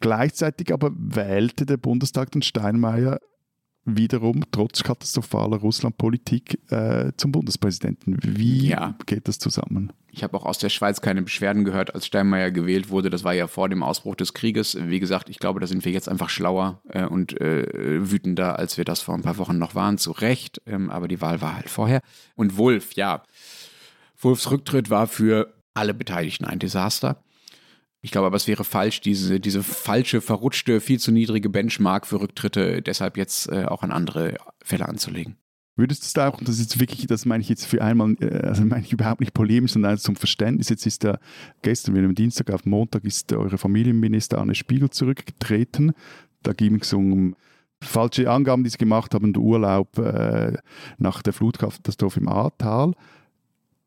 Gleichzeitig 0.00 0.74
aber 0.74 0.92
wählte 0.94 1.64
der 1.64 1.78
Bundestag 1.78 2.32
den 2.32 2.42
Steinmeier 2.42 3.18
wiederum 3.86 4.44
trotz 4.50 4.82
katastrophaler 4.82 5.56
Russlandpolitik 5.56 6.70
äh, 6.70 7.12
zum 7.16 7.32
Bundespräsidenten. 7.32 8.18
Wie 8.22 8.68
ja. 8.68 8.94
geht 9.06 9.26
das 9.26 9.38
zusammen? 9.38 9.90
Ich 10.16 10.22
habe 10.22 10.36
auch 10.36 10.46
aus 10.46 10.58
der 10.58 10.68
Schweiz 10.68 11.00
keine 11.00 11.22
Beschwerden 11.22 11.64
gehört, 11.64 11.92
als 11.92 12.06
Steinmeier 12.06 12.52
gewählt 12.52 12.88
wurde. 12.88 13.10
Das 13.10 13.24
war 13.24 13.34
ja 13.34 13.48
vor 13.48 13.68
dem 13.68 13.82
Ausbruch 13.82 14.14
des 14.14 14.32
Krieges. 14.32 14.78
Wie 14.80 15.00
gesagt, 15.00 15.28
ich 15.28 15.40
glaube, 15.40 15.58
da 15.58 15.66
sind 15.66 15.84
wir 15.84 15.90
jetzt 15.90 16.08
einfach 16.08 16.30
schlauer 16.30 16.80
äh, 16.88 17.04
und 17.04 17.40
äh, 17.40 17.66
wütender, 18.08 18.56
als 18.56 18.78
wir 18.78 18.84
das 18.84 19.00
vor 19.00 19.16
ein 19.16 19.22
paar 19.22 19.38
Wochen 19.38 19.58
noch 19.58 19.74
waren. 19.74 19.98
Zu 19.98 20.12
Recht, 20.12 20.62
ähm, 20.66 20.88
aber 20.88 21.08
die 21.08 21.20
Wahl 21.20 21.40
war 21.40 21.56
halt 21.56 21.68
vorher. 21.68 22.00
Und 22.36 22.56
Wolf, 22.56 22.92
ja. 22.92 23.24
Wolfs 24.16 24.48
Rücktritt 24.52 24.88
war 24.88 25.08
für 25.08 25.52
alle 25.74 25.94
Beteiligten 25.94 26.44
ein 26.44 26.60
Desaster. 26.60 27.20
Ich 28.00 28.12
glaube 28.12 28.28
aber, 28.28 28.36
es 28.36 28.46
wäre 28.46 28.62
falsch, 28.62 29.00
diese, 29.00 29.40
diese 29.40 29.64
falsche, 29.64 30.20
verrutschte, 30.20 30.80
viel 30.80 31.00
zu 31.00 31.10
niedrige 31.10 31.48
Benchmark 31.48 32.06
für 32.06 32.20
Rücktritte 32.20 32.82
deshalb 32.82 33.16
jetzt 33.16 33.50
äh, 33.50 33.64
auch 33.64 33.82
an 33.82 33.90
andere 33.90 34.36
Fälle 34.62 34.88
anzulegen. 34.88 35.38
Würdest 35.76 36.04
du 36.04 36.20
da 36.20 36.28
auch, 36.28 36.38
und 36.38 36.48
das 36.48 36.60
ist 36.60 36.78
wirklich, 36.78 37.06
das 37.06 37.24
meine 37.24 37.42
ich 37.42 37.48
jetzt 37.48 37.66
für 37.66 37.82
einmal, 37.82 38.14
äh, 38.20 38.46
also 38.46 38.64
meine 38.64 38.84
ich 38.84 38.92
überhaupt 38.92 39.20
nicht 39.20 39.34
polemisch, 39.34 39.72
sondern 39.72 39.98
zum 39.98 40.16
Verständnis. 40.16 40.68
Jetzt 40.68 40.86
ist 40.86 41.02
der, 41.02 41.18
gestern, 41.62 41.94
wir 41.94 42.04
am 42.04 42.14
Dienstag 42.14 42.50
auf 42.50 42.64
Montag, 42.64 43.04
ist 43.04 43.32
eure 43.32 43.58
Familienminister 43.58 44.38
Anne 44.38 44.54
Spiegel 44.54 44.90
zurückgetreten. 44.90 45.92
Da 46.42 46.52
ging 46.52 46.76
es 46.76 46.92
um 46.92 47.34
falsche 47.82 48.30
Angaben, 48.30 48.64
die 48.64 48.70
sie 48.70 48.78
gemacht 48.78 49.14
haben, 49.14 49.32
der 49.32 49.42
Urlaub 49.42 49.98
äh, 49.98 50.56
nach 50.98 51.22
der 51.22 51.32
Flutkatastrophe 51.32 52.20
im 52.20 52.28
Ahrtal. 52.28 52.92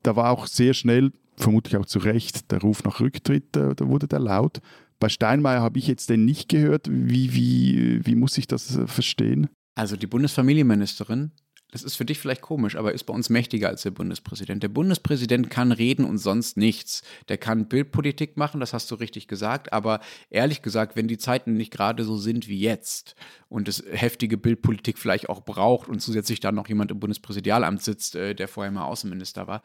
Da 0.03 0.15
war 0.15 0.31
auch 0.31 0.45
sehr 0.47 0.73
schnell 0.73 1.11
vermutlich 1.37 1.77
auch 1.77 1.85
zu 1.85 1.99
Recht, 1.99 2.51
der 2.51 2.61
Ruf 2.61 2.83
nach 2.83 2.99
Rücktritt, 2.99 3.55
äh, 3.55 3.75
da 3.75 3.87
wurde 3.87 4.07
der 4.07 4.19
laut. 4.19 4.59
Bei 4.99 5.09
Steinmeier 5.09 5.61
habe 5.61 5.77
ich 5.79 5.87
jetzt 5.87 6.09
den 6.09 6.25
nicht 6.25 6.49
gehört. 6.49 6.87
Wie, 6.89 7.33
wie, 7.33 8.05
wie 8.05 8.15
muss 8.15 8.37
ich 8.37 8.47
das 8.47 8.75
äh, 8.75 8.87
verstehen? 8.87 9.47
Also 9.75 9.95
die 9.95 10.07
Bundesfamilienministerin, 10.07 11.31
das 11.77 11.83
ist 11.83 11.95
für 11.95 12.05
dich 12.05 12.17
vielleicht 12.17 12.41
komisch, 12.41 12.75
aber 12.75 12.91
ist 12.91 13.03
bei 13.03 13.13
uns 13.13 13.29
mächtiger 13.29 13.69
als 13.69 13.83
der 13.83 13.91
Bundespräsident. 13.91 14.63
Der 14.63 14.69
Bundespräsident 14.69 15.51
kann 15.51 15.71
reden 15.71 16.05
und 16.05 16.17
sonst 16.17 16.57
nichts. 16.57 17.03
Der 17.29 17.37
kann 17.37 17.67
Bildpolitik 17.67 18.35
machen, 18.35 18.59
das 18.59 18.73
hast 18.73 18.89
du 18.89 18.95
richtig 18.95 19.27
gesagt, 19.27 19.71
aber 19.73 19.99
ehrlich 20.31 20.63
gesagt, 20.63 20.95
wenn 20.95 21.07
die 21.07 21.19
Zeiten 21.19 21.53
nicht 21.53 21.71
gerade 21.71 22.03
so 22.03 22.17
sind 22.17 22.47
wie 22.47 22.59
jetzt 22.59 23.15
und 23.47 23.67
es 23.67 23.83
heftige 23.91 24.37
Bildpolitik 24.37 24.97
vielleicht 24.97 25.29
auch 25.29 25.41
braucht 25.41 25.87
und 25.87 25.99
zusätzlich 25.99 26.39
dann 26.39 26.55
noch 26.55 26.67
jemand 26.67 26.89
im 26.89 26.99
Bundespräsidialamt 26.99 27.83
sitzt, 27.83 28.15
äh, 28.15 28.33
der 28.33 28.47
vorher 28.47 28.71
mal 28.71 28.85
Außenminister 28.85 29.45
war, 29.45 29.61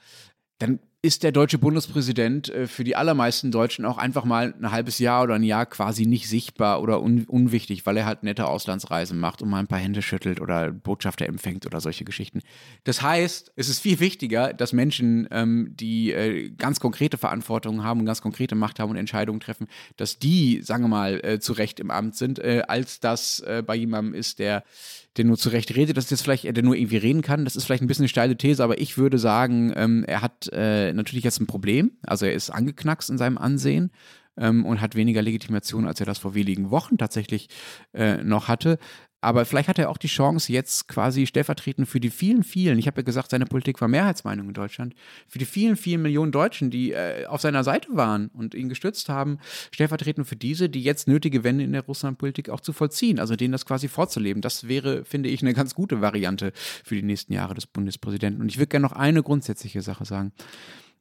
dann 0.58 0.80
ist 1.04 1.24
der 1.24 1.32
deutsche 1.32 1.58
Bundespräsident 1.58 2.48
äh, 2.48 2.68
für 2.68 2.84
die 2.84 2.94
allermeisten 2.94 3.50
Deutschen 3.50 3.84
auch 3.84 3.98
einfach 3.98 4.24
mal 4.24 4.54
ein 4.56 4.70
halbes 4.70 5.00
Jahr 5.00 5.24
oder 5.24 5.34
ein 5.34 5.42
Jahr 5.42 5.66
quasi 5.66 6.06
nicht 6.06 6.28
sichtbar 6.28 6.80
oder 6.80 7.02
un 7.02 7.24
unwichtig, 7.24 7.84
weil 7.86 7.96
er 7.96 8.06
halt 8.06 8.22
nette 8.22 8.46
Auslandsreisen 8.46 9.18
macht 9.18 9.42
und 9.42 9.50
mal 9.50 9.58
ein 9.58 9.66
paar 9.66 9.80
Hände 9.80 10.00
schüttelt 10.00 10.40
oder 10.40 10.70
Botschafter 10.70 11.26
empfängt 11.26 11.66
oder 11.66 11.80
solche 11.80 12.04
Geschichten. 12.04 12.40
Das 12.84 13.02
heißt, 13.02 13.52
es 13.56 13.68
ist 13.68 13.80
viel 13.80 13.98
wichtiger, 13.98 14.54
dass 14.54 14.72
Menschen, 14.72 15.26
ähm, 15.32 15.72
die 15.74 16.12
äh, 16.12 16.50
ganz 16.50 16.78
konkrete 16.78 17.18
Verantwortung 17.18 17.82
haben 17.82 17.98
und 17.98 18.06
ganz 18.06 18.22
konkrete 18.22 18.54
Macht 18.54 18.78
haben 18.78 18.90
und 18.90 18.96
Entscheidungen 18.96 19.40
treffen, 19.40 19.66
dass 19.96 20.20
die, 20.20 20.62
sagen 20.62 20.84
wir 20.84 20.88
mal, 20.88 21.20
äh, 21.24 21.40
zu 21.40 21.52
Recht 21.52 21.80
im 21.80 21.90
Amt 21.90 22.14
sind, 22.14 22.38
äh, 22.38 22.62
als 22.68 23.00
das 23.00 23.40
äh, 23.40 23.64
bei 23.66 23.74
jemandem 23.74 24.14
ist, 24.14 24.38
der 24.38 24.62
der 25.16 25.26
nur 25.26 25.36
zurecht 25.36 25.74
redet, 25.76 25.96
dass 25.96 26.10
jetzt 26.10 26.22
vielleicht, 26.22 26.44
der 26.44 26.62
nur 26.62 26.74
irgendwie 26.74 26.96
reden 26.96 27.22
kann. 27.22 27.44
Das 27.44 27.54
ist 27.54 27.64
vielleicht 27.64 27.82
ein 27.82 27.86
bisschen 27.86 28.04
eine 28.04 28.08
steile 28.08 28.36
These, 28.36 28.64
aber 28.64 28.80
ich 28.80 28.96
würde 28.96 29.18
sagen, 29.18 29.72
ähm, 29.76 30.04
er 30.06 30.22
hat 30.22 30.50
äh, 30.52 30.91
natürlich 30.94 31.24
jetzt 31.24 31.40
ein 31.40 31.46
Problem. 31.46 31.92
Also 32.02 32.26
er 32.26 32.34
ist 32.34 32.50
angeknackst 32.50 33.10
in 33.10 33.18
seinem 33.18 33.38
Ansehen 33.38 33.90
ähm, 34.36 34.64
und 34.64 34.80
hat 34.80 34.94
weniger 34.94 35.22
Legitimation, 35.22 35.86
als 35.86 36.00
er 36.00 36.06
das 36.06 36.18
vor 36.18 36.34
wenigen 36.34 36.70
Wochen 36.70 36.98
tatsächlich 36.98 37.48
äh, 37.92 38.22
noch 38.22 38.48
hatte. 38.48 38.78
Aber 39.24 39.44
vielleicht 39.44 39.68
hat 39.68 39.78
er 39.78 39.88
auch 39.88 39.98
die 39.98 40.08
Chance, 40.08 40.52
jetzt 40.52 40.88
quasi 40.88 41.26
stellvertretend 41.26 41.88
für 41.88 42.00
die 42.00 42.10
vielen, 42.10 42.42
vielen, 42.42 42.76
ich 42.80 42.88
habe 42.88 43.02
ja 43.02 43.04
gesagt, 43.04 43.30
seine 43.30 43.46
Politik 43.46 43.80
war 43.80 43.86
Mehrheitsmeinung 43.86 44.48
in 44.48 44.54
Deutschland, 44.54 44.94
für 45.28 45.38
die 45.38 45.44
vielen, 45.44 45.76
vielen 45.76 46.02
Millionen 46.02 46.32
Deutschen, 46.32 46.70
die 46.70 46.90
äh, 46.90 47.26
auf 47.26 47.40
seiner 47.40 47.62
Seite 47.62 47.88
waren 47.92 48.30
und 48.34 48.52
ihn 48.56 48.68
gestützt 48.68 49.08
haben, 49.08 49.38
stellvertretend 49.70 50.26
für 50.26 50.34
diese, 50.34 50.68
die 50.68 50.82
jetzt 50.82 51.06
nötige 51.06 51.44
Wende 51.44 51.62
in 51.62 51.70
der 51.70 51.82
Russlandpolitik 51.82 52.50
auch 52.50 52.60
zu 52.60 52.72
vollziehen, 52.72 53.20
also 53.20 53.36
denen 53.36 53.52
das 53.52 53.64
quasi 53.64 53.86
vorzuleben. 53.86 54.42
Das 54.42 54.66
wäre, 54.66 55.04
finde 55.04 55.28
ich, 55.28 55.40
eine 55.40 55.54
ganz 55.54 55.76
gute 55.76 56.00
Variante 56.00 56.52
für 56.84 56.96
die 56.96 57.04
nächsten 57.04 57.32
Jahre 57.32 57.54
des 57.54 57.68
Bundespräsidenten. 57.68 58.42
Und 58.42 58.48
ich 58.48 58.58
würde 58.58 58.66
gerne 58.66 58.86
noch 58.88 58.92
eine 58.92 59.22
grundsätzliche 59.22 59.82
Sache 59.82 60.04
sagen. 60.04 60.32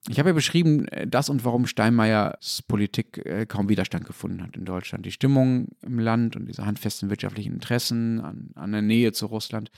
Ich 0.09 0.17
habe 0.17 0.29
ja 0.29 0.33
beschrieben, 0.33 0.87
äh, 0.87 1.05
das 1.07 1.29
und 1.29 1.45
warum 1.45 1.67
Steinmeiers 1.67 2.63
Politik 2.63 3.23
äh, 3.23 3.45
kaum 3.45 3.69
Widerstand 3.69 4.05
gefunden 4.05 4.41
hat 4.41 4.57
in 4.57 4.65
Deutschland. 4.65 5.05
Die 5.05 5.11
Stimmung 5.11 5.67
im 5.81 5.99
Land 5.99 6.35
und 6.35 6.47
diese 6.47 6.65
handfesten 6.65 7.09
wirtschaftlichen 7.09 7.53
Interessen 7.53 8.19
an, 8.21 8.49
an 8.55 8.71
der 8.71 8.81
Nähe 8.81 9.11
zu 9.11 9.27
Russland. 9.27 9.69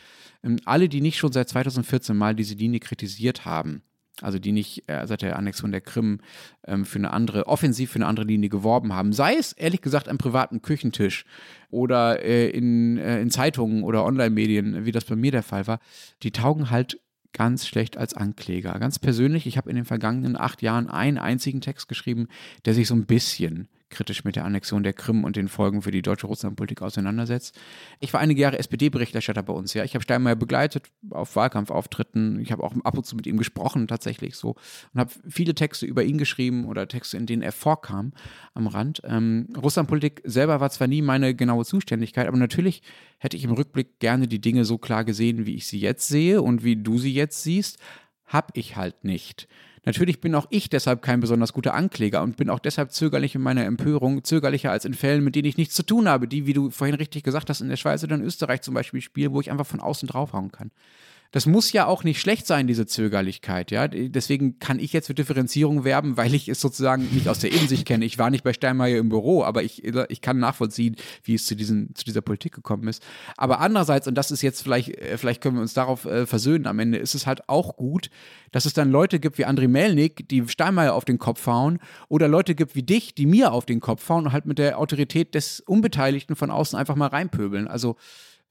Ähm, 0.42 0.60
alle, 0.64 0.88
die 0.88 1.02
nicht 1.02 1.18
schon 1.18 1.34
seit 1.34 1.50
2014 1.50 2.16
mal 2.16 2.36
diese 2.36 2.56
Linie 2.56 2.80
kritisiert 2.80 3.44
haben, 3.44 3.82
also 4.22 4.40
die 4.40 4.54
nicht 4.54 4.90
äh, 4.90 5.06
seit 5.08 5.24
der 5.24 5.36
Annexion 5.36 5.74
der 5.74 5.82
Krim 5.82 6.22
ähm, 6.68 6.86
für 6.86 7.00
eine 7.00 7.12
andere, 7.12 7.48
offensiv 7.48 7.92
für 7.92 7.98
eine 7.98 8.08
andere 8.08 8.26
Linie 8.26 8.48
geworben 8.48 8.94
haben, 8.94 9.12
sei 9.12 9.36
es 9.36 9.52
ehrlich 9.52 9.82
gesagt 9.82 10.08
am 10.08 10.18
privaten 10.18 10.62
Küchentisch 10.62 11.26
oder 11.70 12.24
in, 12.24 12.98
in 12.98 13.32
Zeitungen 13.32 13.84
oder 13.84 14.06
Online-Medien, 14.06 14.86
wie 14.86 14.92
das 14.92 15.06
bei 15.06 15.16
mir 15.16 15.32
der 15.32 15.42
Fall 15.42 15.66
war, 15.66 15.80
die 16.22 16.32
taugen 16.32 16.70
halt 16.70 17.00
ganz 17.34 17.68
schlecht 17.68 17.98
als 17.98 18.14
Ankläger. 18.14 18.78
Ganz 18.80 19.00
persönlich, 19.00 19.48
ich 19.48 19.58
habe 19.58 19.70
in 19.70 19.76
den 19.76 19.86
vergangenen 19.86 20.38
acht 20.38 20.62
Jahren 20.62 20.90
einen 20.90 21.18
einzigen 21.18 21.62
Text 21.62 21.88
geschrieben, 21.88 22.28
der 22.66 22.74
sich 22.74 22.88
so 22.88 22.96
ein 22.96 23.06
bisschen 23.06 23.68
kritisch 23.94 24.24
mit 24.24 24.36
der 24.36 24.46
Annexion 24.46 24.84
der 24.84 24.94
Krim 24.94 25.24
und 25.24 25.36
den 25.36 25.48
Folgen 25.48 25.82
für 25.82 25.92
die 25.92 26.02
deutsche 26.02 26.28
Russlandpolitik 26.28 26.82
auseinandersetzt. 26.82 27.58
Ich 28.00 28.14
war 28.14 28.20
einige 28.20 28.42
Jahre 28.42 28.60
SPD-Berichterstatter 28.60 29.44
bei 29.44 29.54
uns, 29.54 29.74
ja. 29.74 29.84
Ich 29.84 29.94
habe 29.94 30.04
Steinmeier 30.04 30.36
begleitet 30.36 30.88
auf 31.12 31.36
Wahlkampfauftritten. 31.36 32.40
Ich 32.40 32.52
habe 32.52 32.64
auch 32.64 32.74
ab 32.84 32.98
und 32.98 33.06
zu 33.06 33.16
mit 33.16 33.28
ihm 33.28 33.38
gesprochen, 33.38 33.88
tatsächlich 33.88 34.36
so. 34.36 34.56
Und 34.94 35.00
habe 35.00 35.12
viele 35.30 35.56
Texte 35.56 35.86
über 35.86 36.04
ihn 36.04 36.18
geschrieben 36.18 36.66
oder 36.66 36.88
Texte, 36.88 37.18
in 37.18 37.26
denen 37.26 37.42
er 37.42 37.52
vorkam 37.52 38.14
am 38.54 38.68
Rand. 38.68 39.02
Ähm, 39.06 39.48
Russlandpolitik 39.56 40.22
selber 40.26 40.60
war 40.60 40.70
zwar 40.70 40.88
nie 40.88 41.02
meine 41.02 41.36
genaue 41.36 41.66
Zuständigkeit, 41.66 42.28
aber 42.28 42.38
natürlich 42.38 42.82
hätte 43.18 43.38
ich 43.38 43.44
im 43.44 43.52
Rückblick 43.52 44.00
gerne 44.00 44.28
die 44.28 44.42
Dinge 44.42 44.66
so 44.66 44.78
klar 44.78 45.06
gesehen, 45.06 45.46
wie 45.46 45.56
ich 45.56 45.68
sie 45.68 45.80
jetzt 45.80 46.08
sehe 46.08 46.42
und 46.42 46.64
wie 46.64 46.76
du 46.76 46.98
sie 46.98 47.14
jetzt 47.14 47.44
siehst. 47.44 47.80
Hab 48.26 48.58
ich 48.58 48.76
halt 48.76 49.04
nicht. 49.04 49.48
Natürlich 49.86 50.22
bin 50.22 50.34
auch 50.34 50.48
ich 50.50 50.70
deshalb 50.70 51.02
kein 51.02 51.20
besonders 51.20 51.52
guter 51.52 51.74
Ankläger 51.74 52.22
und 52.22 52.38
bin 52.38 52.50
auch 52.50 52.60
deshalb 52.60 52.92
zögerlich 52.92 53.36
in 53.36 53.42
meiner 53.42 53.66
Empörung, 53.66 54.24
zögerlicher 54.24 54.72
als 54.72 54.86
in 54.86 54.94
Fällen, 54.94 55.24
mit 55.24 55.36
denen 55.36 55.48
ich 55.48 55.58
nichts 55.58 55.76
zu 55.76 55.84
tun 55.84 56.08
habe, 56.08 56.28
die, 56.28 56.46
wie 56.46 56.54
du 56.54 56.70
vorhin 56.70 56.96
richtig 56.96 57.24
gesagt 57.24 57.50
hast, 57.50 57.62
in 57.62 57.70
der 57.70 57.76
Schweiz 57.76 58.04
oder 58.04 58.16
in 58.16 58.24
Österreich 58.24 58.62
zum 58.62 58.74
Beispiel 58.74 59.02
spielen, 59.02 59.34
wo 59.34 59.42
ich 59.42 59.52
einfach 59.52 59.68
von 59.68 59.82
außen 59.82 60.08
draufhauen 60.08 60.52
kann 60.52 60.72
das 61.34 61.48
muss 61.48 61.72
ja 61.72 61.88
auch 61.88 62.04
nicht 62.04 62.22
schlecht 62.22 62.46
sein, 62.46 62.68
diese 62.68 62.86
Zögerlichkeit, 62.86 63.72
ja. 63.72 63.88
Deswegen 63.88 64.60
kann 64.60 64.78
ich 64.78 64.94
jetzt 64.94 65.08
für 65.08 65.16
Differenzierung 65.16 65.84
werben, 65.84 66.16
weil 66.16 66.36
ich 66.36 66.48
es 66.48 66.62
sozusagen 66.62 67.10
nicht 67.12 67.28
aus 67.28 67.40
der 67.40 67.52
Innensicht 67.52 67.88
kenne. 67.88 68.06
Ich 68.06 68.20
war 68.20 68.30
nicht 68.30 68.44
bei 68.44 68.54
Steinmeier 68.54 69.00
im 69.00 69.10
Büro, 69.10 69.44
aber 69.44 69.64
ich, 69.64 69.84
ich 69.84 70.22
kann 70.22 70.38
nachvollziehen, 70.38 70.96
wie 71.24 71.34
es 71.34 71.48
zu, 71.48 71.56
diesen, 71.56 71.96
zu 71.96 72.06
dieser 72.06 72.22
Politik 72.22 72.54
gekommen 72.54 72.88
ist. 72.88 73.02
Aber 73.36 73.62
andererseits, 73.62 74.08
und 74.08 74.14
das 74.14 74.30
ist 74.30 74.44
jetzt 74.44 74.62
vielleicht, 74.62 74.90
äh, 74.90 75.18
vielleicht 75.18 75.42
können 75.42 75.56
wir 75.56 75.64
uns 75.64 75.74
darauf 75.74 76.06
äh, 76.06 76.28
versöhnen 76.28 76.68
am 76.68 76.78
Ende, 76.78 77.00
ist 77.00 77.16
es 77.16 77.26
halt 77.26 77.50
auch 77.50 77.78
gut, 77.78 78.12
dass 78.52 78.66
es 78.66 78.74
dann 78.74 78.92
Leute 78.92 79.20
gibt 79.20 79.40
wie 79.40 79.48
André 79.48 79.68
Melnik, 79.68 80.30
die 80.30 80.48
Steinmeier 80.48 80.94
auf 80.94 81.04
den 81.04 81.18
Kopf 81.18 81.48
hauen, 81.48 81.80
oder 82.10 82.28
Leute 82.28 82.54
gibt 82.54 82.76
wie 82.76 82.84
dich, 82.84 83.16
die 83.16 83.26
mir 83.26 83.54
auf 83.54 83.66
den 83.66 83.80
Kopf 83.80 84.08
hauen 84.08 84.26
und 84.26 84.34
halt 84.34 84.46
mit 84.46 84.60
der 84.60 84.78
Autorität 84.78 85.34
des 85.34 85.62
Unbeteiligten 85.62 86.36
von 86.36 86.52
außen 86.52 86.78
einfach 86.78 86.96
mal 86.96 87.08
reinpöbeln. 87.08 87.68
Also 87.68 87.96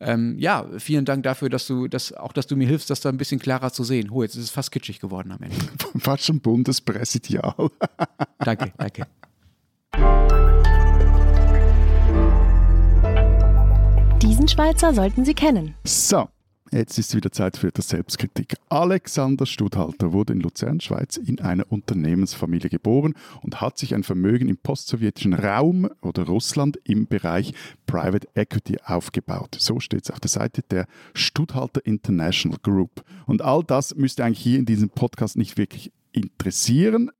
ähm, 0.05 0.37
ja, 0.39 0.67
vielen 0.79 1.05
Dank 1.05 1.23
dafür, 1.23 1.49
dass 1.49 1.67
du, 1.67 1.87
dass, 1.87 2.13
auch 2.13 2.33
dass 2.33 2.47
du 2.47 2.57
mir 2.57 2.67
hilfst, 2.67 2.91
das 2.91 3.01
da 3.01 3.09
ein 3.09 3.17
bisschen 3.17 3.41
klarer 3.41 3.73
zu 3.73 3.85
sehen. 3.85 4.11
Oh, 4.11 4.23
jetzt 4.23 4.35
ist 4.35 4.45
es 4.45 4.51
fast 4.51 4.73
kitschig 4.73 5.01
geworden 5.01 5.33
am 5.33 5.43
Ende. 5.43 5.57
Fast 5.99 6.25
schon 6.25 6.41
Bundespräsidial. 6.41 7.55
danke, 8.39 8.73
danke. 8.77 9.07
Diesen 14.21 14.49
Schweizer 14.49 14.95
sollten 14.95 15.25
Sie 15.25 15.35
kennen. 15.35 15.75
So, 15.85 16.29
Jetzt 16.75 16.99
ist 16.99 17.15
wieder 17.15 17.31
Zeit 17.31 17.59
für 17.59 17.71
die 17.71 17.83
Selbstkritik. 17.83 18.55
Alexander 18.71 19.45
Studhalter 19.45 20.15
wurde 20.15 20.33
in 20.33 20.41
Luzern, 20.41 20.81
Schweiz, 20.81 21.19
in 21.19 21.39
einer 21.39 21.71
Unternehmensfamilie 21.71 22.71
geboren 22.71 23.13
und 23.43 23.61
hat 23.61 23.77
sich 23.77 23.95
ein 23.95 24.05
Vermögen 24.05 24.49
im 24.49 24.57
postsowjetischen 24.57 25.35
Raum 25.35 25.91
oder 26.01 26.25
Russland 26.25 26.79
im 26.85 27.07
Bereich 27.07 27.53
Private 27.85 28.27
Equity 28.35 28.79
aufgebaut. 28.87 29.55
So 29.59 29.81
steht 29.81 30.05
es 30.05 30.11
auf 30.11 30.19
der 30.19 30.31
Seite 30.31 30.63
der 30.63 30.87
Studhalter 31.13 31.85
International 31.85 32.59
Group. 32.63 33.05
Und 33.27 33.43
all 33.43 33.63
das 33.63 33.95
müsste 33.95 34.25
eigentlich 34.25 34.41
hier 34.41 34.59
in 34.59 34.65
diesem 34.65 34.89
Podcast 34.89 35.37
nicht 35.37 35.59
wirklich 35.59 35.93
interessieren, 36.13 37.11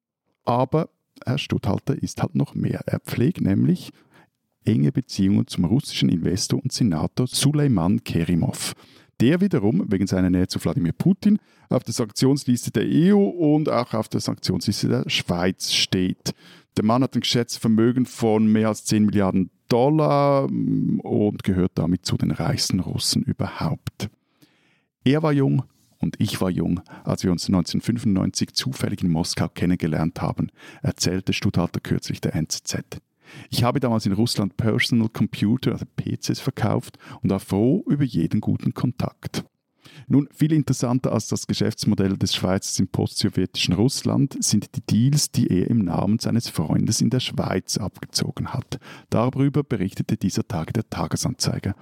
aber 0.47 0.89
Herr 1.27 1.37
Studhalter 1.37 2.03
ist 2.03 2.23
halt 2.23 2.35
noch 2.37 2.55
mehr. 2.55 2.85
Er 2.87 3.01
pflegt 3.01 3.43
nämlich 3.43 3.91
enge 4.65 4.93
Beziehungen 4.93 5.47
zum 5.47 5.67
russischen 5.67 6.09
Investor 6.09 6.59
und 6.63 6.73
Senator 6.73 7.27
Suleiman 7.27 8.03
Kerimov. 8.03 8.75
Der 9.23 9.41
wiederum, 9.41 9.85
wegen 9.87 10.09
seiner 10.09 10.31
Nähe 10.31 10.49
zu 10.49 10.59
Wladimir 10.65 10.93
Putin, 10.93 11.39
auf 11.69 11.85
der 11.85 11.95
Sanktionsliste 11.95 12.73
der 12.73 12.83
EU 12.85 13.17
und 13.17 13.69
auch 13.69 13.95
auf 13.95 14.09
der 14.09 14.21
Sanktionsliste 14.21 14.89
der 14.89 15.09
Schweiz 15.09 15.71
steht. 15.71 16.35
Der 16.77 16.85
Mann 16.85 17.05
hat 17.05 17.15
ein 17.15 17.21
geschätztes 17.21 17.61
Vermögen 17.61 18.05
von 18.05 18.47
mehr 18.51 18.67
als 18.67 18.85
10 18.85 19.05
Milliarden 19.05 19.51
Dollar 19.69 20.49
mm, 20.51 20.99
und 21.05 21.45
gehört 21.45 21.71
damit 21.77 22.05
zu 22.05 22.17
den 22.17 22.33
reichsten 22.33 22.81
Russen 22.81 23.23
überhaupt. 23.23 24.11
Er 25.05 25.23
war 25.23 25.33
jung 25.33 25.63
und 25.99 26.17
ich 26.19 26.41
war 26.41 26.51
jung, 26.51 26.81
als 27.05 27.23
wir 27.23 27.31
uns 27.31 27.47
1995 27.47 28.55
zufällig 28.55 29.05
in 29.05 29.11
Moskau 29.13 29.47
kennengelernt 29.49 30.21
haben, 30.21 30.49
erzählte 30.83 31.33
Stutthalter 31.33 31.79
kürzlich 31.79 32.21
der 32.21 32.35
NZZ. 32.35 33.01
Ich 33.51 33.65
habe 33.65 33.81
damals 33.81 34.07
in 34.07 34.13
Russland 34.13 34.57
Personal 34.57 35.09
Computer, 35.09 35.73
also 35.73 35.87
PCs, 35.97 36.41
verkauft 36.41 36.99
und 37.23 37.31
war 37.31 37.41
froh 37.41 37.85
über 37.87 38.05
jeden 38.05 38.41
guten 38.41 38.75
Kontakt. 38.75 39.45
Nun, 40.09 40.29
viel 40.33 40.53
interessanter 40.53 41.13
als 41.13 41.29
das 41.29 41.47
Geschäftsmodell 41.47 42.17
des 42.17 42.35
Schweizers 42.35 42.79
im 42.79 42.89
postsowjetischen 42.89 43.75
Russland 43.75 44.37
sind 44.41 44.77
die 44.77 44.81
Deals, 44.81 45.31
die 45.31 45.49
er 45.49 45.69
im 45.69 45.79
Namen 45.85 46.19
seines 46.19 46.49
Freundes 46.49 47.01
in 47.01 47.11
der 47.11 47.21
Schweiz 47.21 47.79
abgezogen 47.79 48.53
hat. 48.53 48.79
Darüber 49.11 49.63
berichtete 49.63 50.17
dieser 50.17 50.47
Tag 50.47 50.73
der 50.73 50.89
Tagesanzeiger. 50.89 51.75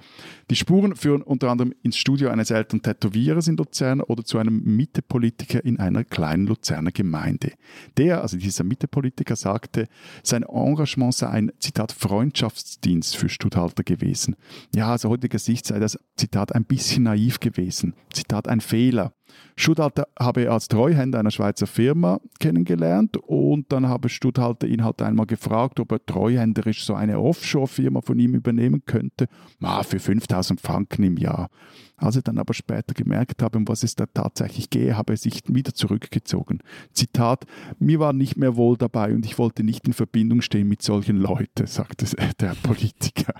Die 0.49 0.55
Spuren 0.55 0.95
führen 0.95 1.21
unter 1.21 1.49
anderem 1.49 1.73
ins 1.83 1.97
Studio 1.97 2.29
eines 2.29 2.51
älteren 2.51 2.81
Tätowierers 2.81 3.47
in 3.47 3.57
Luzern 3.57 4.01
oder 4.01 4.23
zu 4.23 4.37
einem 4.37 4.61
Mittepolitiker 4.63 5.63
in 5.63 5.79
einer 5.79 6.03
kleinen 6.03 6.47
Luzerner 6.47 6.91
Gemeinde. 6.91 7.53
Der, 7.97 8.21
also 8.21 8.37
dieser 8.37 8.63
Mittepolitiker, 8.63 9.35
sagte, 9.35 9.87
sein 10.23 10.43
Engagement 10.43 11.15
sei 11.15 11.27
ein, 11.27 11.51
Zitat, 11.59 11.91
Freundschaftsdienst 11.91 13.17
für 13.17 13.29
Stutthalter 13.29 13.83
gewesen. 13.83 14.35
Ja, 14.75 14.93
aus 14.93 15.05
heutiger 15.05 15.39
Sicht 15.39 15.65
sei 15.65 15.79
das, 15.79 15.97
Zitat, 16.15 16.53
ein 16.53 16.65
bisschen 16.65 17.03
naiv 17.03 17.39
gewesen. 17.39 17.93
Zitat, 18.13 18.47
ein 18.47 18.61
Fehler. 18.61 19.13
Stutthalter 19.55 20.07
habe 20.19 20.45
er 20.45 20.53
als 20.53 20.67
Treuhänder 20.67 21.19
einer 21.19 21.31
Schweizer 21.31 21.67
Firma 21.67 22.19
kennengelernt 22.39 23.17
und 23.17 23.71
dann 23.71 23.87
habe 23.87 24.09
Stutthalter 24.09 24.67
ihn 24.67 24.83
halt 24.83 25.01
einmal 25.01 25.25
gefragt, 25.25 25.79
ob 25.79 25.91
er 25.91 26.05
treuhänderisch 26.05 26.85
so 26.85 26.95
eine 26.95 27.19
Offshore-Firma 27.19 28.01
von 28.01 28.19
ihm 28.19 28.33
übernehmen 28.33 28.83
könnte. 28.85 29.27
Ah, 29.61 29.83
für 29.83 29.99
5000 29.99 30.59
Franken 30.59 31.03
im 31.03 31.17
Jahr. 31.17 31.49
Als 31.97 32.15
er 32.15 32.23
dann 32.23 32.39
aber 32.39 32.53
später 32.53 32.93
gemerkt 32.93 33.43
habe, 33.43 33.59
um 33.59 33.67
was 33.67 33.83
es 33.83 33.95
da 33.95 34.07
tatsächlich 34.07 34.69
gehe, 34.69 34.97
habe 34.97 35.13
er 35.13 35.17
sich 35.17 35.43
wieder 35.47 35.73
zurückgezogen. 35.73 36.59
Zitat, 36.93 37.45
mir 37.77 37.99
war 37.99 38.13
nicht 38.13 38.37
mehr 38.37 38.55
wohl 38.55 38.77
dabei 38.77 39.13
und 39.13 39.25
ich 39.25 39.37
wollte 39.37 39.63
nicht 39.63 39.85
in 39.85 39.93
Verbindung 39.93 40.41
stehen 40.41 40.67
mit 40.67 40.81
solchen 40.81 41.17
Leuten, 41.17 41.67
sagte 41.67 42.05
der 42.39 42.55
Politiker. 42.63 43.33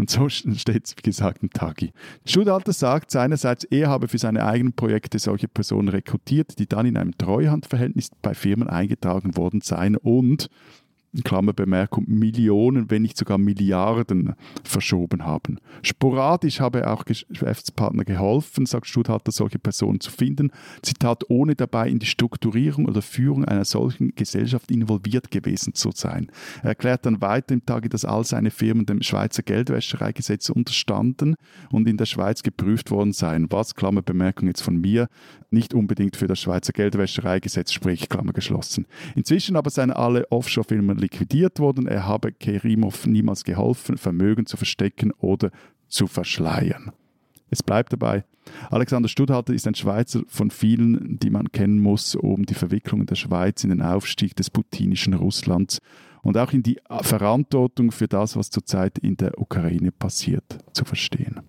Und 0.00 0.08
so 0.08 0.30
steht 0.30 0.86
es, 0.86 0.96
wie 0.96 1.02
gesagt, 1.02 1.42
im 1.42 1.50
Tagi. 1.50 1.92
Schudalter 2.24 2.72
sagt 2.72 3.10
seinerseits, 3.10 3.64
er 3.64 3.90
habe 3.90 4.08
für 4.08 4.16
seine 4.16 4.46
eigenen 4.46 4.72
Projekte 4.72 5.18
solche 5.18 5.46
Personen 5.46 5.88
rekrutiert, 5.88 6.58
die 6.58 6.66
dann 6.66 6.86
in 6.86 6.96
einem 6.96 7.18
Treuhandverhältnis 7.18 8.08
bei 8.22 8.32
Firmen 8.32 8.66
eingetragen 8.66 9.36
worden 9.36 9.60
seien 9.60 9.98
und 9.98 10.48
Klammerbemerkung, 11.24 12.04
Millionen, 12.06 12.90
wenn 12.90 13.02
nicht 13.02 13.16
sogar 13.16 13.36
Milliarden 13.36 14.34
verschoben 14.62 15.24
haben. 15.24 15.58
Sporadisch 15.82 16.60
habe 16.60 16.88
auch 16.88 17.04
Geschäftspartner 17.04 18.04
geholfen, 18.04 18.66
sagt 18.66 18.86
Stutthalter, 18.86 19.32
solche 19.32 19.58
Personen 19.58 20.00
zu 20.00 20.10
finden. 20.10 20.52
Zitat, 20.82 21.24
ohne 21.28 21.56
dabei 21.56 21.88
in 21.88 21.98
die 21.98 22.06
Strukturierung 22.06 22.86
oder 22.86 23.02
Führung 23.02 23.44
einer 23.44 23.64
solchen 23.64 24.14
Gesellschaft 24.14 24.70
involviert 24.70 25.30
gewesen 25.30 25.74
zu 25.74 25.90
sein. 25.92 26.30
Er 26.62 26.70
erklärt 26.70 27.06
dann 27.06 27.20
weiter 27.20 27.54
im 27.54 27.66
Tage, 27.66 27.88
dass 27.88 28.04
all 28.04 28.24
seine 28.24 28.50
Firmen 28.50 28.86
dem 28.86 29.02
Schweizer 29.02 29.42
Geldwäschereigesetz 29.42 30.48
unterstanden 30.48 31.34
und 31.72 31.88
in 31.88 31.96
der 31.96 32.06
Schweiz 32.06 32.42
geprüft 32.42 32.90
worden 32.90 33.12
seien, 33.12 33.50
was, 33.50 33.74
Klammerbemerkung 33.74 34.46
jetzt 34.46 34.62
von 34.62 34.76
mir, 34.76 35.08
nicht 35.50 35.74
unbedingt 35.74 36.16
für 36.16 36.28
das 36.28 36.40
Schweizer 36.40 36.72
Geldwäschereigesetz 36.72 37.72
spricht, 37.72 38.08
Klammer 38.10 38.32
geschlossen. 38.32 38.86
Inzwischen 39.16 39.56
aber 39.56 39.70
seien 39.70 39.90
alle 39.90 40.30
Offshore-Firmen 40.30 40.99
liquidiert 41.00 41.58
worden. 41.58 41.86
Er 41.86 42.06
habe 42.06 42.32
Kerimov 42.32 43.06
niemals 43.06 43.44
geholfen, 43.44 43.98
Vermögen 43.98 44.46
zu 44.46 44.56
verstecken 44.56 45.12
oder 45.18 45.50
zu 45.88 46.06
verschleiern. 46.06 46.92
Es 47.50 47.62
bleibt 47.62 47.92
dabei, 47.92 48.24
Alexander 48.70 49.08
Studhalter 49.08 49.52
ist 49.52 49.66
ein 49.66 49.74
Schweizer 49.74 50.22
von 50.28 50.50
vielen, 50.50 51.18
die 51.18 51.30
man 51.30 51.50
kennen 51.52 51.80
muss, 51.80 52.14
um 52.14 52.46
die 52.46 52.54
Verwicklungen 52.54 53.06
der 53.06 53.16
Schweiz 53.16 53.64
in 53.64 53.70
den 53.70 53.82
Aufstieg 53.82 54.36
des 54.36 54.50
putinischen 54.50 55.14
Russlands 55.14 55.80
und 56.22 56.36
auch 56.36 56.52
in 56.52 56.62
die 56.62 56.78
Verantwortung 57.02 57.90
für 57.92 58.08
das, 58.08 58.36
was 58.36 58.50
zurzeit 58.50 58.98
in 58.98 59.16
der 59.16 59.38
Ukraine 59.40 59.92
passiert, 59.92 60.58
zu 60.72 60.84
verstehen. 60.84 61.40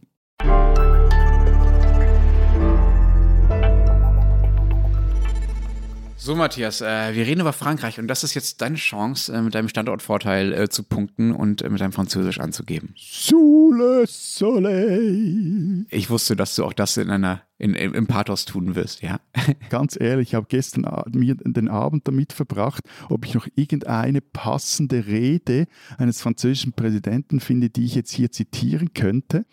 So, 6.24 6.36
Matthias, 6.36 6.82
äh, 6.82 7.16
wir 7.16 7.26
reden 7.26 7.42
über 7.42 7.52
Frankreich 7.52 7.98
und 7.98 8.08
das 8.08 8.24
ist 8.24 8.36
jetzt 8.36 8.62
deine 8.62 8.76
Chance, 8.76 9.34
äh, 9.34 9.42
mit 9.42 9.56
deinem 9.56 9.70
Standortvorteil 9.70 10.54
äh, 10.54 10.70
zu 10.70 10.84
punkten 10.84 11.32
und 11.32 11.68
mit 11.68 11.82
deinem 11.82 11.94
Französisch 11.94 12.40
anzugeben. 12.40 12.94
Sous 12.96 13.76
le 13.76 14.06
soleil. 14.06 15.88
Ich 15.90 16.12
wusste, 16.12 16.36
dass 16.36 16.54
du 16.54 16.64
auch 16.64 16.74
das 16.74 16.98
in 16.98 17.10
einer 17.10 17.42
in, 17.62 17.76
in, 17.76 17.94
im 17.94 18.08
Pathos 18.08 18.46
tun 18.46 18.76
wirst, 18.76 19.04
ja. 19.04 19.20
Ganz 19.70 19.96
ehrlich, 20.00 20.30
ich 20.30 20.36
habe 20.36 20.48
gestern 20.50 20.88
mir 21.14 21.36
den 21.36 21.68
Abend 21.68 22.08
damit 22.08 22.34
verbracht, 22.34 22.84
ob 23.10 23.26
ich 23.26 23.36
noch 23.36 23.48
irgendeine 23.56 24.20
passende 24.22 25.06
Rede 25.06 25.68
eines 25.98 26.22
französischen 26.22 26.74
Präsidenten 26.74 27.40
finde, 27.40 27.70
die 27.70 27.86
ich 27.86 27.94
jetzt 27.94 28.12
hier 28.12 28.32
zitieren 28.32 28.94
könnte. 28.94 29.46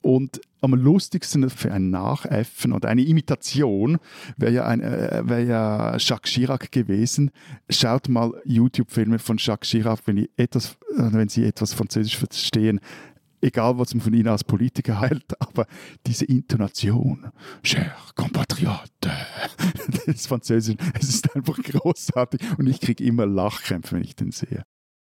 Und 0.00 0.40
am 0.60 0.74
lustigsten 0.74 1.48
für 1.50 1.72
ein 1.72 1.90
Nachäffen 1.90 2.72
oder 2.72 2.88
eine 2.88 3.02
Imitation 3.02 3.98
wäre 4.36 4.52
ja, 4.52 4.64
ein, 4.64 4.80
äh, 4.80 5.22
wär 5.24 5.44
ja 5.44 5.96
Jacques 5.98 6.32
Chirac 6.32 6.72
gewesen. 6.72 7.30
Schaut 7.70 8.08
mal 8.08 8.32
YouTube-Filme 8.44 9.20
von 9.20 9.36
Jacques 9.38 9.70
Chirac, 9.70 10.00
wenn, 10.06 10.28
etwas, 10.36 10.76
äh, 10.96 11.12
wenn 11.12 11.28
Sie 11.28 11.44
etwas 11.44 11.74
Französisch 11.74 12.16
verstehen. 12.16 12.80
Egal, 13.44 13.76
was 13.76 13.92
man 13.92 14.00
von 14.00 14.14
Ihnen 14.14 14.28
als 14.28 14.44
Politiker 14.44 15.00
hält, 15.00 15.40
aber 15.40 15.66
diese 16.06 16.24
Intonation, 16.24 17.32
cher 17.64 17.96
compatriote, 18.14 18.80
das 20.06 20.28
Französisch, 20.28 20.76
es 20.98 21.08
ist 21.08 21.34
einfach 21.34 21.56
großartig 21.56 22.40
und 22.56 22.68
ich 22.68 22.80
kriege 22.80 23.02
immer 23.02 23.26
Lachkrämpfe, 23.26 23.96
wenn 23.96 24.04
ich 24.04 24.14
den 24.14 24.30
sehe. 24.30 24.64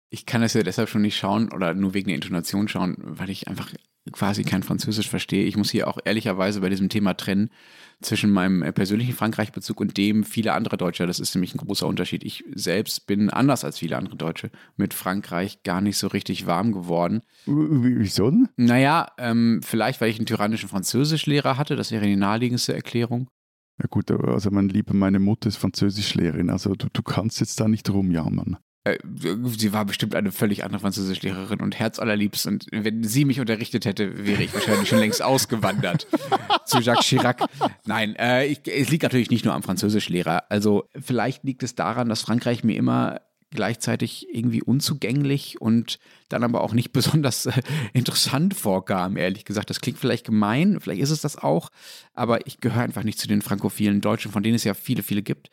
Ich 0.10 0.26
kann 0.28 0.42
das 0.42 0.54
ja 0.54 0.62
deshalb 0.62 0.88
schon 0.88 1.02
nicht 1.02 1.18
schauen 1.18 1.52
oder 1.52 1.74
nur 1.74 1.96
wegen 1.96 2.08
der 2.08 2.16
Intonation 2.16 2.68
schauen, 2.68 2.96
weil 3.00 3.30
ich 3.32 3.48
einfach 3.48 3.74
quasi 4.12 4.44
kein 4.44 4.64
Französisch 4.64 5.10
verstehe. 5.10 5.46
Ich 5.46 5.58
muss 5.58 5.70
hier 5.70 5.88
auch 5.88 5.98
ehrlicherweise 6.04 6.62
bei 6.62 6.70
diesem 6.70 6.90
Thema 6.90 7.14
trennen 7.16 7.50
zwischen 8.02 8.32
meinem 8.32 8.62
äh, 8.62 8.72
persönlichen 8.72 9.14
Frankreich-Bezug 9.14 9.80
und 9.80 9.98
dem 9.98 10.24
vieler 10.24 10.56
anderer 10.56 10.78
Deutscher. 10.78 11.08
Das 11.08 11.20
ist 11.20 11.34
nämlich 11.36 11.56
ein 11.56 11.60
großer 11.60 11.88
Unterschied. 11.88 12.24
Ich 12.24 12.44
selbst 12.54 13.08
bin 13.08 13.30
anders 13.30 13.64
als 13.64 13.80
viele 13.80 13.98
andere 13.98 14.16
Deutsche 14.16 14.52
mit 14.76 14.94
Frankreich 14.94 15.64
gar 15.64 15.82
nicht 15.82 15.98
so 15.98 16.08
richtig 16.08 16.46
warm 16.46 16.72
geworden. 16.72 17.22
Wieso 17.46 18.30
denn? 18.30 18.50
Naja, 18.56 19.12
ähm, 19.18 19.62
vielleicht, 19.64 20.02
weil 20.02 20.10
ich 20.10 20.18
einen 20.18 20.28
tyrannischen 20.28 20.70
Französischlehrer 20.70 21.58
hatte. 21.58 21.76
Das 21.76 21.92
wäre 21.92 22.06
die 22.06 22.16
naheliegendste 22.16 22.74
Erklärung. 22.74 23.30
Ja 23.80 23.86
gut, 23.90 24.10
also 24.10 24.50
mein 24.50 24.70
Lieber, 24.70 24.96
meine 24.96 25.20
Mutter 25.20 25.50
ist 25.50 25.58
Französischlehrerin, 25.58 26.50
also 26.50 26.74
du, 26.74 26.88
du 26.92 27.04
kannst 27.04 27.40
jetzt 27.40 27.60
da 27.60 27.68
nicht 27.68 27.88
rumjammern. 27.90 28.58
Äh, 28.88 28.98
sie 29.46 29.74
war 29.74 29.86
bestimmt 29.86 30.16
eine 30.16 30.32
völlig 30.32 30.64
andere 30.64 30.80
Französischlehrerin 30.80 31.60
und 31.60 31.78
herzallerliebst. 31.78 32.48
Und 32.48 32.68
wenn 32.72 33.04
sie 33.04 33.26
mich 33.26 33.40
unterrichtet 33.40 33.86
hätte, 33.86 34.26
wäre 34.26 34.44
ich 34.44 34.54
wahrscheinlich 34.54 34.90
schon 34.90 35.00
längst 35.00 35.22
ausgewandert 35.22 36.08
zu 36.66 36.80
Jacques 36.80 37.06
Chirac. 37.06 37.44
Nein, 37.86 38.16
äh, 38.16 38.46
ich, 38.46 38.62
es 38.66 38.90
liegt 38.90 39.04
natürlich 39.04 39.30
nicht 39.30 39.46
nur 39.46 39.54
am 39.54 39.64
Französischlehrer. 39.64 40.44
Also 40.50 40.90
vielleicht 41.00 41.44
liegt 41.44 41.64
es 41.64 41.76
daran, 41.76 42.10
dass 42.10 42.22
Frankreich 42.22 42.64
mir 42.64 42.76
immer 42.76 43.22
gleichzeitig 43.52 44.28
irgendwie 44.34 44.62
unzugänglich 44.62 45.62
und 45.62 46.00
dann 46.30 46.44
aber 46.44 46.62
auch 46.62 46.74
nicht 46.74 46.92
besonders 46.92 47.46
äh, 47.46 47.62
interessant 47.94 48.54
vorkam, 48.54 49.18
ehrlich 49.18 49.46
gesagt. 49.46 49.70
Das 49.70 49.82
klingt 49.82 49.98
vielleicht 49.98 50.26
gemein, 50.26 50.80
vielleicht 50.82 51.02
ist 51.02 51.12
es 51.12 51.22
das 51.22 51.38
auch, 51.38 51.70
aber 52.14 52.46
ich 52.46 52.60
gehöre 52.60 52.84
einfach 52.84 53.04
nicht 53.04 53.20
zu 53.20 53.28
den 53.28 53.42
frankophilen 53.42 54.02
Deutschen, 54.02 54.32
von 54.32 54.44
denen 54.44 54.56
es 54.56 54.64
ja 54.64 54.74
viele, 54.74 55.04
viele 55.04 55.24
gibt. 55.24 55.50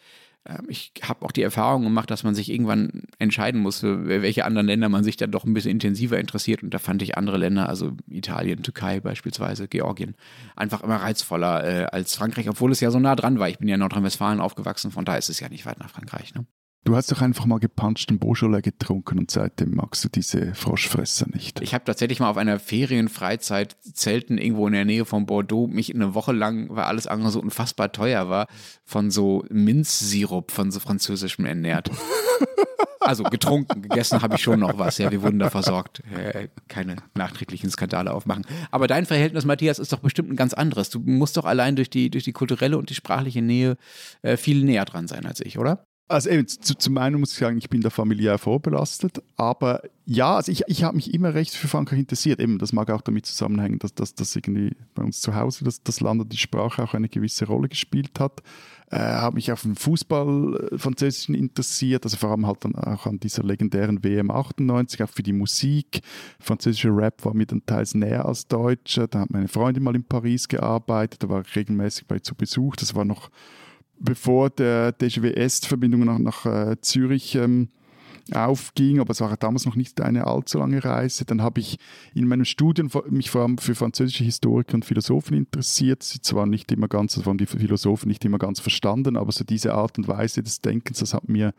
Ähm, 0.46 0.66
ich 0.68 0.92
habe 1.02 1.24
auch 1.24 1.32
die 1.32 1.42
Erfahrung 1.42 1.82
gemacht, 1.82 2.10
dass 2.10 2.24
man 2.24 2.34
sich 2.34 2.50
irgendwann 2.50 3.04
entscheiden 3.18 3.60
muss, 3.60 3.82
welche 3.82 4.44
anderen 4.44 4.66
Länder 4.66 4.88
man 4.88 5.04
sich 5.04 5.16
dann 5.16 5.30
doch 5.30 5.44
ein 5.44 5.54
bisschen 5.54 5.70
intensiver 5.72 6.18
interessiert. 6.18 6.62
Und 6.62 6.72
da 6.74 6.78
fand 6.78 7.02
ich 7.02 7.16
andere 7.16 7.38
Länder, 7.38 7.68
also 7.68 7.92
Italien, 8.08 8.62
Türkei 8.62 9.00
beispielsweise, 9.00 9.68
Georgien, 9.68 10.14
einfach 10.56 10.82
immer 10.82 10.96
reizvoller 10.96 11.64
äh, 11.64 11.84
als 11.86 12.16
Frankreich, 12.16 12.48
obwohl 12.48 12.72
es 12.72 12.80
ja 12.80 12.90
so 12.90 12.98
nah 12.98 13.16
dran 13.16 13.38
war. 13.38 13.48
Ich 13.48 13.58
bin 13.58 13.68
ja 13.68 13.74
in 13.74 13.80
Nordrhein-Westfalen 13.80 14.40
aufgewachsen, 14.40 14.90
von 14.90 15.04
da 15.04 15.16
ist 15.16 15.30
es 15.30 15.40
ja 15.40 15.48
nicht 15.48 15.66
weit 15.66 15.78
nach 15.78 15.90
Frankreich. 15.90 16.34
Ne? 16.34 16.46
Du 16.84 16.94
hast 16.94 17.10
doch 17.10 17.22
einfach 17.22 17.46
mal 17.46 17.60
gepanschten 17.60 18.18
Beaujolais 18.18 18.60
getrunken 18.60 19.18
und 19.18 19.30
seitdem 19.30 19.74
magst 19.74 20.04
du 20.04 20.10
diese 20.10 20.54
Froschfresser 20.54 21.26
nicht. 21.32 21.62
Ich 21.62 21.72
habe 21.72 21.84
tatsächlich 21.84 22.20
mal 22.20 22.28
auf 22.28 22.36
einer 22.36 22.58
Ferienfreizeit 22.58 23.74
Zelten 23.94 24.36
irgendwo 24.36 24.66
in 24.66 24.74
der 24.74 24.84
Nähe 24.84 25.06
von 25.06 25.24
Bordeaux 25.24 25.66
mich 25.66 25.94
eine 25.94 26.14
Woche 26.14 26.32
lang, 26.32 26.68
weil 26.68 26.84
alles 26.84 27.06
andere 27.06 27.30
so 27.30 27.40
unfassbar 27.40 27.90
teuer 27.90 28.28
war, 28.28 28.48
von 28.84 29.10
so 29.10 29.46
Minzsirup 29.48 30.50
von 30.50 30.70
so 30.70 30.78
französischem 30.78 31.46
ernährt. 31.46 31.90
Also 33.00 33.22
getrunken, 33.24 33.82
gegessen 33.82 34.22
habe 34.22 34.36
ich 34.36 34.42
schon 34.42 34.60
noch 34.60 34.78
was. 34.78 34.96
Ja, 34.96 35.10
wir 35.10 35.20
wurden 35.20 35.38
da 35.38 35.50
versorgt. 35.50 36.02
Äh, 36.16 36.48
keine 36.68 36.96
nachträglichen 37.14 37.68
Skandale 37.68 38.14
aufmachen. 38.14 38.46
Aber 38.70 38.86
dein 38.86 39.04
Verhältnis, 39.04 39.44
Matthias, 39.44 39.78
ist 39.78 39.92
doch 39.92 39.98
bestimmt 39.98 40.30
ein 40.30 40.36
ganz 40.36 40.54
anderes. 40.54 40.88
Du 40.88 41.00
musst 41.00 41.36
doch 41.36 41.44
allein 41.44 41.76
durch 41.76 41.90
die, 41.90 42.08
durch 42.08 42.24
die 42.24 42.32
kulturelle 42.32 42.78
und 42.78 42.88
die 42.88 42.94
sprachliche 42.94 43.42
Nähe 43.42 43.76
äh, 44.22 44.38
viel 44.38 44.64
näher 44.64 44.86
dran 44.86 45.06
sein 45.06 45.26
als 45.26 45.40
ich, 45.40 45.58
oder? 45.58 45.86
Also 46.06 46.28
eben, 46.28 46.46
zu, 46.46 46.76
zum 46.76 46.98
einen 46.98 47.18
muss 47.18 47.32
ich 47.32 47.38
sagen, 47.38 47.56
ich 47.56 47.70
bin 47.70 47.80
da 47.80 47.88
familiär 47.88 48.36
vorbelastet, 48.36 49.22
aber 49.36 49.82
ja, 50.04 50.36
also 50.36 50.52
ich, 50.52 50.62
ich 50.66 50.84
habe 50.84 50.96
mich 50.96 51.14
immer 51.14 51.32
recht 51.32 51.54
für 51.54 51.66
Frankreich 51.66 51.98
interessiert. 51.98 52.40
Eben, 52.40 52.58
das 52.58 52.74
mag 52.74 52.90
auch 52.90 53.00
damit 53.00 53.24
zusammenhängen, 53.24 53.78
dass 53.78 54.14
das 54.14 54.36
irgendwie 54.36 54.76
bei 54.94 55.02
uns 55.02 55.22
zu 55.22 55.34
Hause 55.34 55.64
das, 55.64 55.82
das 55.82 56.00
Land 56.00 56.20
und 56.20 56.30
die 56.30 56.36
Sprache 56.36 56.82
auch 56.82 56.92
eine 56.92 57.08
gewisse 57.08 57.46
Rolle 57.46 57.70
gespielt 57.70 58.20
hat. 58.20 58.42
Äh, 58.90 58.98
habe 58.98 59.36
mich 59.36 59.50
auf 59.50 59.62
den 59.62 59.76
Fußball 59.76 60.68
äh, 60.72 60.78
Französischen 60.78 61.34
interessiert, 61.34 62.04
also 62.04 62.18
vor 62.18 62.32
allem 62.32 62.46
halt 62.46 62.66
dann 62.66 62.74
auch 62.74 63.06
an 63.06 63.18
dieser 63.18 63.42
legendären 63.42 64.04
WM 64.04 64.30
98, 64.30 65.02
auch 65.02 65.08
für 65.08 65.22
die 65.22 65.32
Musik. 65.32 66.02
Französischer 66.38 66.94
Rap 66.94 67.24
war 67.24 67.32
mir 67.32 67.46
dann 67.46 67.64
teils 67.64 67.94
näher 67.94 68.26
als 68.26 68.46
deutscher. 68.46 69.08
Da 69.08 69.20
hat 69.20 69.30
meine 69.30 69.48
Freundin 69.48 69.82
mal 69.82 69.96
in 69.96 70.04
Paris 70.04 70.48
gearbeitet, 70.48 71.22
da 71.22 71.30
war 71.30 71.40
ich 71.40 71.56
regelmäßig 71.56 72.06
bei 72.06 72.18
zu 72.18 72.34
Besuch. 72.34 72.76
Das 72.76 72.94
war 72.94 73.06
noch 73.06 73.30
bevor 73.98 74.50
der 74.50 74.92
DGW 74.92 75.32
Est-Verbindung 75.32 76.04
nach, 76.04 76.18
nach 76.18 76.46
äh, 76.46 76.76
Zürich 76.80 77.34
ähm, 77.36 77.68
aufging, 78.32 79.00
aber 79.00 79.10
es 79.10 79.20
war 79.20 79.36
damals 79.36 79.66
noch 79.66 79.76
nicht 79.76 80.00
eine 80.00 80.26
allzu 80.26 80.58
lange 80.58 80.82
Reise. 80.82 81.24
Dann 81.24 81.42
habe 81.42 81.60
ich 81.60 81.78
in 82.14 82.26
meinem 82.26 82.44
Studium 82.44 82.90
mich 83.10 83.30
vor 83.30 83.42
allem 83.42 83.58
für 83.58 83.74
französische 83.74 84.24
Historiker 84.24 84.74
und 84.74 84.84
Philosophen 84.84 85.36
interessiert. 85.36 86.02
Sie 86.02 86.20
zwar 86.22 86.46
nicht 86.46 86.72
immer 86.72 86.88
ganz, 86.88 87.24
waren 87.26 87.38
die 87.38 87.46
Philosophen 87.46 88.08
nicht 88.08 88.24
immer 88.24 88.38
ganz 88.38 88.60
verstanden, 88.60 89.16
aber 89.16 89.30
so 89.32 89.44
diese 89.44 89.74
Art 89.74 89.98
und 89.98 90.08
Weise 90.08 90.42
des 90.42 90.60
Denkens, 90.60 91.00
das 91.00 91.12
hat 91.12 91.28
mir 91.28 91.52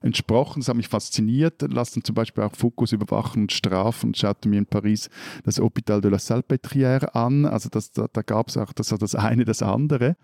entsprochen, 0.00 0.60
das 0.60 0.68
hat 0.68 0.76
mich 0.76 0.88
fasziniert. 0.88 1.62
Lass 1.68 1.92
dann 1.92 2.04
zum 2.04 2.14
Beispiel 2.14 2.44
auch 2.44 2.54
Fokus 2.54 2.92
überwachen 2.92 3.42
und 3.42 3.52
strafen 3.52 4.08
und 4.08 4.16
schaute 4.16 4.48
mir 4.48 4.58
in 4.58 4.66
Paris 4.66 5.10
das 5.44 5.60
Hôpital 5.60 6.00
de 6.00 6.10
la 6.10 6.18
Salpêtrière 6.18 7.14
an. 7.14 7.44
Also 7.44 7.68
das, 7.68 7.92
da, 7.92 8.06
da 8.10 8.22
gab 8.22 8.48
es 8.48 8.56
auch 8.56 8.72
das, 8.72 8.88
das 8.88 9.14
eine, 9.14 9.44
das 9.44 9.62
andere. 9.62 10.16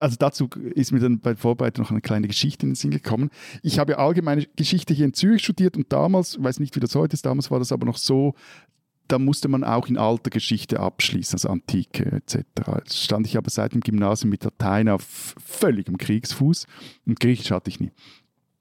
Also 0.00 0.16
dazu 0.18 0.48
ist 0.74 0.92
mir 0.92 1.00
dann 1.00 1.18
bei 1.20 1.30
der 1.30 1.38
Vorbereitung 1.38 1.82
noch 1.82 1.90
eine 1.90 2.00
kleine 2.00 2.28
Geschichte 2.28 2.64
in 2.64 2.70
den 2.70 2.76
Sinn 2.76 2.90
gekommen. 2.90 3.30
Ich 3.62 3.78
habe 3.78 3.92
ja 3.92 3.98
allgemeine 3.98 4.46
Geschichte 4.56 4.94
hier 4.94 5.06
in 5.06 5.14
Zürich 5.14 5.42
studiert 5.42 5.76
und 5.76 5.92
damals, 5.92 6.36
ich 6.36 6.42
weiß 6.42 6.60
nicht, 6.60 6.76
wie 6.76 6.80
das 6.80 6.94
heute 6.94 7.14
ist, 7.14 7.26
damals 7.26 7.50
war 7.50 7.58
das 7.58 7.72
aber 7.72 7.84
noch 7.84 7.96
so, 7.96 8.34
da 9.08 9.18
musste 9.18 9.48
man 9.48 9.64
auch 9.64 9.88
in 9.88 9.96
alter 9.96 10.30
Geschichte 10.30 10.78
abschließen, 10.78 11.36
also 11.36 11.48
Antike 11.48 12.12
etc. 12.12 12.44
Jetzt 12.76 13.02
stand 13.02 13.26
ich 13.26 13.36
aber 13.36 13.50
seit 13.50 13.72
dem 13.72 13.80
Gymnasium 13.80 14.30
mit 14.30 14.44
Latein 14.44 14.88
auf 14.88 15.34
völligem 15.42 15.96
Kriegsfuß 15.96 16.66
und 17.06 17.18
Griechisch 17.18 17.50
hatte 17.50 17.70
ich 17.70 17.80
nie. 17.80 17.90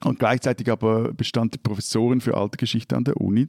Und 0.04 0.20
gleichzeitig 0.20 0.70
aber 0.70 1.12
bestand 1.12 1.56
die 1.56 1.58
Professorin 1.58 2.22
für 2.22 2.38
alte 2.38 2.58
Geschichte 2.58 2.96
an 2.96 3.04
der 3.04 3.18
Uni, 3.18 3.48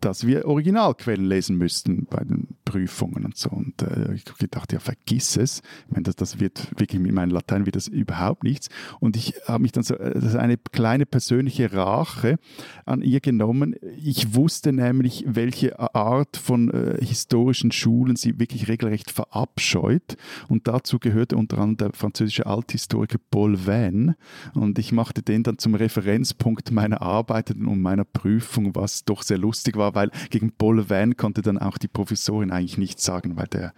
dass 0.00 0.26
wir 0.26 0.46
Originalquellen 0.46 1.26
lesen 1.26 1.58
müssten 1.58 2.06
bei 2.06 2.24
den 2.24 2.56
Prüfungen 2.64 3.26
und 3.26 3.36
so. 3.36 3.50
Und 3.50 3.82
äh, 3.82 4.14
ich 4.14 4.24
gedacht, 4.24 4.72
ja, 4.72 4.80
vergiss 4.80 5.36
es. 5.36 5.60
Ich 5.86 5.92
meine, 5.92 6.04
das, 6.04 6.16
das 6.16 6.40
wird 6.40 6.68
wirklich 6.78 7.00
mit 7.00 7.12
meinem 7.12 7.30
Latein 7.30 7.66
wird 7.66 7.76
das 7.76 7.88
überhaupt 7.88 8.42
nichts. 8.42 8.70
Und 9.00 9.16
ich 9.16 9.34
habe 9.46 9.62
mich 9.62 9.72
dann 9.72 9.82
so, 9.82 9.94
äh, 9.96 10.14
das 10.14 10.24
ist 10.24 10.36
eine 10.36 10.56
kleine 10.56 11.04
persönliche 11.04 11.74
Rache 11.74 12.38
an 12.86 13.02
ihr 13.02 13.20
genommen. 13.20 13.76
Ich 14.02 14.34
wusste 14.34 14.72
nämlich, 14.72 15.24
welche 15.26 15.78
Art 15.78 16.38
von 16.38 16.70
äh, 16.70 17.04
historischen 17.04 17.70
Schulen 17.70 18.16
sie 18.16 18.40
wirklich 18.40 18.68
regelrecht 18.68 19.10
verabscheut. 19.10 20.16
Und 20.48 20.68
dazu 20.68 20.98
gehörte 20.98 21.36
unter 21.36 21.58
anderem 21.58 21.76
der 21.76 21.92
französische 21.92 22.46
Althistoriker 22.46 23.18
Paul 23.30 23.66
Venn. 23.66 24.14
Und 24.54 24.78
ich 24.78 24.90
machte 24.92 25.22
den 25.22 25.42
dann 25.42 25.58
zum 25.58 25.81
Referenzpunkt 25.82 26.70
meiner 26.70 27.02
Arbeiten 27.02 27.66
und 27.66 27.82
meiner 27.82 28.04
Prüfung, 28.04 28.74
was 28.74 29.04
doch 29.04 29.22
sehr 29.22 29.38
lustig 29.38 29.76
war, 29.76 29.94
weil 29.94 30.10
gegen 30.30 30.52
Paul 30.52 30.88
Van 30.88 31.16
konnte 31.16 31.42
dann 31.42 31.58
auch 31.58 31.78
die 31.78 31.88
Professorin 31.88 32.50
eigentlich 32.50 32.78
nichts 32.78 33.04
sagen, 33.04 33.36
weil 33.36 33.48
der 33.48 33.74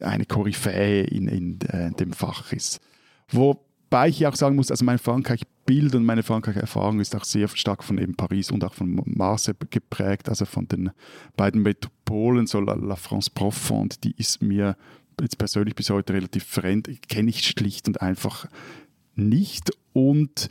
eine 0.00 0.26
Koryphäe 0.26 1.04
in, 1.04 1.28
in 1.28 1.60
äh, 1.68 1.92
dem 1.92 2.12
Fach 2.12 2.52
ist. 2.52 2.80
Wobei 3.30 4.08
ich 4.08 4.26
auch 4.26 4.34
sagen 4.34 4.56
muss, 4.56 4.70
also 4.70 4.84
mein 4.84 4.98
Frankreich-Bild 4.98 5.94
und 5.94 6.04
meine 6.04 6.22
Frankreich-Erfahrung 6.22 7.00
ist 7.00 7.16
auch 7.16 7.24
sehr 7.24 7.48
stark 7.48 7.82
von 7.82 7.98
eben 7.98 8.14
Paris 8.14 8.50
und 8.50 8.64
auch 8.64 8.74
von 8.74 9.02
Marseille 9.06 9.56
geprägt, 9.70 10.28
also 10.28 10.44
von 10.44 10.68
den 10.68 10.90
beiden 11.36 11.62
Metropolen, 11.62 12.46
so 12.46 12.60
La, 12.60 12.74
La 12.74 12.96
France 12.96 13.30
Profonde, 13.32 13.96
die 14.02 14.14
ist 14.16 14.42
mir 14.42 14.76
jetzt 15.20 15.38
persönlich 15.38 15.74
bis 15.74 15.90
heute 15.90 16.12
relativ 16.12 16.44
fremd, 16.44 16.88
kenne 17.08 17.30
ich 17.30 17.46
schlicht 17.46 17.86
und 17.86 18.02
einfach 18.02 18.46
nicht. 19.14 19.70
Und 19.92 20.48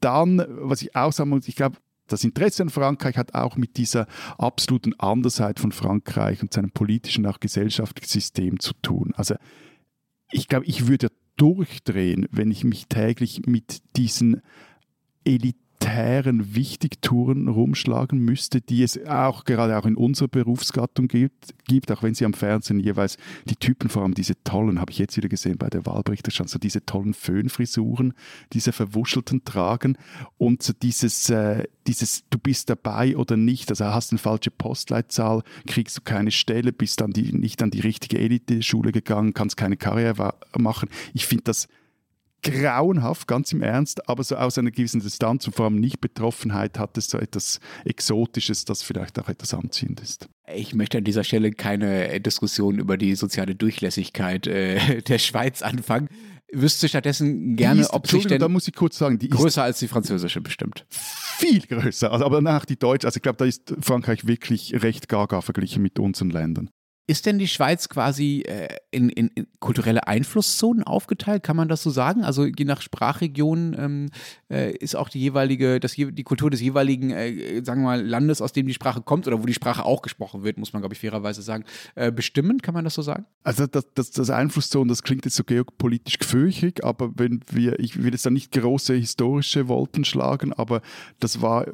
dann, 0.00 0.44
was 0.48 0.82
ich 0.82 0.94
auch 0.94 1.12
sagen 1.12 1.30
muss, 1.30 1.48
ich 1.48 1.56
glaube, 1.56 1.76
das 2.06 2.22
Interesse 2.24 2.62
an 2.62 2.70
Frankreich 2.70 3.16
hat 3.16 3.34
auch 3.34 3.56
mit 3.56 3.76
dieser 3.76 4.06
absoluten 4.38 4.94
Andersheit 4.98 5.58
von 5.58 5.72
Frankreich 5.72 6.40
und 6.42 6.52
seinem 6.52 6.70
politischen 6.70 7.26
auch 7.26 7.40
gesellschaftlichen 7.40 8.08
System 8.08 8.60
zu 8.60 8.74
tun. 8.74 9.12
Also 9.16 9.34
ich 10.30 10.48
glaube, 10.48 10.66
ich 10.66 10.86
würde 10.86 11.08
durchdrehen, 11.36 12.26
wenn 12.30 12.50
ich 12.50 12.64
mich 12.64 12.86
täglich 12.86 13.46
mit 13.46 13.82
diesen 13.96 14.42
Eliten 15.24 15.65
elitären 15.86 16.54
Wichtigtouren 16.54 17.48
rumschlagen 17.48 18.18
müsste, 18.18 18.60
die 18.60 18.82
es 18.82 19.04
auch 19.06 19.44
gerade 19.44 19.78
auch 19.78 19.86
in 19.86 19.96
unserer 19.96 20.28
Berufsgattung 20.28 21.08
gibt, 21.08 21.54
gibt, 21.66 21.90
auch 21.92 22.02
wenn 22.02 22.14
sie 22.14 22.24
am 22.24 22.34
Fernsehen 22.34 22.80
jeweils 22.80 23.16
die 23.44 23.56
Typen, 23.56 23.88
vor 23.88 24.02
allem 24.02 24.14
diese 24.14 24.34
tollen, 24.44 24.80
habe 24.80 24.90
ich 24.92 24.98
jetzt 24.98 25.16
wieder 25.16 25.28
gesehen 25.28 25.58
bei 25.58 25.68
der 25.68 25.86
Wahlberichterstattung, 25.86 26.48
so 26.48 26.58
diese 26.58 26.84
tollen 26.84 27.14
Föhnfrisuren, 27.14 28.14
diese 28.52 28.72
verwuschelten 28.72 29.44
tragen 29.44 29.96
und 30.38 30.62
so 30.62 30.72
dieses, 30.72 31.30
äh, 31.30 31.64
dieses, 31.86 32.24
du 32.30 32.38
bist 32.38 32.68
dabei 32.68 33.16
oder 33.16 33.36
nicht, 33.36 33.70
also 33.70 33.86
hast 33.86 34.12
eine 34.12 34.18
falsche 34.18 34.50
Postleitzahl, 34.50 35.42
kriegst 35.66 35.98
du 35.98 36.02
keine 36.02 36.30
Stelle, 36.30 36.72
bist 36.72 37.00
dann 37.00 37.12
die, 37.12 37.32
nicht 37.32 37.62
an 37.62 37.70
die 37.70 37.80
richtige 37.80 38.18
Elite-Schule 38.18 38.92
gegangen, 38.92 39.34
kannst 39.34 39.56
keine 39.56 39.76
Karriere 39.76 40.34
machen. 40.56 40.88
Ich 41.14 41.26
finde 41.26 41.44
das 41.44 41.68
grauenhaft, 42.42 43.26
ganz 43.26 43.52
im 43.52 43.62
Ernst, 43.62 44.08
aber 44.08 44.22
so 44.22 44.36
aus 44.36 44.58
einer 44.58 44.70
gewissen 44.70 45.00
Distanz 45.00 45.46
und 45.46 45.54
vor 45.54 45.66
allem 45.66 45.76
Nicht-Betroffenheit 45.76 46.78
hat 46.78 46.96
es 46.96 47.08
so 47.08 47.18
etwas 47.18 47.60
Exotisches, 47.84 48.64
das 48.64 48.82
vielleicht 48.82 49.18
auch 49.18 49.28
etwas 49.28 49.54
anziehend 49.54 50.00
ist. 50.00 50.28
Ich 50.54 50.74
möchte 50.74 50.98
an 50.98 51.04
dieser 51.04 51.24
Stelle 51.24 51.50
keine 51.50 52.20
Diskussion 52.20 52.78
über 52.78 52.96
die 52.96 53.14
soziale 53.14 53.54
Durchlässigkeit 53.54 54.46
äh, 54.46 55.02
der 55.08 55.18
Schweiz 55.18 55.62
anfangen. 55.62 56.08
Wüsste 56.52 56.88
stattdessen 56.88 57.56
gerne, 57.56 57.80
ist, 57.80 57.92
ob 57.92 58.06
sich 58.06 58.26
denn 58.26 58.38
da 58.38 58.48
muss 58.48 58.68
ich 58.68 58.74
kurz 58.74 58.96
sagen, 58.96 59.18
die 59.18 59.28
größer 59.28 59.64
als 59.64 59.80
die 59.80 59.88
französische 59.88 60.40
bestimmt. 60.40 60.86
Viel 60.90 61.60
größer, 61.60 62.12
also, 62.12 62.24
aber 62.24 62.40
nach 62.40 62.64
die 62.64 62.78
deutsche. 62.78 63.08
Also 63.08 63.16
ich 63.16 63.22
glaube, 63.22 63.38
da 63.38 63.44
ist 63.44 63.74
Frankreich 63.80 64.28
wirklich 64.28 64.72
recht 64.82 65.08
gaga 65.08 65.40
verglichen 65.40 65.82
mit 65.82 65.98
unseren 65.98 66.30
Ländern. 66.30 66.70
Ist 67.08 67.24
denn 67.24 67.38
die 67.38 67.46
Schweiz 67.46 67.88
quasi 67.88 68.42
äh, 68.48 68.66
in, 68.90 69.10
in, 69.10 69.28
in, 69.28 69.46
kulturelle 69.60 70.08
Einflusszonen 70.08 70.82
aufgeteilt? 70.82 71.44
Kann 71.44 71.56
man 71.56 71.68
das 71.68 71.84
so 71.84 71.90
sagen? 71.90 72.24
Also 72.24 72.46
je 72.46 72.64
nach 72.64 72.80
Sprachregion 72.80 73.76
ähm, 73.78 74.08
äh, 74.50 74.72
ist 74.72 74.96
auch 74.96 75.08
die 75.08 75.20
jeweilige, 75.20 75.78
das, 75.78 75.92
die 75.92 76.24
Kultur 76.24 76.50
des 76.50 76.60
jeweiligen, 76.60 77.10
äh, 77.10 77.62
sagen 77.64 77.82
wir 77.82 77.90
mal, 77.90 78.04
Landes, 78.04 78.42
aus 78.42 78.52
dem 78.52 78.66
die 78.66 78.74
Sprache 78.74 79.02
kommt 79.02 79.28
oder 79.28 79.40
wo 79.40 79.46
die 79.46 79.54
Sprache 79.54 79.84
auch 79.84 80.02
gesprochen 80.02 80.42
wird, 80.42 80.58
muss 80.58 80.72
man, 80.72 80.82
glaube 80.82 80.94
ich, 80.94 81.00
fairerweise 81.00 81.42
sagen, 81.42 81.64
äh, 81.94 82.10
bestimmen? 82.10 82.60
Kann 82.60 82.74
man 82.74 82.82
das 82.82 82.94
so 82.94 83.02
sagen? 83.02 83.24
Also 83.44 83.68
das, 83.68 83.86
das, 83.94 84.10
das 84.10 84.30
Einflusszonen, 84.30 84.88
das 84.88 85.04
klingt 85.04 85.24
jetzt 85.26 85.36
so 85.36 85.44
geopolitisch 85.44 86.18
gefürchtig, 86.18 86.84
aber 86.84 87.12
wenn 87.14 87.40
wir, 87.52 87.78
ich 87.78 88.02
will 88.02 88.12
jetzt 88.12 88.26
da 88.26 88.30
nicht 88.30 88.50
große 88.50 88.94
historische 88.94 89.68
Wolken 89.68 90.04
schlagen, 90.04 90.52
aber 90.52 90.82
das 91.20 91.40
war 91.40 91.66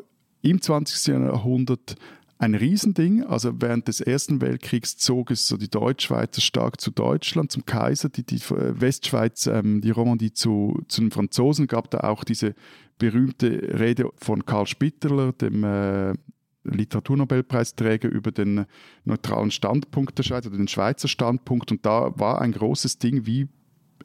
im 0.43 0.61
20. 0.61 1.07
Jahrhundert 1.07 1.97
ein 2.43 2.55
Riesending. 2.55 3.25
Also 3.25 3.61
während 3.61 3.89
des 3.89 4.01
Ersten 4.01 4.41
Weltkriegs 4.41 4.97
zog 4.97 5.31
es 5.31 5.47
so 5.47 5.57
die 5.57 5.71
Deutschschweizer 5.71 6.41
stark 6.41 6.81
zu 6.81 6.91
Deutschland, 6.91 7.53
zum 7.53 7.65
Kaiser, 7.65 8.09
die, 8.09 8.25
die 8.25 8.37
äh, 8.37 8.81
Westschweiz, 8.81 9.47
ähm, 9.47 9.81
die 9.81 9.91
Romandie 9.91 10.33
zu, 10.33 10.83
zu 10.89 11.01
den 11.01 11.11
Franzosen. 11.11 11.69
Gab 11.69 11.91
da 11.91 12.01
auch 12.01 12.25
diese 12.25 12.55
berühmte 12.99 13.79
Rede 13.79 14.11
von 14.17 14.45
Karl 14.45 14.67
Spitterler, 14.67 15.33
dem 15.33 15.63
äh, 15.65 16.15
Literaturnobelpreisträger 16.65 18.09
über 18.09 18.33
den 18.33 18.67
neutralen 19.05 19.51
Standpunkt 19.51 20.19
der 20.19 20.23
Schweiz 20.25 20.47
oder 20.47 20.57
den 20.57 20.69
Schweizer 20.69 21.09
Standpunkt. 21.09 21.71
Und 21.71 21.87
da 21.87 22.19
war 22.19 22.41
ein 22.41 22.53
großes 22.53 22.99
Ding, 22.99 23.25
wie 23.25 23.49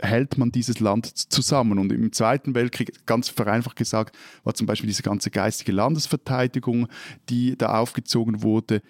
hält 0.01 0.37
man 0.37 0.51
dieses 0.51 0.79
Land 0.79 1.07
zusammen. 1.31 1.79
Und 1.79 1.91
im 1.91 2.11
Zweiten 2.11 2.55
Weltkrieg, 2.55 3.05
ganz 3.05 3.29
vereinfacht 3.29 3.75
gesagt, 3.75 4.15
war 4.43 4.53
zum 4.53 4.67
Beispiel 4.67 4.87
diese 4.87 5.03
ganze 5.03 5.31
geistige 5.31 5.71
Landesverteidigung, 5.71 6.87
die 7.29 7.57
da 7.57 7.79
aufgezogen 7.79 8.41
wurde, 8.41 8.81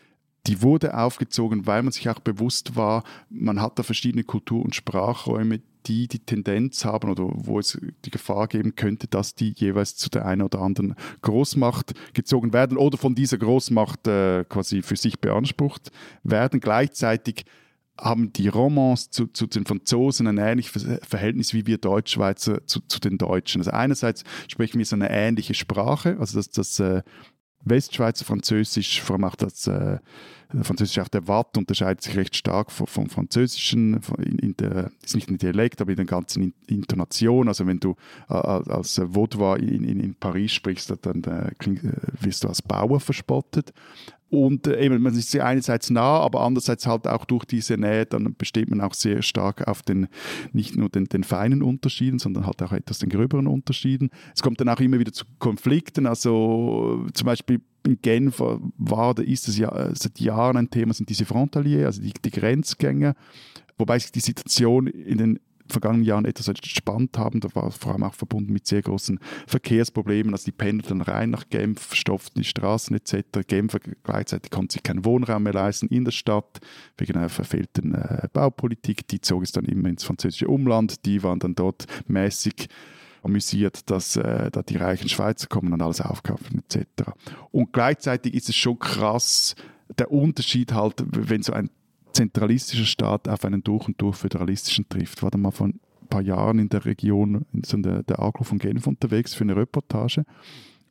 die 0.47 0.61
wurde 0.61 0.97
aufgezogen, 0.97 1.67
weil 1.67 1.83
man 1.83 1.91
sich 1.91 2.09
auch 2.09 2.19
bewusst 2.19 2.75
war, 2.75 3.03
man 3.29 3.61
hat 3.61 3.77
da 3.77 3.83
verschiedene 3.83 4.23
Kultur- 4.23 4.63
und 4.63 4.75
Sprachräume, 4.75 5.59
die 5.85 6.07
die 6.07 6.19
Tendenz 6.19 6.85
haben 6.85 7.09
oder 7.09 7.23
wo 7.27 7.59
es 7.59 7.77
die 8.05 8.11
Gefahr 8.11 8.47
geben 8.47 8.75
könnte, 8.75 9.07
dass 9.07 9.35
die 9.35 9.53
jeweils 9.55 9.95
zu 9.95 10.09
der 10.09 10.25
einen 10.25 10.41
oder 10.41 10.61
anderen 10.61 10.95
Großmacht 11.21 11.93
gezogen 12.13 12.53
werden 12.53 12.77
oder 12.77 12.97
von 12.97 13.15
dieser 13.15 13.37
Großmacht 13.37 14.07
äh, 14.07 14.45
quasi 14.45 14.81
für 14.81 14.95
sich 14.95 15.19
beansprucht 15.19 15.91
werden. 16.23 16.59
Gleichzeitig 16.59 17.45
haben 17.99 18.33
die 18.33 18.47
Romans 18.47 19.09
zu, 19.09 19.27
zu, 19.27 19.47
den 19.47 19.65
Franzosen 19.65 20.27
ein 20.27 20.37
ähnliches 20.37 20.85
Verhältnis 21.07 21.53
wie 21.53 21.65
wir 21.65 21.77
Deutschschweizer 21.77 22.65
zu, 22.65 22.81
zu 22.81 22.99
den 22.99 23.17
Deutschen. 23.17 23.61
Also 23.61 23.71
einerseits 23.71 24.23
sprechen 24.47 24.77
wir 24.77 24.85
so 24.85 24.95
eine 24.95 25.09
ähnliche 25.09 25.53
Sprache, 25.53 26.17
also 26.19 26.37
das, 26.37 26.49
das 26.49 26.79
äh, 26.79 27.01
Westschweizer 27.69 28.25
Französisch, 28.25 29.01
vor 29.01 29.15
allem 29.15 29.25
auch 29.25 29.35
das 29.35 29.67
äh, 29.67 29.97
Französisch 30.61 30.99
auch 30.99 31.09
der 31.09 31.27
Watt 31.27 31.57
unterscheidet 31.57 32.01
sich 32.01 32.15
recht 32.15 32.35
stark 32.35 32.71
vom, 32.71 32.87
vom 32.87 33.09
Französischen, 33.09 33.99
in, 34.17 34.39
in 34.39 34.57
der, 34.57 34.91
ist 35.03 35.15
nicht 35.15 35.29
ein 35.29 35.37
Dialekt, 35.37 35.81
aber 35.81 35.91
in 35.91 35.97
der 35.97 36.05
ganzen 36.05 36.53
Intonation. 36.67 37.49
Also 37.49 37.67
wenn 37.67 37.79
du 37.79 37.95
äh, 38.29 38.33
als 38.33 39.01
Vaudois 39.03 39.57
in, 39.57 39.83
in, 39.83 39.99
in 39.99 40.15
Paris 40.15 40.53
sprichst, 40.53 40.93
dann 41.01 41.23
äh, 41.23 41.51
kling, 41.57 41.79
wirst 42.21 42.43
du 42.43 42.47
als 42.47 42.61
Bauer 42.61 42.99
verspottet. 43.01 43.73
Und 44.29 44.67
äh, 44.67 44.83
eben, 44.83 45.01
man 45.01 45.15
ist 45.15 45.35
einerseits 45.37 45.89
nah, 45.89 46.19
aber 46.19 46.41
andererseits 46.41 46.85
halt 46.85 47.07
auch 47.07 47.25
durch 47.25 47.45
diese 47.45 47.77
Nähe, 47.77 48.05
dann 48.05 48.35
besteht 48.35 48.69
man 48.69 48.81
auch 48.81 48.93
sehr 48.93 49.21
stark 49.21 49.67
auf 49.67 49.81
den, 49.81 50.07
nicht 50.51 50.75
nur 50.75 50.89
den, 50.89 51.05
den 51.05 51.23
feinen 51.23 51.63
Unterschieden, 51.63 52.19
sondern 52.19 52.45
halt 52.45 52.61
auch 52.61 52.73
etwas 52.73 52.99
den 52.99 53.09
gröberen 53.09 53.47
Unterschieden. 53.47 54.09
Es 54.35 54.41
kommt 54.41 54.59
dann 54.59 54.69
auch 54.69 54.79
immer 54.79 54.99
wieder 54.99 55.13
zu 55.13 55.25
Konflikten, 55.39 56.05
also 56.05 57.05
zum 57.13 57.25
Beispiel 57.25 57.61
in 57.85 58.01
Genf 58.01 58.39
war 58.39 59.09
oder 59.11 59.23
ist 59.23 59.47
es 59.47 59.57
ja 59.57 59.69
äh, 59.69 59.95
seit 59.95 60.19
Jahren 60.19 60.57
ein 60.57 60.69
Thema, 60.69 60.93
sind 60.93 61.09
diese 61.09 61.25
Frontaliers, 61.25 61.85
also 61.85 62.01
die, 62.01 62.13
die 62.23 62.31
Grenzgänger, 62.31 63.15
wobei 63.77 63.97
sich 63.97 64.11
die 64.11 64.19
Situation 64.19 64.87
in 64.87 65.17
den 65.17 65.39
vergangenen 65.69 66.05
Jahren 66.05 66.25
etwas 66.25 66.47
entspannt 66.47 67.17
haben. 67.17 67.39
Da 67.39 67.49
war 67.53 67.71
vor 67.71 67.93
allem 67.93 68.03
auch 68.03 68.13
verbunden 68.13 68.53
mit 68.53 68.67
sehr 68.67 68.81
großen 68.81 69.19
Verkehrsproblemen. 69.47 70.33
Also 70.33 70.45
die 70.45 70.51
pendelten 70.51 71.01
rein 71.01 71.31
nach 71.31 71.49
Genf, 71.49 71.93
stopften 71.93 72.41
die 72.41 72.47
Straßen 72.47 72.95
etc. 72.95 73.47
Genfer 73.47 73.79
gleichzeitig 74.03 74.51
konnte 74.51 74.73
sich 74.73 74.83
keinen 74.83 75.05
Wohnraum 75.05 75.43
mehr 75.43 75.53
leisten 75.53 75.87
in 75.87 76.05
der 76.05 76.11
Stadt 76.11 76.59
wegen 76.97 77.15
einer 77.15 77.29
verfehlten 77.29 77.95
äh, 77.95 78.27
Baupolitik. 78.31 79.07
Die 79.07 79.21
zog 79.21 79.43
es 79.43 79.51
dann 79.51 79.65
immer 79.65 79.89
ins 79.89 80.03
französische 80.03 80.47
Umland. 80.47 81.05
Die 81.05 81.23
waren 81.23 81.39
dann 81.39 81.55
dort 81.55 81.85
mäßig 82.07 82.67
amüsiert, 83.23 83.89
dass 83.89 84.15
äh, 84.15 84.49
da 84.51 84.63
die 84.63 84.77
reichen 84.77 85.09
Schweizer 85.09 85.47
kommen 85.47 85.73
und 85.73 85.81
alles 85.81 86.01
aufkaufen 86.01 86.63
etc. 86.63 87.11
Und 87.51 87.73
gleichzeitig 87.73 88.33
ist 88.33 88.49
es 88.49 88.55
schon 88.55 88.79
krass, 88.79 89.55
der 89.97 90.11
Unterschied 90.11 90.73
halt, 90.73 91.03
wenn 91.07 91.43
so 91.43 91.53
ein 91.53 91.69
zentralistischer 92.17 92.85
Staat 92.85 93.27
auf 93.27 93.45
einen 93.45 93.63
durch 93.63 93.87
und 93.87 94.01
durch 94.01 94.15
föderalistischen 94.15 94.89
trifft. 94.89 95.21
War 95.23 95.31
da 95.31 95.37
mal 95.37 95.51
vor 95.51 95.67
ein 95.67 95.79
paar 96.09 96.21
Jahren 96.21 96.59
in 96.59 96.69
der 96.69 96.85
Region, 96.85 97.45
in 97.53 97.83
der, 97.83 98.03
der 98.03 98.19
Aglo 98.19 98.43
von 98.43 98.57
Genf 98.57 98.87
unterwegs 98.87 99.33
für 99.33 99.43
eine 99.43 99.55
Reportage. 99.55 100.25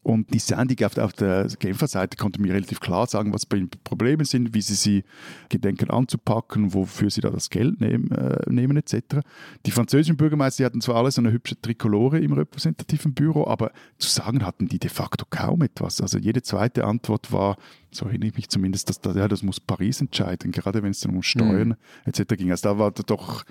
Und 0.06 0.32
die 0.32 0.38
Sandy 0.38 0.76
auf, 0.84 0.96
auf 0.98 1.12
der 1.14 1.48
Genfer 1.58 1.88
Seite 1.88 2.16
konnte 2.16 2.40
mir 2.40 2.54
relativ 2.54 2.78
klar 2.78 3.08
sagen, 3.08 3.34
was 3.34 3.44
bei 3.44 3.56
ihnen 3.56 3.70
Probleme 3.82 4.24
sind, 4.24 4.54
wie 4.54 4.62
sie 4.62 4.76
sie 4.76 5.02
gedenken 5.48 5.90
anzupacken, 5.90 6.74
wofür 6.74 7.10
sie 7.10 7.22
da 7.22 7.30
das 7.30 7.50
Geld 7.50 7.80
nehmen, 7.80 8.12
äh, 8.12 8.38
nehmen 8.48 8.76
etc. 8.76 9.18
Die 9.66 9.72
französischen 9.72 10.16
Bürgermeister 10.16 10.64
hatten 10.64 10.80
zwar 10.80 10.94
alle 10.94 11.10
so 11.10 11.20
eine 11.20 11.32
hübsche 11.32 11.60
Trikolore 11.60 12.20
im 12.20 12.34
repräsentativen 12.34 13.14
Büro, 13.14 13.48
aber 13.48 13.72
zu 13.98 14.08
sagen 14.08 14.46
hatten 14.46 14.68
die 14.68 14.78
de 14.78 14.90
facto 14.90 15.24
kaum 15.28 15.62
etwas. 15.62 16.00
Also 16.00 16.18
jede 16.18 16.40
zweite 16.40 16.84
Antwort 16.84 17.32
war, 17.32 17.56
so 17.90 18.06
erinnere 18.06 18.28
ich 18.28 18.36
mich 18.36 18.48
zumindest, 18.48 18.88
dass 18.88 19.00
ja, 19.16 19.26
das 19.26 19.42
muss 19.42 19.58
Paris 19.58 20.00
entscheiden, 20.00 20.52
gerade 20.52 20.84
wenn 20.84 20.92
es 20.92 21.00
dann 21.00 21.16
um 21.16 21.24
Steuern 21.24 21.70
mhm. 21.70 21.76
etc. 22.04 22.36
ging. 22.36 22.52
Also 22.52 22.68
da 22.68 22.78
war 22.78 22.92
doch 22.92 23.42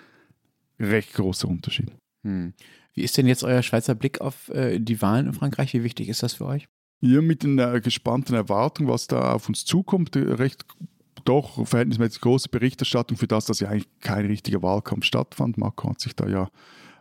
recht 0.79 1.15
großer 1.15 1.49
Unterschied. 1.49 1.91
Mhm. 2.23 2.53
Wie 2.95 3.03
ist 3.03 3.17
denn 3.17 3.27
jetzt 3.27 3.43
euer 3.43 3.61
Schweizer 3.61 3.93
Blick 3.93 4.21
auf 4.21 4.49
äh, 4.49 4.79
die 4.79 5.01
Wahlen 5.01 5.27
in 5.27 5.33
Frankreich? 5.33 5.73
Wie 5.73 5.83
wichtig 5.83 6.09
ist 6.09 6.23
das 6.23 6.33
für 6.33 6.45
euch? 6.45 6.67
Ja, 7.01 7.21
mit 7.21 7.43
den 7.43 7.59
äh, 7.59 7.81
gespannten 7.83 8.35
Erwartungen, 8.35 8.89
was 8.89 9.07
da 9.07 9.33
auf 9.33 9.49
uns 9.49 9.65
zukommt, 9.65 10.15
äh, 10.15 10.19
recht 10.19 10.65
doch 11.25 11.67
verhältnismäßig 11.67 12.21
große 12.21 12.49
Berichterstattung 12.49 13.17
für 13.17 13.27
das, 13.27 13.45
dass 13.45 13.59
ja 13.59 13.69
eigentlich 13.69 13.89
kein 13.99 14.25
richtiger 14.25 14.61
Wahlkampf 14.61 15.03
stattfand. 15.03 15.57
Macron 15.57 15.91
hat 15.91 15.99
sich 15.99 16.15
da 16.15 16.27
ja 16.27 16.49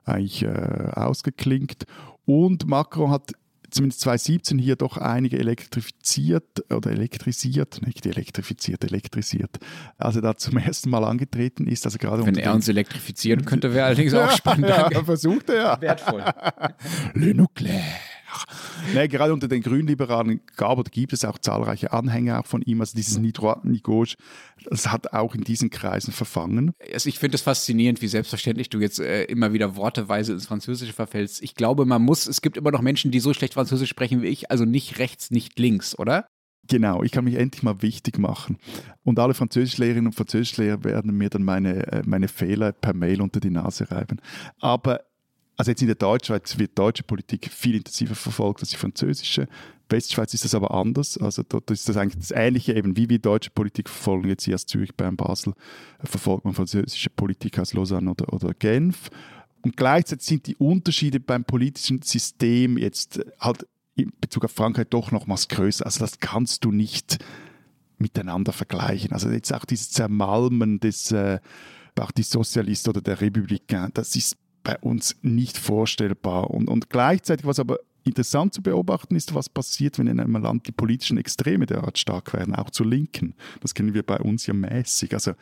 eigentlich 0.05 0.42
äh, 0.42 0.90
ausgeklinkt. 0.95 1.86
Und 2.24 2.66
Macron 2.66 3.11
hat 3.11 3.32
zumindest 3.74 4.00
2017 4.00 4.58
hier 4.58 4.76
doch 4.76 4.96
einige 4.96 5.38
elektrifiziert 5.38 6.64
oder 6.72 6.90
elektrisiert, 6.90 7.80
nicht 7.86 8.06
elektrifiziert, 8.06 8.84
elektrisiert, 8.84 9.58
als 9.98 10.16
er 10.16 10.22
da 10.22 10.36
zum 10.36 10.56
ersten 10.56 10.90
Mal 10.90 11.04
angetreten 11.04 11.66
ist. 11.66 11.84
Also 11.84 11.98
gerade 11.98 12.24
Wenn 12.24 12.36
er 12.36 12.54
uns 12.54 12.68
elektrifizieren 12.68 13.44
könnte, 13.44 13.74
wäre 13.74 13.86
allerdings 13.86 14.14
auch 14.14 14.30
spannend. 14.30 14.68
ja, 14.68 15.04
versucht 15.04 15.50
er 15.50 15.56
ja. 15.56 15.80
Wertvoll. 15.80 16.24
Le 17.14 17.34
Nucléaire. 17.34 17.82
Nee, 18.95 19.09
gerade 19.09 19.32
unter 19.32 19.49
den 19.49 19.62
Grünliberalen 19.62 20.41
gab 20.57 20.78
oder 20.78 20.91
gibt 20.91 21.12
es 21.12 21.24
auch 21.24 21.39
zahlreiche 21.39 21.93
Anhänger 21.93 22.41
auch 22.41 22.47
von 22.47 22.62
ihm. 22.62 22.80
Also 22.80 22.97
dieses 22.97 23.18
Nidroit 23.18 23.64
Nigauche, 23.64 24.14
das 24.68 24.91
hat 24.91 25.12
auch 25.12 25.35
in 25.35 25.43
diesen 25.43 25.70
Kreisen 25.70 26.12
verfangen. 26.12 26.72
Also 26.93 27.09
ich 27.09 27.18
finde 27.18 27.37
es 27.37 27.43
faszinierend, 27.43 28.03
wie 28.03 28.09
selbstverständlich 28.09 28.70
du 28.70 28.80
jetzt 28.80 29.01
äh, 29.01 29.24
immer 29.24 29.53
wieder 29.53 29.76
worteweise 29.76 30.32
ins 30.32 30.47
Französische 30.47 30.93
verfällst. 30.93 31.43
Ich 31.43 31.55
glaube, 31.55 31.87
man 31.87 32.03
muss, 32.03 32.26
es 32.26 32.43
gibt 32.43 32.57
immer 32.57 32.70
noch 32.70 32.82
Menschen, 32.82 33.11
die 33.11 33.20
so 33.20 33.32
schlecht 33.35 33.55
Französisch 33.55 33.91
sprechen 33.91 34.22
wie 34.22 34.28
ich, 34.28 34.51
also 34.51 34.64
nicht 34.64 34.99
rechts, 34.99 35.30
nicht 35.30 35.59
links, 35.59 35.99
oder? 35.99 36.26
Genau, 36.68 37.03
ich 37.03 37.12
kann 37.12 37.24
mich 37.24 37.35
endlich 37.35 37.62
mal 37.62 37.82
wichtig 37.82 38.18
machen. 38.18 38.57
Und 39.03 39.18
alle 39.18 39.35
Französischlehrerinnen 39.35 40.07
und 40.07 40.14
Französischlehrer 40.14 40.82
werden 40.85 41.14
mir 41.16 41.28
dann 41.28 41.43
meine, 41.43 41.87
äh, 41.93 42.03
meine 42.07 42.28
Fehler 42.28 42.72
per 42.72 42.95
Mail 42.95 43.20
unter 43.20 43.41
die 43.41 43.51
Nase 43.51 43.91
reiben. 43.91 44.20
Aber 44.61 45.01
also 45.57 45.70
jetzt 45.70 45.82
in 45.82 45.86
der 45.86 45.96
Deutschschweiz 45.96 46.59
wird 46.59 46.78
deutsche 46.78 47.02
Politik 47.02 47.50
viel 47.50 47.76
intensiver 47.76 48.14
verfolgt 48.14 48.61
als 48.61 48.70
die 48.70 48.76
französische. 48.76 49.46
Westschweiz 49.88 50.34
ist 50.34 50.44
das 50.44 50.55
aber 50.55 50.72
anders. 50.72 51.18
Also 51.18 51.42
dort 51.48 51.70
ist 51.70 51.88
das 51.88 51.96
eigentlich 51.96 52.18
das 52.18 52.30
Ähnliche, 52.30 52.74
eben 52.74 52.96
wie 52.96 53.09
wir 53.09 53.18
deutsche 53.18 53.50
Politik 53.50 53.88
verfolgen. 53.88 54.28
Jetzt 54.28 54.44
hier 54.44 54.55
aus 54.55 54.66
Zürich, 54.66 54.94
Bern, 54.94 55.16
Basel 55.16 55.55
verfolgt 56.02 56.44
man 56.44 56.55
französische 56.55 57.11
Politik 57.11 57.59
aus 57.59 57.72
Lausanne 57.74 58.11
oder, 58.11 58.32
oder 58.32 58.55
Genf. 58.55 59.11
Und 59.62 59.76
gleichzeitig 59.76 60.26
sind 60.26 60.46
die 60.46 60.57
Unterschiede 60.57 61.20
beim 61.20 61.44
politischen 61.44 62.02
System 62.02 62.76
jetzt 62.76 63.20
halt 63.38 63.66
in 63.94 64.12
Bezug 64.20 64.44
auf 64.44 64.52
Frankreich 64.52 64.88
doch 64.90 65.12
nochmals 65.12 65.48
größer. 65.48 65.86
Also 65.86 66.00
das 66.00 66.18
kannst 66.18 66.64
du 66.64 66.72
nicht 66.72 67.18
miteinander 67.98 68.52
vergleichen. 68.52 69.12
Also 69.12 69.30
jetzt 69.30 69.52
auch 69.55 69.64
dieses 69.64 69.90
Zermalmen 69.90 70.80
des 70.80 71.12
äh, 71.12 71.38
auch 72.00 72.11
die 72.11 72.24
Sozialisten 72.24 72.90
oder 72.90 73.00
der 73.00 73.20
Republikaner, 73.20 73.90
das 73.94 74.16
ist 74.16 74.36
bei 74.64 74.78
uns 74.78 75.16
nicht 75.22 75.56
vorstellbar. 75.56 76.50
Und, 76.50 76.68
und 76.68 76.90
gleichzeitig, 76.90 77.46
was 77.46 77.60
aber 77.60 77.78
interessant 78.02 78.52
zu 78.54 78.62
beobachten 78.62 79.16
ist, 79.16 79.34
was 79.34 79.48
passiert, 79.48 79.98
wenn 79.98 80.06
in 80.06 80.20
einem 80.20 80.42
Land 80.42 80.66
die 80.66 80.72
politischen 80.72 81.16
Extreme 81.16 81.66
derart 81.66 81.98
stark 81.98 82.32
werden, 82.32 82.54
auch 82.54 82.70
zur 82.70 82.86
Linken. 82.86 83.34
Das 83.60 83.74
kennen 83.74 83.94
wir 83.94 84.02
bei 84.02 84.18
uns 84.18 84.46
ja 84.46 84.54
mäßig. 84.54 85.14
Also 85.14 85.32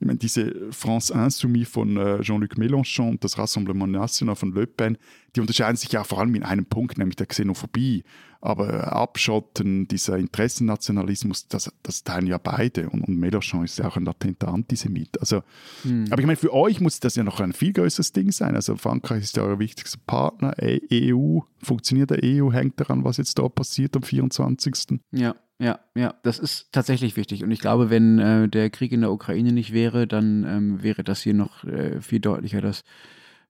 ich 0.00 0.06
meine, 0.06 0.18
diese 0.18 0.72
France 0.72 1.12
Insoumise 1.12 1.70
von 1.70 1.96
äh, 1.98 2.20
Jean-Luc 2.22 2.56
Mélenchon 2.56 3.10
und 3.10 3.22
das 3.22 3.36
Rassemblement 3.36 3.92
National 3.92 4.34
von 4.34 4.54
Le 4.54 4.66
Pen, 4.66 4.96
die 5.36 5.40
unterscheiden 5.40 5.76
sich 5.76 5.92
ja 5.92 6.04
vor 6.04 6.20
allem 6.20 6.34
in 6.34 6.42
einem 6.42 6.64
Punkt, 6.64 6.96
nämlich 6.96 7.16
der 7.16 7.26
Xenophobie. 7.26 8.02
Aber 8.40 8.94
Abschotten, 8.94 9.86
dieser 9.88 10.16
Interessennationalismus, 10.16 11.48
das, 11.48 11.70
das 11.82 12.02
teilen 12.02 12.26
ja 12.26 12.38
beide. 12.38 12.88
Und, 12.88 13.02
und 13.02 13.18
Mélenchon 13.18 13.62
ist 13.62 13.78
ja 13.78 13.88
auch 13.88 13.98
ein 13.98 14.06
latenter 14.06 14.48
Antisemit. 14.48 15.20
Also, 15.20 15.42
hm. 15.82 16.06
Aber 16.10 16.22
ich 16.22 16.26
meine, 16.26 16.38
für 16.38 16.54
euch 16.54 16.80
muss 16.80 16.98
das 17.00 17.16
ja 17.16 17.22
noch 17.22 17.38
ein 17.40 17.52
viel 17.52 17.74
größeres 17.74 18.12
Ding 18.12 18.32
sein. 18.32 18.56
Also 18.56 18.76
Frankreich 18.76 19.24
ist 19.24 19.36
ja 19.36 19.42
euer 19.42 19.58
wichtigster 19.58 20.00
Partner. 20.06 20.54
EU, 20.62 21.40
funktioniert 21.62 22.08
der 22.08 22.20
EU, 22.24 22.50
hängt 22.50 22.80
daran, 22.80 23.04
was 23.04 23.18
jetzt 23.18 23.38
da 23.38 23.50
passiert 23.50 23.94
am 23.96 24.02
24. 24.02 24.98
Ja. 25.12 25.34
Ja, 25.60 25.78
ja, 25.94 26.14
das 26.22 26.38
ist 26.38 26.72
tatsächlich 26.72 27.16
wichtig. 27.16 27.44
Und 27.44 27.50
ich 27.50 27.60
glaube, 27.60 27.90
wenn 27.90 28.18
äh, 28.18 28.48
der 28.48 28.70
Krieg 28.70 28.92
in 28.92 29.02
der 29.02 29.12
Ukraine 29.12 29.52
nicht 29.52 29.74
wäre, 29.74 30.06
dann 30.06 30.44
ähm, 30.44 30.82
wäre 30.82 31.04
das 31.04 31.20
hier 31.20 31.34
noch 31.34 31.64
äh, 31.64 32.00
viel 32.00 32.18
deutlicher 32.18 32.62
das 32.62 32.82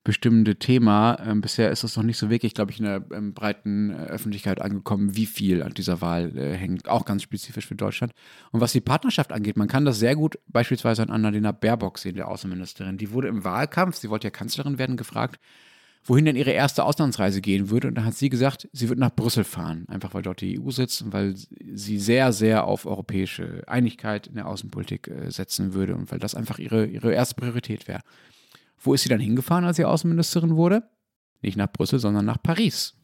bestimmende 0.02 0.56
Thema. 0.56 1.18
Ähm, 1.24 1.40
bisher 1.40 1.70
ist 1.70 1.84
es 1.84 1.96
noch 1.96 2.02
nicht 2.02 2.18
so 2.18 2.28
wirklich, 2.28 2.54
glaube 2.54 2.72
ich, 2.72 2.80
in 2.80 2.86
der 2.86 3.04
ähm, 3.12 3.32
breiten 3.32 3.90
äh, 3.90 4.06
Öffentlichkeit 4.06 4.60
angekommen, 4.60 5.14
wie 5.14 5.26
viel 5.26 5.62
an 5.62 5.72
dieser 5.72 6.00
Wahl 6.00 6.36
äh, 6.36 6.56
hängt, 6.56 6.88
auch 6.88 7.04
ganz 7.04 7.22
spezifisch 7.22 7.68
für 7.68 7.76
Deutschland. 7.76 8.12
Und 8.50 8.60
was 8.60 8.72
die 8.72 8.80
Partnerschaft 8.80 9.30
angeht, 9.30 9.56
man 9.56 9.68
kann 9.68 9.84
das 9.84 10.00
sehr 10.00 10.16
gut 10.16 10.36
beispielsweise 10.48 11.04
an 11.04 11.10
Annalena 11.10 11.52
Baerbock 11.52 11.98
sehen, 11.98 12.16
der 12.16 12.26
Außenministerin. 12.26 12.96
Die 12.96 13.12
wurde 13.12 13.28
im 13.28 13.44
Wahlkampf, 13.44 13.96
sie 13.96 14.10
wollte 14.10 14.26
ja 14.26 14.30
Kanzlerin 14.32 14.78
werden, 14.78 14.96
gefragt, 14.96 15.38
wohin 16.04 16.24
denn 16.24 16.36
ihre 16.36 16.50
erste 16.50 16.84
Auslandsreise 16.84 17.40
gehen 17.40 17.70
würde. 17.70 17.88
Und 17.88 17.94
dann 17.94 18.04
hat 18.04 18.14
sie 18.14 18.30
gesagt, 18.30 18.68
sie 18.72 18.88
wird 18.88 18.98
nach 18.98 19.14
Brüssel 19.14 19.44
fahren, 19.44 19.84
einfach 19.88 20.14
weil 20.14 20.22
dort 20.22 20.40
die 20.40 20.60
EU 20.60 20.70
sitzt 20.70 21.02
und 21.02 21.12
weil 21.12 21.34
sie 21.36 21.98
sehr, 21.98 22.32
sehr 22.32 22.64
auf 22.64 22.86
europäische 22.86 23.62
Einigkeit 23.66 24.26
in 24.26 24.36
der 24.36 24.48
Außenpolitik 24.48 25.08
äh, 25.08 25.30
setzen 25.30 25.74
würde 25.74 25.94
und 25.94 26.10
weil 26.10 26.18
das 26.18 26.34
einfach 26.34 26.58
ihre, 26.58 26.86
ihre 26.86 27.12
erste 27.12 27.34
Priorität 27.34 27.86
wäre. 27.86 28.00
Wo 28.78 28.94
ist 28.94 29.02
sie 29.02 29.08
dann 29.10 29.20
hingefahren, 29.20 29.64
als 29.64 29.76
sie 29.76 29.84
Außenministerin 29.84 30.56
wurde? 30.56 30.84
Nicht 31.42 31.56
nach 31.56 31.70
Brüssel, 31.70 31.98
sondern 31.98 32.24
nach 32.24 32.42
Paris. 32.42 32.96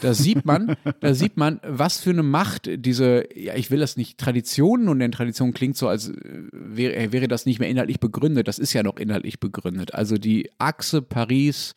Da 0.00 0.14
sieht 0.14 0.44
man, 0.44 0.76
da 1.00 1.14
sieht 1.14 1.36
man, 1.36 1.60
was 1.62 2.00
für 2.00 2.10
eine 2.10 2.22
Macht 2.22 2.68
diese, 2.68 3.28
ja, 3.34 3.54
ich 3.54 3.70
will 3.70 3.78
das 3.78 3.96
nicht 3.96 4.18
Traditionen 4.18 4.88
und 4.88 4.98
denn 4.98 5.12
Tradition 5.12 5.52
klingt 5.52 5.76
so, 5.76 5.88
als 5.88 6.08
äh, 6.08 6.48
wäre, 6.52 7.12
wäre 7.12 7.28
das 7.28 7.46
nicht 7.46 7.60
mehr 7.60 7.68
inhaltlich 7.68 8.00
begründet. 8.00 8.48
Das 8.48 8.58
ist 8.58 8.72
ja 8.72 8.82
noch 8.82 8.96
inhaltlich 8.96 9.40
begründet. 9.40 9.94
Also 9.94 10.18
die 10.18 10.50
Achse 10.58 11.02
Paris, 11.02 11.74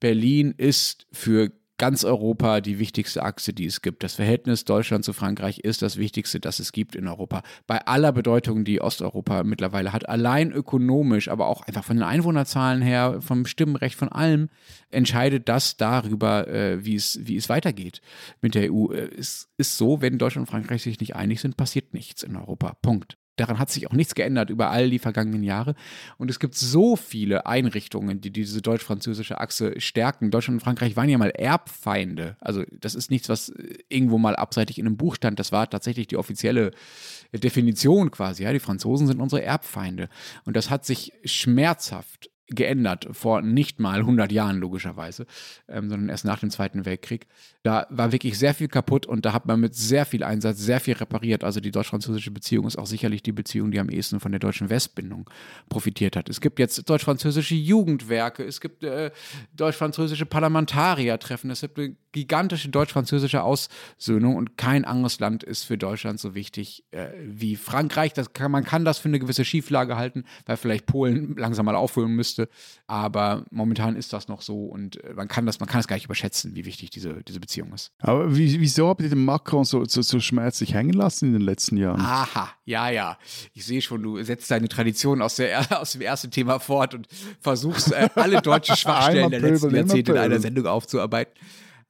Berlin 0.00 0.54
ist 0.56 1.06
für 1.12 1.52
ganz 1.80 2.04
Europa 2.04 2.60
die 2.60 2.78
wichtigste 2.78 3.22
Achse, 3.22 3.54
die 3.54 3.64
es 3.64 3.80
gibt. 3.80 4.02
Das 4.02 4.14
Verhältnis 4.14 4.66
Deutschland 4.66 5.02
zu 5.02 5.14
Frankreich 5.14 5.60
ist 5.60 5.80
das 5.80 5.96
wichtigste, 5.96 6.38
das 6.38 6.58
es 6.58 6.72
gibt 6.72 6.94
in 6.94 7.08
Europa. 7.08 7.42
Bei 7.66 7.86
aller 7.86 8.12
Bedeutung, 8.12 8.64
die 8.64 8.82
Osteuropa 8.82 9.44
mittlerweile 9.44 9.94
hat, 9.94 10.06
allein 10.06 10.52
ökonomisch, 10.52 11.28
aber 11.28 11.46
auch 11.46 11.62
einfach 11.62 11.82
von 11.82 11.96
den 11.96 12.02
Einwohnerzahlen 12.02 12.82
her, 12.82 13.22
vom 13.22 13.46
Stimmrecht, 13.46 13.94
von 13.94 14.10
allem, 14.10 14.50
entscheidet 14.90 15.48
das 15.48 15.78
darüber, 15.78 16.48
äh, 16.48 16.84
wie, 16.84 16.96
es, 16.96 17.18
wie 17.22 17.36
es 17.36 17.48
weitergeht 17.48 18.02
mit 18.42 18.54
der 18.54 18.70
EU. 18.70 18.92
Äh, 18.92 19.08
es 19.18 19.48
ist 19.56 19.78
so, 19.78 20.02
wenn 20.02 20.18
Deutschland 20.18 20.48
und 20.48 20.52
Frankreich 20.52 20.82
sich 20.82 21.00
nicht 21.00 21.16
einig 21.16 21.40
sind, 21.40 21.56
passiert 21.56 21.94
nichts 21.94 22.22
in 22.22 22.36
Europa. 22.36 22.76
Punkt. 22.82 23.16
Daran 23.40 23.58
hat 23.58 23.70
sich 23.70 23.86
auch 23.86 23.94
nichts 23.94 24.14
geändert 24.14 24.50
über 24.50 24.70
all 24.70 24.90
die 24.90 24.98
vergangenen 24.98 25.42
Jahre. 25.42 25.74
Und 26.18 26.30
es 26.30 26.38
gibt 26.40 26.54
so 26.54 26.94
viele 26.94 27.46
Einrichtungen, 27.46 28.20
die 28.20 28.30
diese 28.30 28.60
deutsch-französische 28.60 29.40
Achse 29.40 29.80
stärken. 29.80 30.30
Deutschland 30.30 30.56
und 30.56 30.64
Frankreich 30.64 30.94
waren 30.94 31.08
ja 31.08 31.16
mal 31.16 31.30
Erbfeinde. 31.30 32.36
Also 32.40 32.64
das 32.70 32.94
ist 32.94 33.10
nichts, 33.10 33.30
was 33.30 33.50
irgendwo 33.88 34.18
mal 34.18 34.36
abseitig 34.36 34.78
in 34.78 34.86
einem 34.86 34.98
Buch 34.98 35.14
stand. 35.14 35.38
Das 35.38 35.52
war 35.52 35.70
tatsächlich 35.70 36.06
die 36.06 36.18
offizielle 36.18 36.72
Definition 37.32 38.10
quasi. 38.10 38.42
Ja, 38.42 38.52
die 38.52 38.60
Franzosen 38.60 39.06
sind 39.06 39.22
unsere 39.22 39.42
Erbfeinde. 39.42 40.10
Und 40.44 40.54
das 40.54 40.68
hat 40.68 40.84
sich 40.84 41.14
schmerzhaft 41.24 42.19
geändert, 42.50 43.08
vor 43.12 43.42
nicht 43.42 43.80
mal 43.80 44.00
100 44.00 44.32
Jahren 44.32 44.58
logischerweise, 44.58 45.26
ähm, 45.68 45.88
sondern 45.88 46.08
erst 46.08 46.24
nach 46.24 46.40
dem 46.40 46.50
Zweiten 46.50 46.84
Weltkrieg. 46.84 47.26
Da 47.62 47.86
war 47.90 48.12
wirklich 48.12 48.38
sehr 48.38 48.54
viel 48.54 48.68
kaputt 48.68 49.06
und 49.06 49.24
da 49.24 49.32
hat 49.32 49.46
man 49.46 49.60
mit 49.60 49.74
sehr 49.74 50.06
viel 50.06 50.22
Einsatz 50.22 50.58
sehr 50.58 50.80
viel 50.80 50.94
repariert. 50.94 51.44
Also 51.44 51.60
die 51.60 51.70
deutsch-französische 51.70 52.30
Beziehung 52.30 52.66
ist 52.66 52.76
auch 52.76 52.86
sicherlich 52.86 53.22
die 53.22 53.32
Beziehung, 53.32 53.70
die 53.70 53.80
am 53.80 53.90
ehesten 53.90 54.20
von 54.20 54.32
der 54.32 54.38
deutschen 54.38 54.70
Westbindung 54.70 55.28
profitiert 55.68 56.16
hat. 56.16 56.28
Es 56.28 56.40
gibt 56.40 56.58
jetzt 56.58 56.88
deutsch-französische 56.88 57.54
Jugendwerke, 57.54 58.44
es 58.44 58.60
gibt 58.60 58.82
äh, 58.84 59.10
deutsch-französische 59.54 60.26
Parlamentariertreffen, 60.26 61.50
es 61.50 61.60
gibt 61.60 61.78
eine 61.78 61.96
gigantische 62.12 62.68
deutsch-französische 62.68 63.42
Aussöhnung 63.42 64.36
und 64.36 64.56
kein 64.56 64.84
anderes 64.84 65.20
Land 65.20 65.42
ist 65.42 65.64
für 65.64 65.78
Deutschland 65.78 66.20
so 66.20 66.34
wichtig 66.34 66.84
äh, 66.90 67.08
wie 67.24 67.56
Frankreich. 67.56 68.12
Das 68.12 68.32
kann, 68.32 68.50
man 68.50 68.64
kann 68.64 68.84
das 68.84 68.98
für 68.98 69.08
eine 69.08 69.18
gewisse 69.18 69.44
Schieflage 69.44 69.96
halten, 69.96 70.24
weil 70.46 70.56
vielleicht 70.56 70.86
Polen 70.86 71.36
langsam 71.36 71.66
mal 71.66 71.76
aufholen 71.76 72.12
müsste. 72.12 72.48
Aber 72.86 73.44
momentan 73.50 73.96
ist 73.96 74.12
das 74.12 74.28
noch 74.28 74.42
so 74.42 74.66
und 74.66 75.02
äh, 75.04 75.14
man 75.14 75.28
kann 75.28 75.46
das, 75.46 75.60
man 75.60 75.68
kann 75.68 75.80
es 75.80 75.88
gar 75.88 75.96
nicht 75.96 76.06
überschätzen, 76.06 76.54
wie 76.54 76.64
wichtig 76.64 76.90
diese, 76.90 77.22
diese 77.22 77.40
Beziehung 77.40 77.72
ist. 77.72 77.92
Aber 78.00 78.34
wieso 78.36 78.88
habt 78.88 79.00
ihr 79.02 79.08
den 79.08 79.24
Macron 79.24 79.64
so, 79.64 79.84
so, 79.84 80.02
so 80.02 80.20
schmerzlich 80.20 80.74
hängen 80.74 80.94
lassen 80.94 81.26
in 81.26 81.32
den 81.34 81.42
letzten 81.42 81.76
Jahren? 81.76 82.00
Aha, 82.00 82.50
ja, 82.64 82.90
ja. 82.90 83.18
Ich 83.52 83.64
sehe 83.64 83.82
schon, 83.82 84.02
du 84.02 84.22
setzt 84.22 84.50
deine 84.50 84.68
Tradition 84.68 85.22
aus, 85.22 85.36
der, 85.36 85.66
aus 85.80 85.92
dem 85.92 86.02
ersten 86.02 86.30
Thema 86.30 86.58
fort 86.58 86.94
und 86.94 87.06
versuchst, 87.40 87.92
äh, 87.92 88.08
alle 88.14 88.42
deutschen 88.42 88.76
Schwachstellen 88.80 89.30
der 89.30 89.40
letzten 89.40 89.74
Jahrzehnte 89.74 90.12
in 90.12 90.18
einer 90.18 90.40
Sendung 90.40 90.66
aufzuarbeiten. 90.66 91.34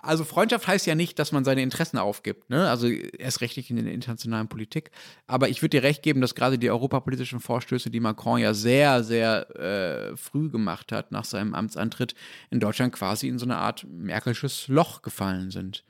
Also 0.03 0.25
Freundschaft 0.25 0.67
heißt 0.67 0.87
ja 0.87 0.95
nicht, 0.95 1.19
dass 1.19 1.33
man 1.33 1.45
seine 1.45 1.63
Interessen 1.63 1.99
aufgibt, 1.99 2.49
ne? 2.51 2.69
Also 2.69 2.89
erst 2.89 3.41
rechtlich 3.41 3.71
in 3.71 3.77
der 3.77 3.93
internationalen 3.93 4.49
Politik. 4.49 4.91
Aber 5.27 5.49
ich 5.49 5.63
würde 5.63 5.79
dir 5.79 5.83
recht 5.83 6.03
geben, 6.03 6.21
dass 6.21 6.35
gerade 6.35 6.59
die 6.59 6.71
europapolitischen 6.71 7.41
Vorstöße, 7.41 7.91
die 7.91 8.01
Macron 8.01 8.39
ja 8.39 8.55
sehr, 8.55 9.05
sehr 9.05 9.57
äh, 9.57 10.17
früh 10.17 10.51
gemacht 10.51 10.93
hat 10.93 11.13
nach 11.13 11.25
seinem 11.25 11.55
Amtsantritt, 11.55 12.15
in 12.51 12.61
Deutschland 12.61 12.93
quasi 12.93 13.29
in 13.29 13.39
so 13.39 13.45
eine 13.45 13.57
Art 13.57 13.87
Merkelsches 13.89 14.69
Loch 14.69 15.03
gefallen 15.03 15.51
sind 15.51 15.85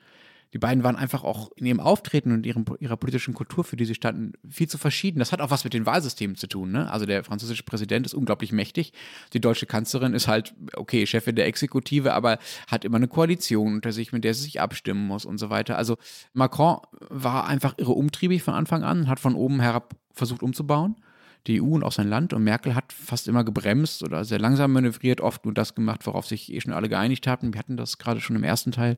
die 0.53 0.59
beiden 0.59 0.83
waren 0.83 0.97
einfach 0.97 1.23
auch 1.23 1.51
in 1.57 1.67
ihrem 1.67 1.81
Auftreten 1.81 2.33
und 2.33 2.45
ihrem, 2.45 2.65
ihrer 2.81 2.97
politischen 2.97 3.35
Kultur, 3.35 3.63
für 3.63 3.77
die 3.77 3.85
sie 3.85 3.95
standen, 3.95 4.33
viel 4.49 4.69
zu 4.69 4.79
verschieden. 4.79 5.21
Das 5.21 5.31
hat 5.33 5.41
auch 5.41 5.51
was 5.51 5.65
mit 5.65 5.75
den 5.75 5.87
Wahlsystemen 5.87 6.37
zu 6.37 6.49
tun. 6.49 6.73
Ne? 6.73 6.91
Also 6.91 7.07
der 7.07 7.23
französische 7.23 7.63
Präsident 7.63 8.07
ist 8.07 8.15
unglaublich 8.15 8.51
mächtig. 8.51 8.93
Die 9.33 9.41
deutsche 9.41 9.67
Kanzlerin 9.67 10.13
ist 10.13 10.27
halt, 10.27 10.55
okay, 10.75 11.07
Chefin 11.07 11.37
der 11.37 11.47
Exekutive, 11.47 12.13
aber 12.15 12.39
hat 12.67 12.85
immer 12.85 12.97
eine 12.97 13.09
Koalition 13.09 13.75
unter 13.75 13.93
sich, 13.93 14.13
mit 14.13 14.25
der 14.25 14.35
sie 14.35 14.43
sich 14.43 14.61
abstimmen 14.61 15.07
muss 15.07 15.25
und 15.25 15.39
so 15.39 15.51
weiter. 15.51 15.77
Also 15.77 15.97
Macron 16.33 16.79
war 17.09 17.47
einfach 17.47 17.75
irre 17.77 17.93
umtriebig 17.93 18.43
von 18.43 18.55
Anfang 18.55 18.83
an, 18.83 19.09
hat 19.09 19.21
von 19.21 19.35
oben 19.35 19.61
herab 19.61 19.95
versucht 20.13 20.43
umzubauen 20.43 20.97
die 21.47 21.61
EU 21.61 21.67
und 21.67 21.85
auch 21.85 21.93
sein 21.93 22.09
Land. 22.09 22.33
Und 22.33 22.45
Merkel 22.45 22.75
hat 22.75 22.93
fast 22.93 23.29
immer 23.29 23.45
gebremst 23.45 24.03
oder 24.03 24.25
sehr 24.25 24.39
langsam 24.39 24.73
manövriert, 24.73 25.21
oft 25.21 25.45
nur 25.45 25.55
das 25.55 25.75
gemacht, 25.75 26.07
worauf 26.07 26.27
sich 26.27 26.53
eh 26.53 26.61
schon 26.61 26.73
alle 26.73 26.89
geeinigt 26.89 27.27
hatten. 27.27 27.53
Wir 27.55 27.59
hatten 27.59 27.77
das 27.77 27.99
gerade 27.99 28.21
schon 28.21 28.37
im 28.37 28.45
ersten 28.45 28.73
Teil 28.73 28.97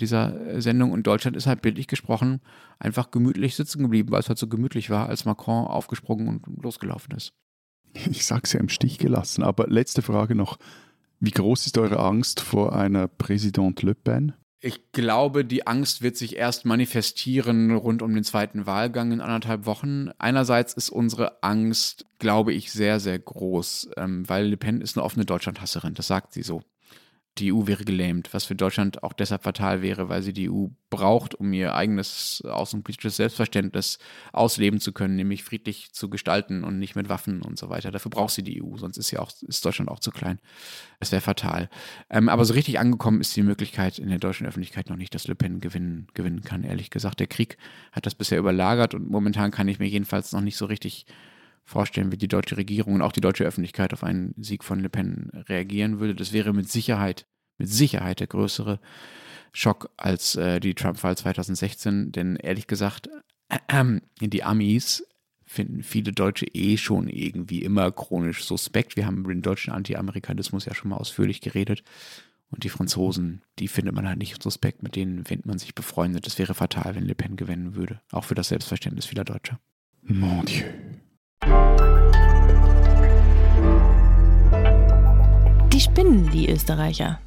dieser 0.00 0.38
äh, 0.46 0.60
Sendung. 0.60 0.92
Und 0.92 1.06
Deutschland 1.06 1.36
ist 1.36 1.46
halt 1.46 1.62
bildlich 1.62 1.86
gesprochen 1.86 2.40
einfach 2.78 3.10
gemütlich 3.10 3.54
sitzen 3.54 3.82
geblieben, 3.82 4.10
weil 4.10 4.20
es 4.20 4.28
halt 4.28 4.38
so 4.38 4.48
gemütlich 4.48 4.90
war, 4.90 5.08
als 5.08 5.24
Macron 5.24 5.66
aufgesprungen 5.66 6.28
und 6.28 6.62
losgelaufen 6.62 7.14
ist. 7.16 7.32
Ich 7.94 8.26
sag's 8.26 8.52
ja 8.52 8.60
im 8.60 8.68
Stich 8.68 8.98
gelassen. 8.98 9.42
Aber 9.42 9.66
letzte 9.66 10.02
Frage 10.02 10.34
noch. 10.34 10.58
Wie 11.20 11.30
groß 11.30 11.66
ist 11.66 11.78
eure 11.78 12.00
Angst 12.00 12.40
vor 12.40 12.74
einer 12.74 13.06
Präsident 13.06 13.80
Le 13.82 13.94
Pen? 13.94 14.32
Ich 14.64 14.92
glaube, 14.92 15.44
die 15.44 15.66
Angst 15.66 16.02
wird 16.02 16.16
sich 16.16 16.36
erst 16.36 16.64
manifestieren 16.64 17.74
rund 17.74 18.00
um 18.00 18.14
den 18.14 18.22
zweiten 18.22 18.64
Wahlgang 18.64 19.10
in 19.10 19.20
anderthalb 19.20 19.66
Wochen. 19.66 20.10
Einerseits 20.18 20.74
ist 20.74 20.88
unsere 20.88 21.42
Angst, 21.42 22.06
glaube 22.20 22.52
ich, 22.52 22.70
sehr, 22.70 23.00
sehr 23.00 23.18
groß, 23.18 23.90
ähm, 23.96 24.28
weil 24.28 24.46
Le 24.46 24.56
Pen 24.56 24.80
ist 24.80 24.96
eine 24.96 25.04
offene 25.04 25.24
Deutschlandhasserin, 25.24 25.94
das 25.94 26.06
sagt 26.06 26.32
sie 26.32 26.44
so 26.44 26.62
die 27.38 27.52
EU 27.52 27.66
wäre 27.66 27.84
gelähmt, 27.84 28.34
was 28.34 28.44
für 28.44 28.54
Deutschland 28.54 29.02
auch 29.02 29.14
deshalb 29.14 29.42
fatal 29.42 29.80
wäre, 29.80 30.10
weil 30.10 30.22
sie 30.22 30.34
die 30.34 30.50
EU 30.50 30.66
braucht, 30.90 31.34
um 31.34 31.52
ihr 31.54 31.74
eigenes 31.74 32.42
außenpolitisches 32.46 33.16
Selbstverständnis 33.16 33.98
ausleben 34.32 34.80
zu 34.80 34.92
können, 34.92 35.16
nämlich 35.16 35.42
friedlich 35.42 35.92
zu 35.92 36.10
gestalten 36.10 36.62
und 36.62 36.78
nicht 36.78 36.94
mit 36.94 37.08
Waffen 37.08 37.40
und 37.40 37.58
so 37.58 37.70
weiter. 37.70 37.90
Dafür 37.90 38.10
braucht 38.10 38.34
sie 38.34 38.42
die 38.42 38.62
EU, 38.62 38.76
sonst 38.76 38.98
ist 38.98 39.10
ja 39.10 39.20
auch 39.20 39.30
ist 39.40 39.64
Deutschland 39.64 39.90
auch 39.90 40.00
zu 40.00 40.10
klein. 40.10 40.40
Das 41.00 41.10
wäre 41.10 41.22
fatal. 41.22 41.70
Ähm, 42.10 42.28
aber 42.28 42.44
so 42.44 42.52
richtig 42.52 42.78
angekommen 42.78 43.22
ist 43.22 43.34
die 43.34 43.42
Möglichkeit 43.42 43.98
in 43.98 44.08
der 44.08 44.18
deutschen 44.18 44.46
Öffentlichkeit 44.46 44.90
noch 44.90 44.96
nicht, 44.96 45.14
dass 45.14 45.26
Le 45.26 45.34
Pen 45.34 45.60
gewinnen, 45.60 46.08
gewinnen 46.12 46.42
kann. 46.42 46.64
Ehrlich 46.64 46.90
gesagt, 46.90 47.20
der 47.20 47.28
Krieg 47.28 47.56
hat 47.92 48.04
das 48.04 48.14
bisher 48.14 48.38
überlagert 48.38 48.94
und 48.94 49.08
momentan 49.08 49.50
kann 49.50 49.68
ich 49.68 49.78
mir 49.78 49.88
jedenfalls 49.88 50.32
noch 50.32 50.42
nicht 50.42 50.58
so 50.58 50.66
richtig 50.66 51.06
vorstellen, 51.64 52.12
wie 52.12 52.18
die 52.18 52.28
deutsche 52.28 52.56
Regierung 52.56 52.94
und 52.94 53.02
auch 53.02 53.12
die 53.12 53.20
deutsche 53.20 53.44
Öffentlichkeit 53.44 53.92
auf 53.92 54.04
einen 54.04 54.34
Sieg 54.38 54.64
von 54.64 54.80
Le 54.80 54.88
Pen 54.88 55.30
reagieren 55.48 56.00
würde. 56.00 56.14
Das 56.14 56.32
wäre 56.32 56.52
mit 56.52 56.70
Sicherheit, 56.70 57.26
mit 57.58 57.68
Sicherheit 57.68 58.20
der 58.20 58.26
größere 58.26 58.80
Schock 59.52 59.90
als 59.96 60.34
äh, 60.36 60.60
die 60.60 60.74
Trump-Wahl 60.74 61.16
2016. 61.16 62.12
Denn 62.12 62.36
ehrlich 62.36 62.66
gesagt, 62.66 63.08
äh, 63.48 64.00
die 64.20 64.44
Amis 64.44 65.06
finden 65.44 65.82
viele 65.82 66.12
Deutsche 66.12 66.46
eh 66.46 66.76
schon 66.78 67.08
irgendwie 67.08 67.62
immer 67.62 67.92
chronisch 67.92 68.44
suspekt. 68.44 68.96
Wir 68.96 69.06
haben 69.06 69.18
über 69.18 69.34
den 69.34 69.42
deutschen 69.42 69.72
Anti-Amerikanismus 69.72 70.64
ja 70.64 70.74
schon 70.74 70.90
mal 70.90 70.96
ausführlich 70.96 71.40
geredet. 71.40 71.84
Und 72.50 72.64
die 72.64 72.68
Franzosen, 72.68 73.42
die 73.58 73.68
findet 73.68 73.94
man 73.94 74.06
halt 74.06 74.18
nicht 74.18 74.42
suspekt, 74.42 74.82
mit 74.82 74.94
denen 74.94 75.24
findet 75.24 75.46
man 75.46 75.58
sich 75.58 75.74
befreundet. 75.74 76.26
Das 76.26 76.38
wäre 76.38 76.54
fatal, 76.54 76.94
wenn 76.94 77.06
Le 77.06 77.14
Pen 77.14 77.36
gewinnen 77.36 77.74
würde. 77.74 78.00
Auch 78.10 78.24
für 78.24 78.34
das 78.34 78.48
Selbstverständnis 78.48 79.06
vieler 79.06 79.24
Deutscher. 79.24 79.58
Mon 80.02 80.44
Dieu. 80.44 80.64
Die 85.72 85.80
spinnen, 85.80 86.30
die 86.30 86.50
Österreicher. 86.50 87.18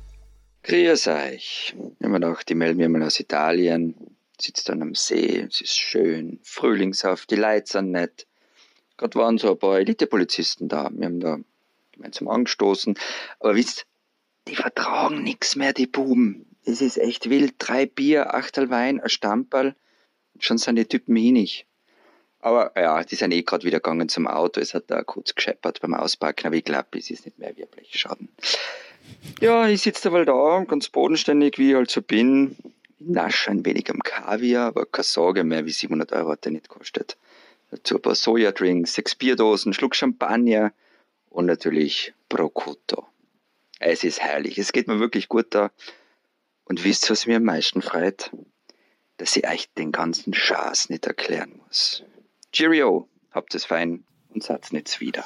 Grüß 0.62 1.08
euch. 1.08 1.76
Immer 2.00 2.20
noch, 2.20 2.44
die 2.44 2.54
melden 2.54 2.78
mir 2.78 2.90
mal 2.90 3.02
aus 3.02 3.20
Italien. 3.20 3.96
Sitzt 4.40 4.70
dann 4.70 4.84
am 4.84 4.94
See, 4.94 5.40
es 5.40 5.62
ist 5.62 5.76
schön, 5.76 6.40
frühlingshaft, 6.44 7.32
die 7.32 7.38
Leute 7.38 7.72
sind 7.72 7.90
nett. 7.90 8.28
Gerade 8.98 9.18
waren 9.18 9.40
so 9.40 9.50
ein 9.50 9.58
paar 9.58 9.80
Elitepolizisten 9.80 10.68
da. 10.68 10.92
Wir 10.94 11.06
haben 11.06 11.20
da 11.20 11.40
gemeinsam 11.94 12.28
angestoßen. 12.28 13.00
Aber 13.40 13.56
wisst, 13.56 13.88
die 14.48 14.56
vertragen 14.56 15.24
nichts 15.24 15.56
mehr, 15.56 15.74
die 15.74 15.88
Buben. 15.88 16.46
Es 16.66 16.82
ist 16.82 16.98
echt 16.98 17.32
wild. 17.32 17.56
Drei 17.58 17.88
Bier, 17.88 18.36
achtel 18.36 18.70
Wein, 18.70 19.00
ein 19.00 19.10
Stamperl. 19.10 19.76
Schon 20.38 20.60
sind 20.60 20.76
die 20.76 20.86
Typen 20.86 21.16
hinig. 21.16 21.66
Aber 22.46 22.72
ja, 22.80 23.04
die 23.04 23.16
sind 23.16 23.32
eh 23.32 23.42
gerade 23.42 23.66
wieder 23.66 23.80
gegangen 23.80 24.08
zum 24.08 24.28
Auto. 24.28 24.62
Es 24.62 24.76
hat 24.76 24.84
da 24.92 25.02
kurz 25.02 25.34
gescheppert 25.34 25.82
beim 25.82 25.96
Auspacken, 25.96 26.46
aber 26.46 26.56
ich 26.56 26.64
glaube, 26.64 27.00
es 27.00 27.10
ist 27.10 27.26
nicht 27.26 27.40
mehr 27.40 27.58
wirklich 27.58 28.00
Schaden. 28.00 28.30
Ja, 29.42 29.68
ich 29.68 29.82
sitze 29.82 30.04
da 30.04 30.10
mal 30.12 30.26
da, 30.26 30.64
ganz 30.68 30.90
bodenständig, 30.90 31.58
wie 31.58 31.72
ich 31.72 31.76
halt 31.76 31.90
so 31.90 32.04
bin. 32.04 32.56
Nasche 33.00 33.50
ein 33.50 33.66
wenig 33.66 33.90
am 33.90 33.98
Kaviar, 33.98 34.68
aber 34.68 34.86
keine 34.86 35.06
Sorge 35.06 35.44
mehr, 35.44 35.66
wie 35.66 35.72
700 35.72 36.12
Euro 36.12 36.34
hat 36.34 36.46
der 36.46 36.52
nicht 36.52 36.70
gekostet. 36.70 37.18
Dazu 37.72 37.96
ein 37.96 38.02
paar 38.04 38.14
Sojadrinks, 38.14 38.94
sechs 38.94 39.16
Bierdosen, 39.16 39.74
Schluck 39.74 39.96
Champagner 39.96 40.72
und 41.32 41.48
natürlich 41.48 42.14
Prosciutto. 42.30 43.08
Es 43.80 44.04
ist 44.04 44.22
herrlich, 44.22 44.60
es 44.60 44.72
geht 44.72 44.88
mir 44.88 45.00
wirklich 45.00 45.30
gut 45.30 45.48
da. 45.50 45.72
Und 46.66 46.84
wisst 46.84 47.06
ihr, 47.06 47.10
was 47.10 47.26
mir 47.26 47.38
am 47.38 47.44
meisten 47.44 47.82
freut? 47.82 48.30
Dass 49.18 49.36
ich 49.36 49.48
euch 49.48 49.68
den 49.74 49.92
ganzen 49.92 50.36
Schaß 50.36 50.90
nicht 50.90 51.08
erklären 51.08 51.60
muss. 51.66 52.04
Cheerio, 52.56 53.10
habt 53.32 53.54
es 53.54 53.66
fein 53.66 54.06
und 54.30 54.42
sagt's 54.42 54.72
nicht 54.72 55.02
wieder. 55.02 55.26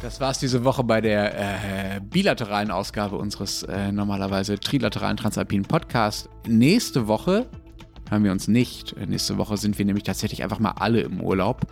Das 0.00 0.20
war 0.20 0.30
es 0.30 0.38
diese 0.38 0.62
Woche 0.62 0.84
bei 0.84 1.00
der 1.00 1.96
äh, 1.96 2.00
bilateralen 2.00 2.70
Ausgabe 2.70 3.16
unseres 3.16 3.64
äh, 3.64 3.90
normalerweise 3.90 4.56
trilateralen 4.56 5.16
Transalpinen 5.16 5.66
Podcasts. 5.66 6.28
Nächste 6.46 7.08
Woche 7.08 7.50
hören 8.10 8.24
wir 8.24 8.32
uns 8.32 8.48
nicht. 8.48 8.94
Nächste 9.06 9.38
Woche 9.38 9.56
sind 9.56 9.78
wir 9.78 9.84
nämlich 9.84 10.04
tatsächlich 10.04 10.42
einfach 10.42 10.58
mal 10.58 10.72
alle 10.72 11.00
im 11.00 11.20
Urlaub 11.20 11.66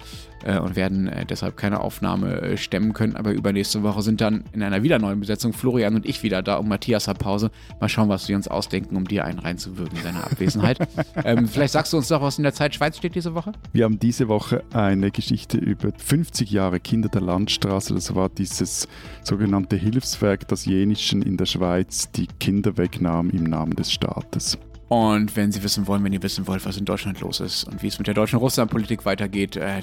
äh, 0.44 0.58
und 0.58 0.76
werden 0.76 1.08
äh, 1.08 1.26
deshalb 1.26 1.56
keine 1.56 1.80
Aufnahme 1.80 2.40
äh, 2.40 2.56
stemmen 2.56 2.92
können. 2.92 3.16
Aber 3.16 3.32
übernächste 3.32 3.82
Woche 3.82 4.02
sind 4.02 4.20
dann 4.20 4.44
in 4.52 4.62
einer 4.62 4.82
wieder 4.82 4.98
neuen 4.98 5.20
Besetzung 5.20 5.52
Florian 5.52 5.94
und 5.94 6.06
ich 6.06 6.22
wieder 6.22 6.42
da 6.42 6.56
und 6.56 6.68
Matthias 6.68 7.08
hat 7.08 7.18
Pause. 7.18 7.50
Mal 7.80 7.88
schauen, 7.88 8.08
was 8.08 8.28
wir 8.28 8.36
uns 8.36 8.48
ausdenken, 8.48 8.96
um 8.96 9.06
dir 9.06 9.24
einen 9.24 9.38
reinzuwirken 9.38 9.96
in 9.96 10.02
seiner 10.02 10.24
Abwesenheit. 10.24 10.78
ähm, 11.24 11.48
vielleicht 11.48 11.72
sagst 11.72 11.92
du 11.92 11.96
uns 11.96 12.08
doch, 12.08 12.22
was 12.22 12.38
in 12.38 12.44
der 12.44 12.54
Zeit 12.54 12.74
Schweiz 12.74 12.96
steht 12.96 13.14
diese 13.14 13.34
Woche? 13.34 13.52
Wir 13.72 13.84
haben 13.84 13.98
diese 13.98 14.28
Woche 14.28 14.62
eine 14.72 15.10
Geschichte 15.10 15.58
über 15.58 15.92
50 15.96 16.50
Jahre 16.50 16.80
Kinder 16.80 17.08
der 17.08 17.22
Landstraße. 17.22 17.94
Das 17.94 18.14
war 18.14 18.28
dieses 18.28 18.88
sogenannte 19.22 19.76
Hilfswerk, 19.76 20.46
das 20.48 20.66
Jenischen 20.66 21.22
in 21.22 21.36
der 21.36 21.46
Schweiz 21.46 22.10
die 22.12 22.26
Kinder 22.40 22.76
wegnahm 22.76 23.30
im 23.30 23.44
Namen 23.44 23.74
des 23.74 23.92
Staates. 23.92 24.58
Und 24.88 25.34
wenn 25.36 25.50
Sie 25.50 25.62
wissen 25.62 25.86
wollen, 25.86 26.04
wenn 26.04 26.12
ihr 26.12 26.22
wissen 26.22 26.46
wollt, 26.46 26.64
was 26.66 26.76
in 26.76 26.84
Deutschland 26.84 27.20
los 27.20 27.40
ist 27.40 27.64
und 27.64 27.82
wie 27.82 27.88
es 27.88 27.98
mit 27.98 28.06
der 28.06 28.14
deutschen 28.14 28.38
Russlandpolitik 28.38 29.04
weitergeht, 29.04 29.56
äh, 29.56 29.80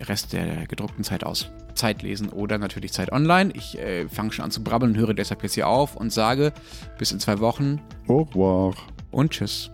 Rest 0.00 0.32
der 0.32 0.66
gedruckten 0.66 1.04
Zeit 1.04 1.24
aus. 1.24 1.50
Zeit 1.74 2.02
lesen 2.02 2.28
oder 2.28 2.58
natürlich 2.58 2.92
Zeit 2.92 3.12
online. 3.12 3.52
Ich 3.54 3.78
äh, 3.78 4.08
fange 4.08 4.32
schon 4.32 4.44
an 4.44 4.50
zu 4.50 4.62
brabbeln 4.62 4.92
und 4.92 4.98
höre 4.98 5.14
deshalb 5.14 5.42
jetzt 5.42 5.54
hier 5.54 5.68
auf 5.68 5.96
und 5.96 6.12
sage 6.12 6.52
bis 6.98 7.12
in 7.12 7.20
zwei 7.20 7.40
Wochen. 7.40 7.80
Au 8.08 8.22
revoir. 8.22 8.74
Und 9.10 9.30
tschüss. 9.30 9.70